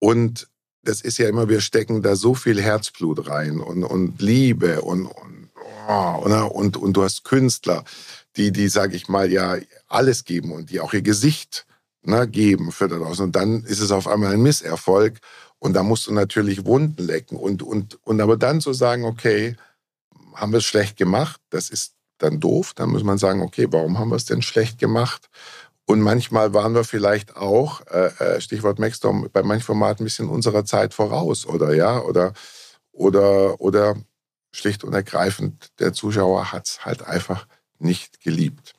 Und 0.00 0.48
das 0.84 1.00
ist 1.00 1.18
ja 1.18 1.28
immer, 1.28 1.48
wir 1.48 1.60
stecken 1.60 2.02
da 2.02 2.16
so 2.16 2.34
viel 2.34 2.60
Herzblut 2.60 3.28
rein 3.28 3.60
und, 3.60 3.84
und 3.84 4.20
Liebe 4.20 4.82
und, 4.82 5.06
und, 5.06 5.50
oh, 5.88 6.48
und, 6.52 6.76
und 6.76 6.92
du 6.92 7.02
hast 7.02 7.24
Künstler, 7.24 7.84
die, 8.36 8.52
die, 8.52 8.68
sag 8.68 8.94
ich 8.94 9.08
mal, 9.08 9.32
ja 9.32 9.56
alles 9.88 10.24
geben 10.24 10.52
und 10.52 10.70
die 10.70 10.80
auch 10.80 10.92
ihr 10.92 11.02
Gesicht 11.02 11.66
ne, 12.02 12.28
geben 12.28 12.72
für 12.72 12.88
daraus. 12.88 13.20
Und 13.20 13.36
dann 13.36 13.62
ist 13.64 13.80
es 13.80 13.90
auf 13.90 14.06
einmal 14.06 14.34
ein 14.34 14.42
Misserfolg 14.42 15.18
und 15.58 15.74
da 15.74 15.82
musst 15.82 16.06
du 16.06 16.12
natürlich 16.12 16.64
Wunden 16.64 17.02
lecken 17.02 17.36
und, 17.36 17.62
und, 17.62 17.98
und 18.04 18.20
aber 18.20 18.36
dann 18.36 18.60
zu 18.60 18.72
sagen, 18.72 19.04
okay, 19.04 19.56
haben 20.34 20.52
wir 20.52 20.58
es 20.58 20.64
schlecht 20.64 20.96
gemacht, 20.96 21.40
das 21.50 21.70
ist 21.70 21.94
dann 22.18 22.40
doof, 22.40 22.74
dann 22.74 22.90
muss 22.90 23.04
man 23.04 23.18
sagen, 23.18 23.42
okay, 23.42 23.66
warum 23.70 23.98
haben 23.98 24.10
wir 24.10 24.16
es 24.16 24.24
denn 24.24 24.42
schlecht 24.42 24.78
gemacht? 24.78 25.28
Und 25.86 26.00
manchmal 26.00 26.54
waren 26.54 26.74
wir 26.74 26.84
vielleicht 26.84 27.36
auch, 27.36 27.82
äh, 27.88 28.06
äh, 28.18 28.40
Stichwort 28.40 28.78
Maxstorm, 28.78 29.28
bei 29.32 29.42
manchen 29.42 29.66
Formaten 29.66 30.02
ein 30.02 30.04
bisschen 30.04 30.28
unserer 30.28 30.64
Zeit 30.64 30.94
voraus, 30.94 31.46
oder 31.46 31.74
ja, 31.74 32.00
oder, 32.00 32.32
oder, 32.92 33.60
oder 33.60 33.96
schlicht 34.52 34.84
und 34.84 34.94
ergreifend, 34.94 35.68
der 35.78 35.92
Zuschauer 35.92 36.52
hat 36.52 36.66
es 36.68 36.84
halt 36.84 37.06
einfach 37.06 37.46
nicht 37.78 38.20
geliebt. 38.20 38.72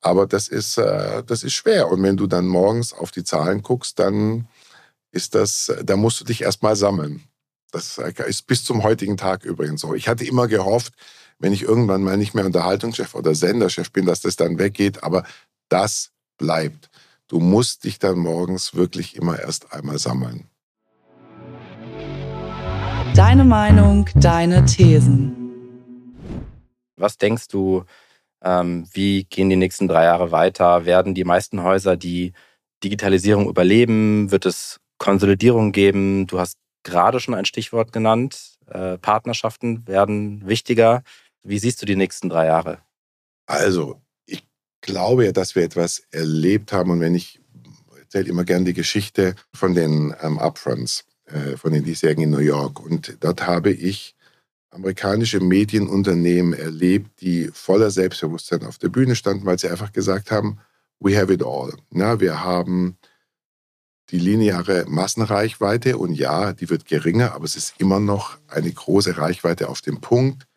Aber 0.00 0.26
das 0.26 0.48
ist, 0.48 0.78
äh, 0.78 1.24
das 1.24 1.42
ist 1.42 1.54
schwer. 1.54 1.88
Und 1.88 2.02
wenn 2.02 2.16
du 2.16 2.26
dann 2.26 2.46
morgens 2.46 2.92
auf 2.92 3.10
die 3.10 3.24
Zahlen 3.24 3.62
guckst, 3.62 3.98
dann 3.98 4.48
ist 5.10 5.34
das, 5.34 5.72
da 5.82 5.96
musst 5.96 6.20
du 6.20 6.24
dich 6.24 6.42
erstmal 6.42 6.76
sammeln. 6.76 7.24
Das 7.72 7.98
ist 7.98 8.46
bis 8.46 8.64
zum 8.64 8.82
heutigen 8.82 9.16
Tag 9.16 9.44
übrigens 9.44 9.80
so. 9.80 9.94
Ich 9.94 10.08
hatte 10.08 10.24
immer 10.24 10.48
gehofft, 10.48 10.94
wenn 11.38 11.52
ich 11.52 11.62
irgendwann 11.62 12.02
mal 12.02 12.16
nicht 12.16 12.34
mehr 12.34 12.46
Unterhaltungschef 12.46 13.14
oder 13.14 13.34
Senderchef 13.34 13.92
bin, 13.92 14.06
dass 14.06 14.20
das 14.20 14.36
dann 14.36 14.58
weggeht. 14.58 15.02
Aber 15.02 15.24
das 15.68 16.10
bleibt. 16.40 16.90
Du 17.28 17.38
musst 17.38 17.84
dich 17.84 18.00
dann 18.00 18.18
morgens 18.18 18.74
wirklich 18.74 19.14
immer 19.14 19.38
erst 19.38 19.72
einmal 19.72 19.98
sammeln. 19.98 20.48
Deine 23.14 23.44
Meinung, 23.44 24.08
deine 24.16 24.64
Thesen. 24.64 25.36
Was 26.96 27.18
denkst 27.18 27.48
du, 27.48 27.84
ähm, 28.42 28.88
wie 28.92 29.24
gehen 29.24 29.50
die 29.50 29.56
nächsten 29.56 29.86
drei 29.86 30.04
Jahre 30.04 30.32
weiter? 30.32 30.86
Werden 30.86 31.14
die 31.14 31.24
meisten 31.24 31.62
Häuser 31.62 31.96
die 31.96 32.32
Digitalisierung 32.82 33.48
überleben? 33.48 34.30
Wird 34.30 34.46
es 34.46 34.80
Konsolidierung 34.98 35.72
geben? 35.72 36.26
Du 36.26 36.40
hast 36.40 36.58
gerade 36.82 37.20
schon 37.20 37.34
ein 37.34 37.44
Stichwort 37.44 37.92
genannt. 37.92 38.58
Äh, 38.66 38.96
Partnerschaften 38.98 39.86
werden 39.86 40.46
wichtiger. 40.46 41.02
Wie 41.42 41.58
siehst 41.58 41.82
du 41.82 41.86
die 41.86 41.96
nächsten 41.96 42.28
drei 42.28 42.46
Jahre? 42.46 42.78
Also, 43.46 44.00
glaube 44.80 45.26
ja, 45.26 45.32
dass 45.32 45.54
wir 45.54 45.62
etwas 45.62 46.02
erlebt 46.10 46.72
haben. 46.72 46.90
Und 46.90 47.00
wenn 47.00 47.14
ich 47.14 47.40
erzähle 48.12 48.28
immer 48.28 48.44
gerne 48.44 48.64
die 48.64 48.74
Geschichte 48.74 49.36
von 49.54 49.74
den 49.74 50.14
ähm, 50.20 50.38
Upfronts, 50.38 51.04
äh, 51.26 51.56
von 51.56 51.72
den 51.72 51.84
diesjährigen 51.84 52.24
in 52.24 52.30
New 52.30 52.38
York. 52.38 52.80
Und 52.80 53.16
dort 53.20 53.46
habe 53.46 53.70
ich 53.70 54.16
amerikanische 54.70 55.38
Medienunternehmen 55.38 56.52
erlebt, 56.52 57.20
die 57.20 57.50
voller 57.52 57.90
Selbstbewusstsein 57.90 58.64
auf 58.64 58.78
der 58.78 58.88
Bühne 58.88 59.14
standen, 59.14 59.46
weil 59.46 59.58
sie 59.58 59.68
einfach 59.68 59.92
gesagt 59.92 60.32
haben, 60.32 60.58
we 60.98 61.16
have 61.16 61.32
it 61.32 61.44
all. 61.44 61.72
Na, 61.90 62.18
wir 62.18 62.42
haben 62.42 62.96
die 64.10 64.18
lineare 64.18 64.86
Massenreichweite 64.88 65.96
und 65.96 66.14
ja, 66.14 66.52
die 66.52 66.68
wird 66.68 66.86
geringer, 66.86 67.32
aber 67.34 67.44
es 67.44 67.54
ist 67.54 67.74
immer 67.78 68.00
noch 68.00 68.38
eine 68.48 68.72
große 68.72 69.18
Reichweite 69.18 69.68
auf 69.68 69.82
dem 69.82 70.00
Punkt. 70.00 70.48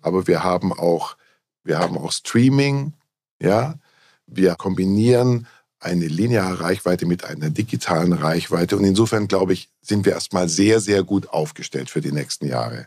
Aber 0.00 0.26
wir 0.26 0.42
haben 0.42 0.72
auch, 0.72 1.16
wir 1.62 1.78
haben 1.78 1.98
auch 1.98 2.10
Streaming, 2.10 2.94
ja, 3.42 3.74
wir 4.26 4.54
kombinieren 4.54 5.46
eine 5.80 6.06
lineare 6.06 6.60
Reichweite 6.60 7.06
mit 7.06 7.24
einer 7.24 7.50
digitalen 7.50 8.12
Reichweite. 8.12 8.76
Und 8.76 8.84
insofern, 8.84 9.26
glaube 9.26 9.52
ich, 9.52 9.68
sind 9.82 10.06
wir 10.06 10.12
erstmal 10.12 10.48
sehr, 10.48 10.80
sehr 10.80 11.02
gut 11.02 11.28
aufgestellt 11.30 11.90
für 11.90 12.00
die 12.00 12.12
nächsten 12.12 12.46
Jahre. 12.46 12.86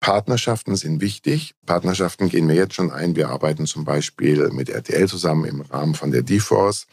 Partnerschaften 0.00 0.76
sind 0.76 1.00
wichtig. 1.00 1.54
Partnerschaften 1.64 2.28
gehen 2.28 2.46
wir 2.46 2.54
jetzt 2.54 2.74
schon 2.74 2.90
ein. 2.90 3.16
Wir 3.16 3.30
arbeiten 3.30 3.64
zum 3.64 3.84
Beispiel 3.84 4.50
mit 4.50 4.68
RTL 4.68 5.08
zusammen 5.08 5.46
im 5.46 5.62
Rahmen 5.62 5.94
von 5.94 6.10
der 6.10 6.22
DForce, 6.22 6.86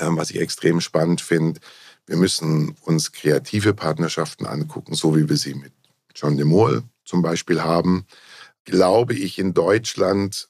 ähm, 0.00 0.16
was 0.16 0.30
ich 0.30 0.40
extrem 0.40 0.80
spannend 0.80 1.20
finde. 1.20 1.60
Wir 2.06 2.16
müssen 2.16 2.74
uns 2.80 3.12
kreative 3.12 3.74
Partnerschaften 3.74 4.46
angucken, 4.46 4.94
so 4.94 5.14
wie 5.14 5.28
wir 5.28 5.36
sie 5.36 5.54
mit 5.54 5.72
John 6.14 6.38
de 6.38 6.46
Mol 6.46 6.82
zum 7.04 7.20
Beispiel 7.20 7.62
haben. 7.62 8.06
Glaube 8.64 9.12
ich 9.12 9.38
in 9.38 9.52
Deutschland 9.52 10.48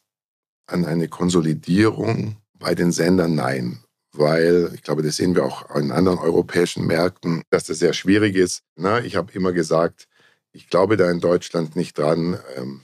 an 0.67 0.85
eine 0.85 1.09
Konsolidierung 1.09 2.37
bei 2.59 2.75
den 2.75 2.93
Sendern? 2.93 3.35
Nein. 3.35 3.81
Weil 4.13 4.71
ich 4.75 4.83
glaube, 4.83 5.03
das 5.03 5.17
sehen 5.17 5.35
wir 5.35 5.45
auch 5.45 5.75
in 5.75 5.91
anderen 5.91 6.19
europäischen 6.19 6.87
Märkten, 6.87 7.43
dass 7.51 7.65
das 7.65 7.81
sehr 7.81 7.95
schwierig 7.95 8.37
ist. 8.37 8.63
Na, 8.77 9.01
ich 9.01 9.17
habe 9.17 9.33
immer 9.33 9.53
gesagt, 9.53 10.07
ich 10.53 10.69
glaube 10.69 10.97
da 10.97 11.11
in 11.11 11.21
Deutschland 11.21 11.75
nicht 11.75 11.99
dran, 11.99 12.39
ähm, 12.57 12.81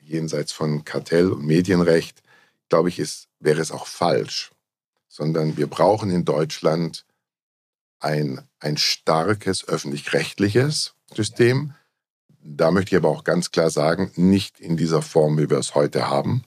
jenseits 0.00 0.52
von 0.52 0.84
Kartell- 0.84 1.32
und 1.32 1.44
Medienrecht, 1.44 2.22
glaube 2.68 2.88
ich, 2.88 2.98
ist, 2.98 3.28
wäre 3.38 3.60
es 3.60 3.72
auch 3.72 3.86
falsch, 3.86 4.52
sondern 5.08 5.56
wir 5.56 5.66
brauchen 5.66 6.10
in 6.10 6.24
Deutschland 6.24 7.04
ein, 8.00 8.40
ein 8.58 8.76
starkes 8.76 9.68
öffentlich-rechtliches 9.68 10.94
System. 11.14 11.74
Da 12.42 12.70
möchte 12.70 12.94
ich 12.94 12.96
aber 12.96 13.10
auch 13.10 13.24
ganz 13.24 13.50
klar 13.50 13.70
sagen, 13.70 14.10
nicht 14.16 14.60
in 14.60 14.76
dieser 14.76 15.02
Form, 15.02 15.36
wie 15.38 15.50
wir 15.50 15.58
es 15.58 15.74
heute 15.74 16.08
haben, 16.08 16.44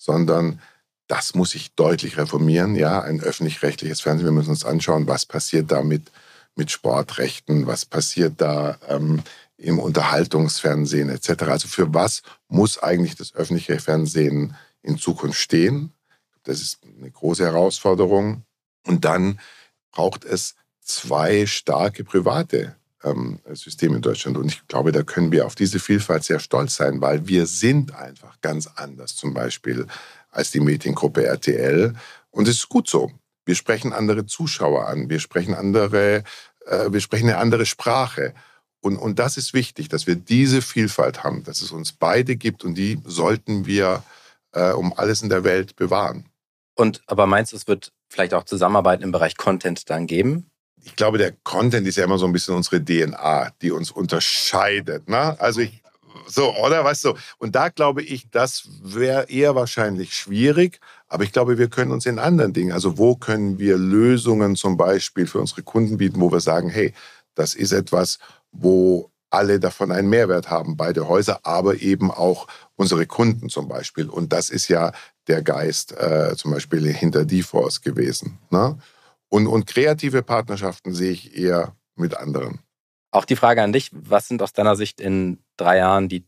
sondern 0.00 0.60
das 1.08 1.34
muss 1.34 1.50
sich 1.50 1.74
deutlich 1.74 2.16
reformieren. 2.16 2.74
Ja, 2.74 3.02
ein 3.02 3.20
öffentlich-rechtliches 3.20 4.00
Fernsehen. 4.00 4.24
Wir 4.24 4.32
müssen 4.32 4.50
uns 4.50 4.64
anschauen, 4.64 5.06
was 5.06 5.26
passiert 5.26 5.70
da 5.70 5.82
mit, 5.82 6.10
mit 6.56 6.70
Sportrechten, 6.70 7.66
was 7.66 7.84
passiert 7.84 8.34
da 8.40 8.78
ähm, 8.88 9.22
im 9.58 9.78
Unterhaltungsfernsehen 9.78 11.10
etc. 11.10 11.42
Also 11.42 11.68
für 11.68 11.92
was 11.92 12.22
muss 12.48 12.78
eigentlich 12.78 13.14
das 13.14 13.34
öffentliche 13.34 13.78
Fernsehen 13.78 14.56
in 14.82 14.96
Zukunft 14.96 15.38
stehen? 15.38 15.92
Das 16.44 16.62
ist 16.62 16.78
eine 16.98 17.10
große 17.10 17.44
Herausforderung. 17.44 18.44
Und 18.86 19.04
dann 19.04 19.38
braucht 19.92 20.24
es 20.24 20.54
zwei 20.80 21.44
starke 21.44 22.04
private 22.04 22.74
ähm, 23.04 23.40
Systeme 23.52 23.96
in 23.96 24.02
Deutschland. 24.02 24.36
Und 24.36 24.46
ich 24.46 24.66
glaube, 24.68 24.92
da 24.92 25.02
können 25.02 25.32
wir 25.32 25.46
auf 25.46 25.54
diese 25.54 25.78
Vielfalt 25.78 26.24
sehr 26.24 26.38
stolz 26.38 26.76
sein, 26.76 27.00
weil 27.00 27.26
wir 27.26 27.46
sind 27.46 27.94
einfach 27.94 28.40
ganz 28.40 28.68
anders 28.76 29.16
zum 29.16 29.34
Beispiel 29.34 29.86
als 30.30 30.50
die 30.50 30.60
Mediengruppe 30.60 31.24
RTL. 31.24 31.94
Und 32.30 32.48
es 32.48 32.56
ist 32.56 32.68
gut 32.68 32.88
so. 32.88 33.10
Wir 33.44 33.54
sprechen 33.54 33.92
andere 33.92 34.26
Zuschauer 34.26 34.86
an, 34.86 35.08
wir 35.10 35.18
sprechen 35.18 35.54
andere, 35.54 36.24
äh, 36.66 36.92
wir 36.92 37.00
sprechen 37.00 37.28
eine 37.28 37.38
andere 37.38 37.66
Sprache. 37.66 38.34
Und, 38.80 38.96
und 38.96 39.18
das 39.18 39.36
ist 39.36 39.52
wichtig, 39.52 39.88
dass 39.88 40.06
wir 40.06 40.16
diese 40.16 40.62
Vielfalt 40.62 41.24
haben, 41.24 41.44
dass 41.44 41.60
es 41.62 41.70
uns 41.70 41.92
beide 41.92 42.36
gibt 42.36 42.64
und 42.64 42.74
die 42.74 43.00
sollten 43.04 43.66
wir 43.66 44.02
äh, 44.52 44.72
um 44.72 44.92
alles 44.96 45.22
in 45.22 45.28
der 45.28 45.44
Welt 45.44 45.76
bewahren. 45.76 46.26
Und 46.74 47.02
aber 47.06 47.26
meinst 47.26 47.52
du, 47.52 47.56
es 47.56 47.66
wird 47.66 47.92
vielleicht 48.08 48.32
auch 48.32 48.44
Zusammenarbeit 48.44 49.02
im 49.02 49.12
Bereich 49.12 49.36
Content 49.36 49.90
dann 49.90 50.06
geben? 50.06 50.49
Ich 50.84 50.96
glaube, 50.96 51.18
der 51.18 51.32
Content 51.42 51.86
ist 51.86 51.96
ja 51.96 52.04
immer 52.04 52.18
so 52.18 52.26
ein 52.26 52.32
bisschen 52.32 52.54
unsere 52.54 52.82
DNA, 52.84 53.52
die 53.62 53.70
uns 53.70 53.90
unterscheidet. 53.90 55.08
Ne? 55.08 55.38
Also 55.40 55.60
ich, 55.60 55.82
so, 56.26 56.54
oder? 56.56 56.84
Weißt 56.84 57.04
du? 57.04 57.14
Und 57.38 57.54
da 57.54 57.68
glaube 57.68 58.02
ich, 58.02 58.30
das 58.30 58.68
wäre 58.82 59.28
eher 59.28 59.54
wahrscheinlich 59.54 60.14
schwierig. 60.14 60.80
Aber 61.08 61.24
ich 61.24 61.32
glaube, 61.32 61.58
wir 61.58 61.68
können 61.68 61.90
uns 61.90 62.06
in 62.06 62.18
anderen 62.18 62.52
Dingen, 62.52 62.72
also 62.72 62.98
wo 62.98 63.16
können 63.16 63.58
wir 63.58 63.76
Lösungen 63.76 64.56
zum 64.56 64.76
Beispiel 64.76 65.26
für 65.26 65.40
unsere 65.40 65.62
Kunden 65.62 65.98
bieten, 65.98 66.20
wo 66.20 66.30
wir 66.30 66.40
sagen, 66.40 66.68
hey, 66.68 66.94
das 67.34 67.54
ist 67.54 67.72
etwas, 67.72 68.18
wo 68.52 69.10
alle 69.30 69.60
davon 69.60 69.92
einen 69.92 70.08
Mehrwert 70.08 70.50
haben, 70.50 70.76
beide 70.76 71.08
Häuser, 71.08 71.40
aber 71.44 71.80
eben 71.80 72.10
auch 72.10 72.48
unsere 72.76 73.06
Kunden 73.06 73.48
zum 73.48 73.68
Beispiel. 73.68 74.08
Und 74.08 74.32
das 74.32 74.50
ist 74.50 74.68
ja 74.68 74.92
der 75.28 75.42
Geist 75.42 75.96
äh, 75.96 76.34
zum 76.36 76.50
Beispiel 76.50 76.92
hinter 76.92 77.24
DeForce 77.24 77.80
gewesen. 77.80 78.38
Ne? 78.50 78.78
Und, 79.30 79.46
und 79.46 79.66
kreative 79.66 80.22
Partnerschaften 80.22 80.92
sehe 80.92 81.12
ich 81.12 81.36
eher 81.36 81.76
mit 81.94 82.16
anderen. 82.16 82.58
Auch 83.12 83.24
die 83.24 83.36
Frage 83.36 83.62
an 83.62 83.72
dich, 83.72 83.90
was 83.92 84.28
sind 84.28 84.42
aus 84.42 84.52
deiner 84.52 84.76
Sicht 84.76 85.00
in 85.00 85.42
drei 85.56 85.78
Jahren 85.78 86.08
die 86.08 86.26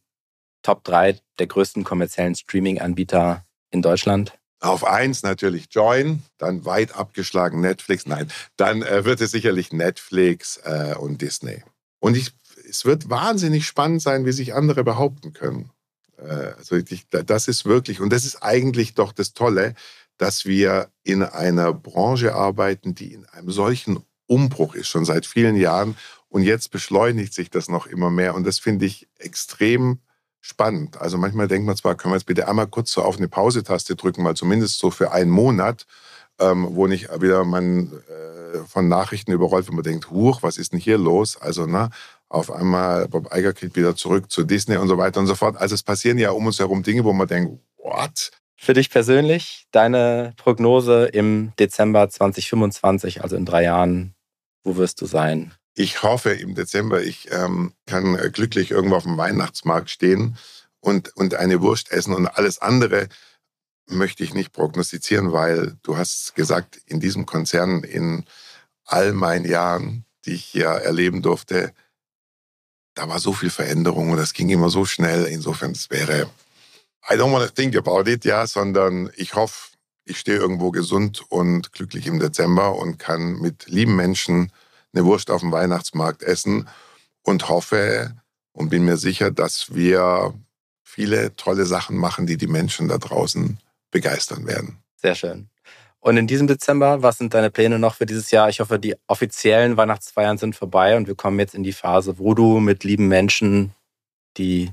Top 0.63 0.85
drei 0.85 1.19
der 1.39 1.49
größten 1.49 1.85
kommerziellen 1.85 2.35
Streaming-Anbieter 2.35 3.45
in 3.71 3.83
Deutschland? 3.83 4.39
Auf 4.61 4.85
eins 4.85 5.25
natürlich 5.25 5.67
Join, 5.73 6.23
dann 6.39 6.65
weit 6.65 6.95
abgeschlagen 6.95 7.61
Netflix. 7.61 8.07
Nein, 8.07 8.31
dann 8.57 8.83
äh, 8.83 9.05
wird 9.05 9.21
es 9.21 9.33
sicherlich 9.33 9.73
Netflix 9.73 10.59
äh, 10.59 10.95
und 10.97 11.21
Disney. 11.21 11.65
Und 11.99 12.17
ich, 12.17 12.33
es 12.69 12.85
wird 12.85 13.11
wahnsinnig 13.11 13.67
spannend 13.67 14.03
sein, 14.03 14.25
wie 14.25 14.33
sich 14.33 14.55
andere 14.55 14.85
behaupten 14.85 15.33
können. 15.33 15.71
Äh, 16.17 16.53
also 16.57 16.77
ich, 16.77 17.09
das 17.09 17.49
ist 17.49 17.65
wirklich, 17.65 18.01
und 18.01 18.13
das 18.13 18.25
ist 18.25 18.43
eigentlich 18.43 18.95
doch 18.95 19.13
das 19.13 19.35
Tolle, 19.35 19.75
dass 20.19 20.45
wir 20.45 20.89
in 21.03 21.23
einer 21.23 21.73
Branche 21.73 22.35
arbeiten, 22.35 22.95
die 22.95 23.13
in 23.13 23.27
einem 23.27 23.51
solchen 23.51 24.05
Umbruch 24.27 24.75
ist, 24.75 24.89
schon 24.89 25.05
seit 25.05 25.27
vielen 25.27 25.57
Jahren. 25.57 25.97
Und 26.29 26.43
jetzt 26.43 26.71
beschleunigt 26.71 27.35
sich 27.35 27.51
das 27.51 27.69
noch 27.69 27.87
immer 27.87 28.11
mehr. 28.11 28.35
Und 28.35 28.47
das 28.47 28.59
finde 28.59 28.87
ich 28.87 29.09
extrem 29.19 29.99
spannend. 30.41 31.01
Also 31.01 31.19
manchmal 31.19 31.49
denkt 31.49 31.67
man 31.67 31.77
zwar, 31.77 31.95
können 31.95 32.13
wir 32.13 32.17
jetzt 32.17 32.27
bitte 32.27 32.49
einmal 32.49 32.67
kurz 32.67 32.93
so 32.93 33.03
auf 33.03 33.19
eine 33.19 33.29
Pause-Taste 33.29 33.97
drücken, 33.97 34.23
mal 34.23 34.35
zumindest 34.35 34.79
so 34.79 34.91
für 34.91 35.13
einen 35.13 35.31
Monat, 35.31 35.87
ähm, 36.39 36.69
wo 36.71 36.87
nicht 36.87 37.09
wieder 37.21 37.45
man 37.45 37.93
äh, 38.09 38.59
von 38.67 38.89
Nachrichten 38.89 39.33
überrollt, 39.33 39.69
wo 39.69 39.73
man 39.73 39.85
denkt, 39.85 40.11
huch, 40.11 40.43
was 40.43 40.59
ist 40.59 40.73
denn 40.73 40.81
hier 40.81 40.99
los? 40.99 41.37
Also, 41.41 41.67
na, 41.67 41.91
auf 42.33 42.51
einmal 42.51 43.09
Bob 43.09 43.29
Iger 43.35 43.53
geht 43.53 43.77
wieder 43.77 43.95
zurück 43.95 44.31
zu 44.31 44.43
Disney 44.43 44.77
und 44.77 44.89
so 44.89 44.97
weiter 44.97 45.21
und 45.21 45.27
so 45.27 45.35
fort. 45.35 45.57
Also 45.59 45.75
es 45.75 45.83
passieren 45.83 46.17
ja 46.17 46.31
um 46.31 46.47
uns 46.47 46.59
herum 46.59 46.83
Dinge, 46.83 47.05
wo 47.05 47.13
man 47.13 47.29
denkt, 47.29 47.61
what? 47.77 48.31
Für 48.65 48.75
dich 48.75 48.91
persönlich, 48.91 49.67
deine 49.73 50.35
Prognose 50.37 51.07
im 51.07 51.53
Dezember 51.59 52.09
2025, 52.09 53.21
also 53.21 53.35
in 53.35 53.45
drei 53.45 53.65
Jahren, 53.65 54.15
wo 54.63 54.77
wirst 54.77 55.01
du 55.01 55.07
sein? 55.07 55.53
Ich 55.75 56.05
hoffe 56.05 56.31
im 56.31 56.55
Dezember, 56.55 57.03
ich 57.03 57.29
ähm, 57.33 57.73
kann 57.87 58.15
glücklich 58.33 58.71
irgendwo 58.71 58.95
auf 58.95 59.03
dem 59.03 59.17
Weihnachtsmarkt 59.17 59.91
stehen 59.91 60.39
und, 60.79 61.09
und 61.17 61.35
eine 61.35 61.61
Wurst 61.61 61.91
essen 61.91 62.15
und 62.15 62.29
alles 62.29 62.61
andere 62.61 63.09
möchte 63.89 64.23
ich 64.23 64.33
nicht 64.33 64.53
prognostizieren, 64.53 65.33
weil 65.33 65.77
du 65.83 65.97
hast 65.97 66.37
gesagt, 66.37 66.81
in 66.87 67.01
diesem 67.01 67.27
Konzern 67.27 67.83
in 67.83 68.27
all 68.85 69.13
meinen 69.13 69.45
Jahren, 69.45 70.05
die 70.25 70.35
ich 70.35 70.45
hier 70.45 70.67
erleben 70.67 71.21
durfte, 71.21 71.73
da 72.95 73.09
war 73.09 73.19
so 73.19 73.33
viel 73.33 73.51
Veränderung 73.51 74.11
und 74.11 74.19
das 74.19 74.35
ging 74.35 74.51
immer 74.51 74.71
so 74.71 74.85
schnell. 74.85 75.25
Insofern, 75.25 75.73
es 75.73 75.91
wäre, 75.91 76.31
I 77.11 77.15
don't 77.15 77.33
want 77.33 77.47
to 77.47 77.53
think 77.53 77.77
about 77.77 78.09
it, 78.09 78.25
ja, 78.25 78.47
sondern 78.47 79.11
ich 79.17 79.35
hoffe, 79.35 79.73
ich 80.05 80.19
stehe 80.19 80.39
irgendwo 80.39 80.71
gesund 80.71 81.23
und 81.29 81.73
glücklich 81.73 82.07
im 82.07 82.19
Dezember 82.19 82.77
und 82.77 82.99
kann 82.99 83.41
mit 83.41 83.67
lieben 83.67 83.97
Menschen 83.97 84.53
eine 84.93 85.05
Wurst 85.05 85.31
auf 85.31 85.41
dem 85.41 85.53
Weihnachtsmarkt 85.53 86.23
essen 86.23 86.69
und 87.23 87.49
hoffe 87.49 88.15
und 88.53 88.69
bin 88.69 88.85
mir 88.85 88.97
sicher, 88.97 89.31
dass 89.31 89.75
wir 89.75 90.35
viele 90.83 91.35
tolle 91.37 91.65
Sachen 91.67 91.97
machen, 91.97 92.27
die 92.27 92.37
die 92.37 92.47
Menschen 92.47 92.89
da 92.89 92.99
draußen 92.99 93.59
begeistern 93.91 94.47
werden. 94.47 94.79
Sehr 94.97 95.15
schön. 95.15 95.49
Und 96.01 96.17
in 96.17 96.27
diesem 96.27 96.49
Dezember, 96.49 97.03
was 97.03 97.19
sind 97.19 97.33
deine 97.33 97.51
Pläne 97.51 97.79
noch 97.79 97.95
für 97.95 98.07
dieses 98.07 98.31
Jahr? 98.33 98.49
Ich 98.49 98.59
hoffe, 98.59 98.79
die 98.79 98.97
offiziellen 99.07 99.77
Weihnachtsfeiern 99.77 100.37
sind 100.37 100.57
vorbei 100.57 100.97
und 100.97 101.07
wir 101.07 101.15
kommen 101.15 101.39
jetzt 101.39 101.55
in 101.55 101.63
die 101.63 101.73
Phase, 101.73 102.19
wo 102.19 102.35
du 102.35 102.59
mit 102.59 102.83
lieben 102.83 103.07
Menschen, 103.07 103.73
die 104.37 104.73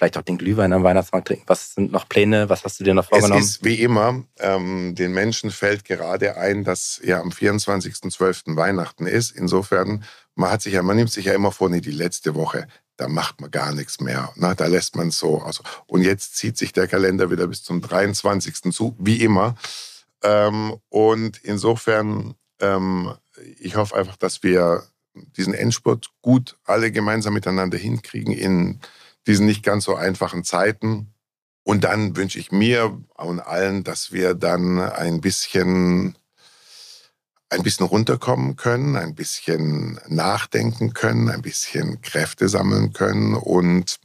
vielleicht 0.00 0.16
auch 0.16 0.22
den 0.22 0.38
Glühwein 0.38 0.72
am 0.72 0.82
Weihnachtsmarkt 0.82 1.28
trinken. 1.28 1.44
Was 1.46 1.74
sind 1.74 1.92
noch 1.92 2.08
Pläne? 2.08 2.48
Was 2.48 2.64
hast 2.64 2.80
du 2.80 2.84
dir 2.84 2.94
noch 2.94 3.04
vorgenommen? 3.04 3.42
Es 3.42 3.50
ist 3.50 3.64
wie 3.64 3.82
immer, 3.82 4.24
ähm, 4.38 4.94
den 4.94 5.12
Menschen 5.12 5.50
fällt 5.50 5.84
gerade 5.84 6.38
ein, 6.38 6.64
dass 6.64 7.02
ja 7.04 7.20
am 7.20 7.28
24.12. 7.28 8.56
Weihnachten 8.56 9.06
ist. 9.06 9.32
Insofern, 9.32 10.02
man 10.34 10.52
hat 10.52 10.62
sich 10.62 10.72
ja, 10.72 10.82
man 10.82 10.96
nimmt 10.96 11.12
sich 11.12 11.26
ja 11.26 11.34
immer 11.34 11.52
vor, 11.52 11.68
nee, 11.68 11.82
die 11.82 11.90
letzte 11.90 12.34
Woche, 12.34 12.66
da 12.96 13.08
macht 13.08 13.42
man 13.42 13.50
gar 13.50 13.74
nichts 13.74 14.00
mehr. 14.00 14.32
Na, 14.36 14.54
da 14.54 14.68
lässt 14.68 14.96
man 14.96 15.08
es 15.08 15.18
so. 15.18 15.42
Also, 15.42 15.62
und 15.86 16.00
jetzt 16.00 16.34
zieht 16.34 16.56
sich 16.56 16.72
der 16.72 16.88
Kalender 16.88 17.30
wieder 17.30 17.46
bis 17.46 17.62
zum 17.62 17.82
23. 17.82 18.72
zu, 18.72 18.96
wie 18.98 19.22
immer. 19.22 19.54
Ähm, 20.22 20.76
und 20.88 21.36
insofern, 21.44 22.36
ähm, 22.58 23.12
ich 23.58 23.76
hoffe 23.76 23.96
einfach, 23.96 24.16
dass 24.16 24.42
wir 24.42 24.82
diesen 25.36 25.52
Endspurt 25.52 26.08
gut 26.22 26.56
alle 26.64 26.90
gemeinsam 26.90 27.34
miteinander 27.34 27.76
hinkriegen 27.76 28.32
in 28.32 28.80
diesen 29.26 29.46
nicht 29.46 29.62
ganz 29.62 29.84
so 29.84 29.94
einfachen 29.94 30.44
Zeiten. 30.44 31.14
Und 31.62 31.84
dann 31.84 32.16
wünsche 32.16 32.38
ich 32.38 32.52
mir 32.52 32.98
und 33.16 33.40
allen, 33.40 33.84
dass 33.84 34.12
wir 34.12 34.34
dann 34.34 34.80
ein 34.80 35.20
bisschen, 35.20 36.16
ein 37.48 37.62
bisschen 37.62 37.86
runterkommen 37.86 38.56
können, 38.56 38.96
ein 38.96 39.14
bisschen 39.14 40.00
nachdenken 40.08 40.94
können, 40.94 41.28
ein 41.28 41.42
bisschen 41.42 42.00
Kräfte 42.00 42.48
sammeln 42.48 42.92
können. 42.92 43.34
Und 43.34 44.00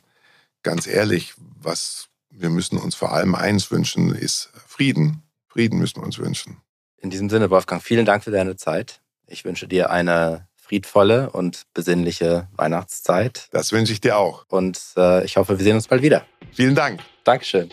ganz 0.63 0.85
ehrlich, 0.85 1.33
was 1.37 2.09
wir 2.29 2.49
müssen 2.49 2.77
uns 2.77 2.95
vor 2.95 3.13
allem 3.13 3.33
eins 3.33 3.71
wünschen, 3.71 4.13
ist 4.13 4.51
Frieden. 4.67 5.23
Frieden 5.47 5.79
müssen 5.79 6.01
wir 6.01 6.05
uns 6.05 6.19
wünschen. 6.19 6.57
In 6.97 7.09
diesem 7.09 7.29
Sinne, 7.29 7.49
Wolfgang, 7.49 7.81
vielen 7.81 8.05
Dank 8.05 8.23
für 8.23 8.31
deine 8.31 8.57
Zeit. 8.57 9.01
Ich 9.27 9.45
wünsche 9.45 9.67
dir 9.67 9.89
eine 9.89 10.47
friedvolle 10.65 11.29
und 11.29 11.63
besinnliche 11.73 12.47
Weihnachtszeit. 12.55 13.47
Das 13.51 13.71
wünsche 13.71 13.93
ich 13.93 14.01
dir 14.01 14.17
auch. 14.17 14.45
Und 14.49 14.79
äh, 14.97 15.23
ich 15.23 15.37
hoffe, 15.37 15.57
wir 15.57 15.63
sehen 15.63 15.75
uns 15.75 15.87
bald 15.87 16.01
wieder. 16.01 16.25
Vielen 16.51 16.75
Dank. 16.75 17.01
Dankeschön. 17.23 17.69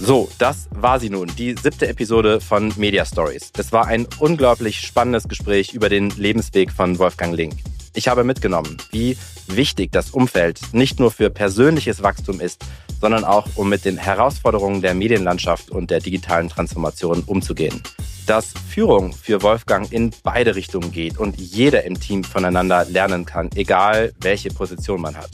So, 0.00 0.28
das 0.38 0.68
war 0.72 0.98
sie 0.98 1.10
nun, 1.10 1.30
die 1.38 1.54
siebte 1.54 1.86
Episode 1.86 2.40
von 2.40 2.72
Media 2.76 3.04
Stories. 3.04 3.52
Es 3.56 3.70
war 3.70 3.86
ein 3.86 4.08
unglaublich 4.18 4.80
spannendes 4.80 5.28
Gespräch 5.28 5.74
über 5.74 5.88
den 5.88 6.10
Lebensweg 6.10 6.72
von 6.72 6.98
Wolfgang 6.98 7.36
Link. 7.36 7.54
Ich 7.94 8.08
habe 8.08 8.24
mitgenommen, 8.24 8.78
wie 8.90 9.16
wichtig 9.46 9.92
das 9.92 10.10
Umfeld 10.10 10.60
nicht 10.72 10.98
nur 10.98 11.12
für 11.12 11.30
persönliches 11.30 12.02
Wachstum 12.02 12.40
ist, 12.40 12.64
sondern 13.00 13.24
auch 13.24 13.46
um 13.54 13.68
mit 13.68 13.84
den 13.84 13.96
Herausforderungen 13.96 14.82
der 14.82 14.94
Medienlandschaft 14.94 15.70
und 15.70 15.90
der 15.90 16.00
digitalen 16.00 16.48
Transformation 16.48 17.22
umzugehen. 17.26 17.82
Dass 18.26 18.52
Führung 18.68 19.12
für 19.12 19.42
Wolfgang 19.42 19.90
in 19.92 20.10
beide 20.22 20.54
Richtungen 20.54 20.92
geht 20.92 21.18
und 21.18 21.38
jeder 21.38 21.84
im 21.84 21.98
Team 21.98 22.24
voneinander 22.24 22.84
lernen 22.84 23.26
kann, 23.26 23.50
egal 23.54 24.12
welche 24.20 24.50
Position 24.50 25.00
man 25.00 25.16
hat. 25.16 25.30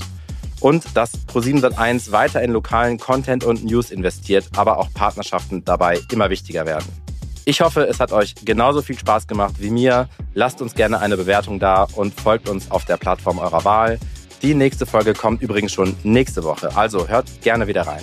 und 0.60 0.84
dass 0.96 1.12
Pro701 1.28 2.10
weiter 2.10 2.42
in 2.42 2.52
lokalen 2.52 2.98
Content 2.98 3.44
und 3.44 3.64
News 3.64 3.90
investiert, 3.90 4.48
aber 4.56 4.78
auch 4.78 4.92
Partnerschaften 4.92 5.64
dabei 5.64 6.00
immer 6.10 6.30
wichtiger 6.30 6.66
werden. 6.66 6.86
Ich 7.44 7.60
hoffe, 7.60 7.84
es 7.84 7.98
hat 7.98 8.12
euch 8.12 8.34
genauso 8.44 8.82
viel 8.82 8.98
Spaß 8.98 9.26
gemacht 9.26 9.54
wie 9.58 9.70
mir. 9.70 10.08
Lasst 10.34 10.60
uns 10.60 10.74
gerne 10.74 11.00
eine 11.00 11.16
Bewertung 11.16 11.58
da 11.58 11.86
und 11.94 12.18
folgt 12.20 12.48
uns 12.48 12.70
auf 12.70 12.84
der 12.84 12.98
Plattform 12.98 13.38
eurer 13.38 13.64
Wahl. 13.64 13.98
Die 14.42 14.54
nächste 14.54 14.84
Folge 14.84 15.14
kommt 15.14 15.42
übrigens 15.42 15.72
schon 15.72 15.96
nächste 16.02 16.44
Woche, 16.44 16.76
also 16.76 17.08
hört 17.08 17.40
gerne 17.40 17.66
wieder 17.66 17.86
rein. 17.86 18.02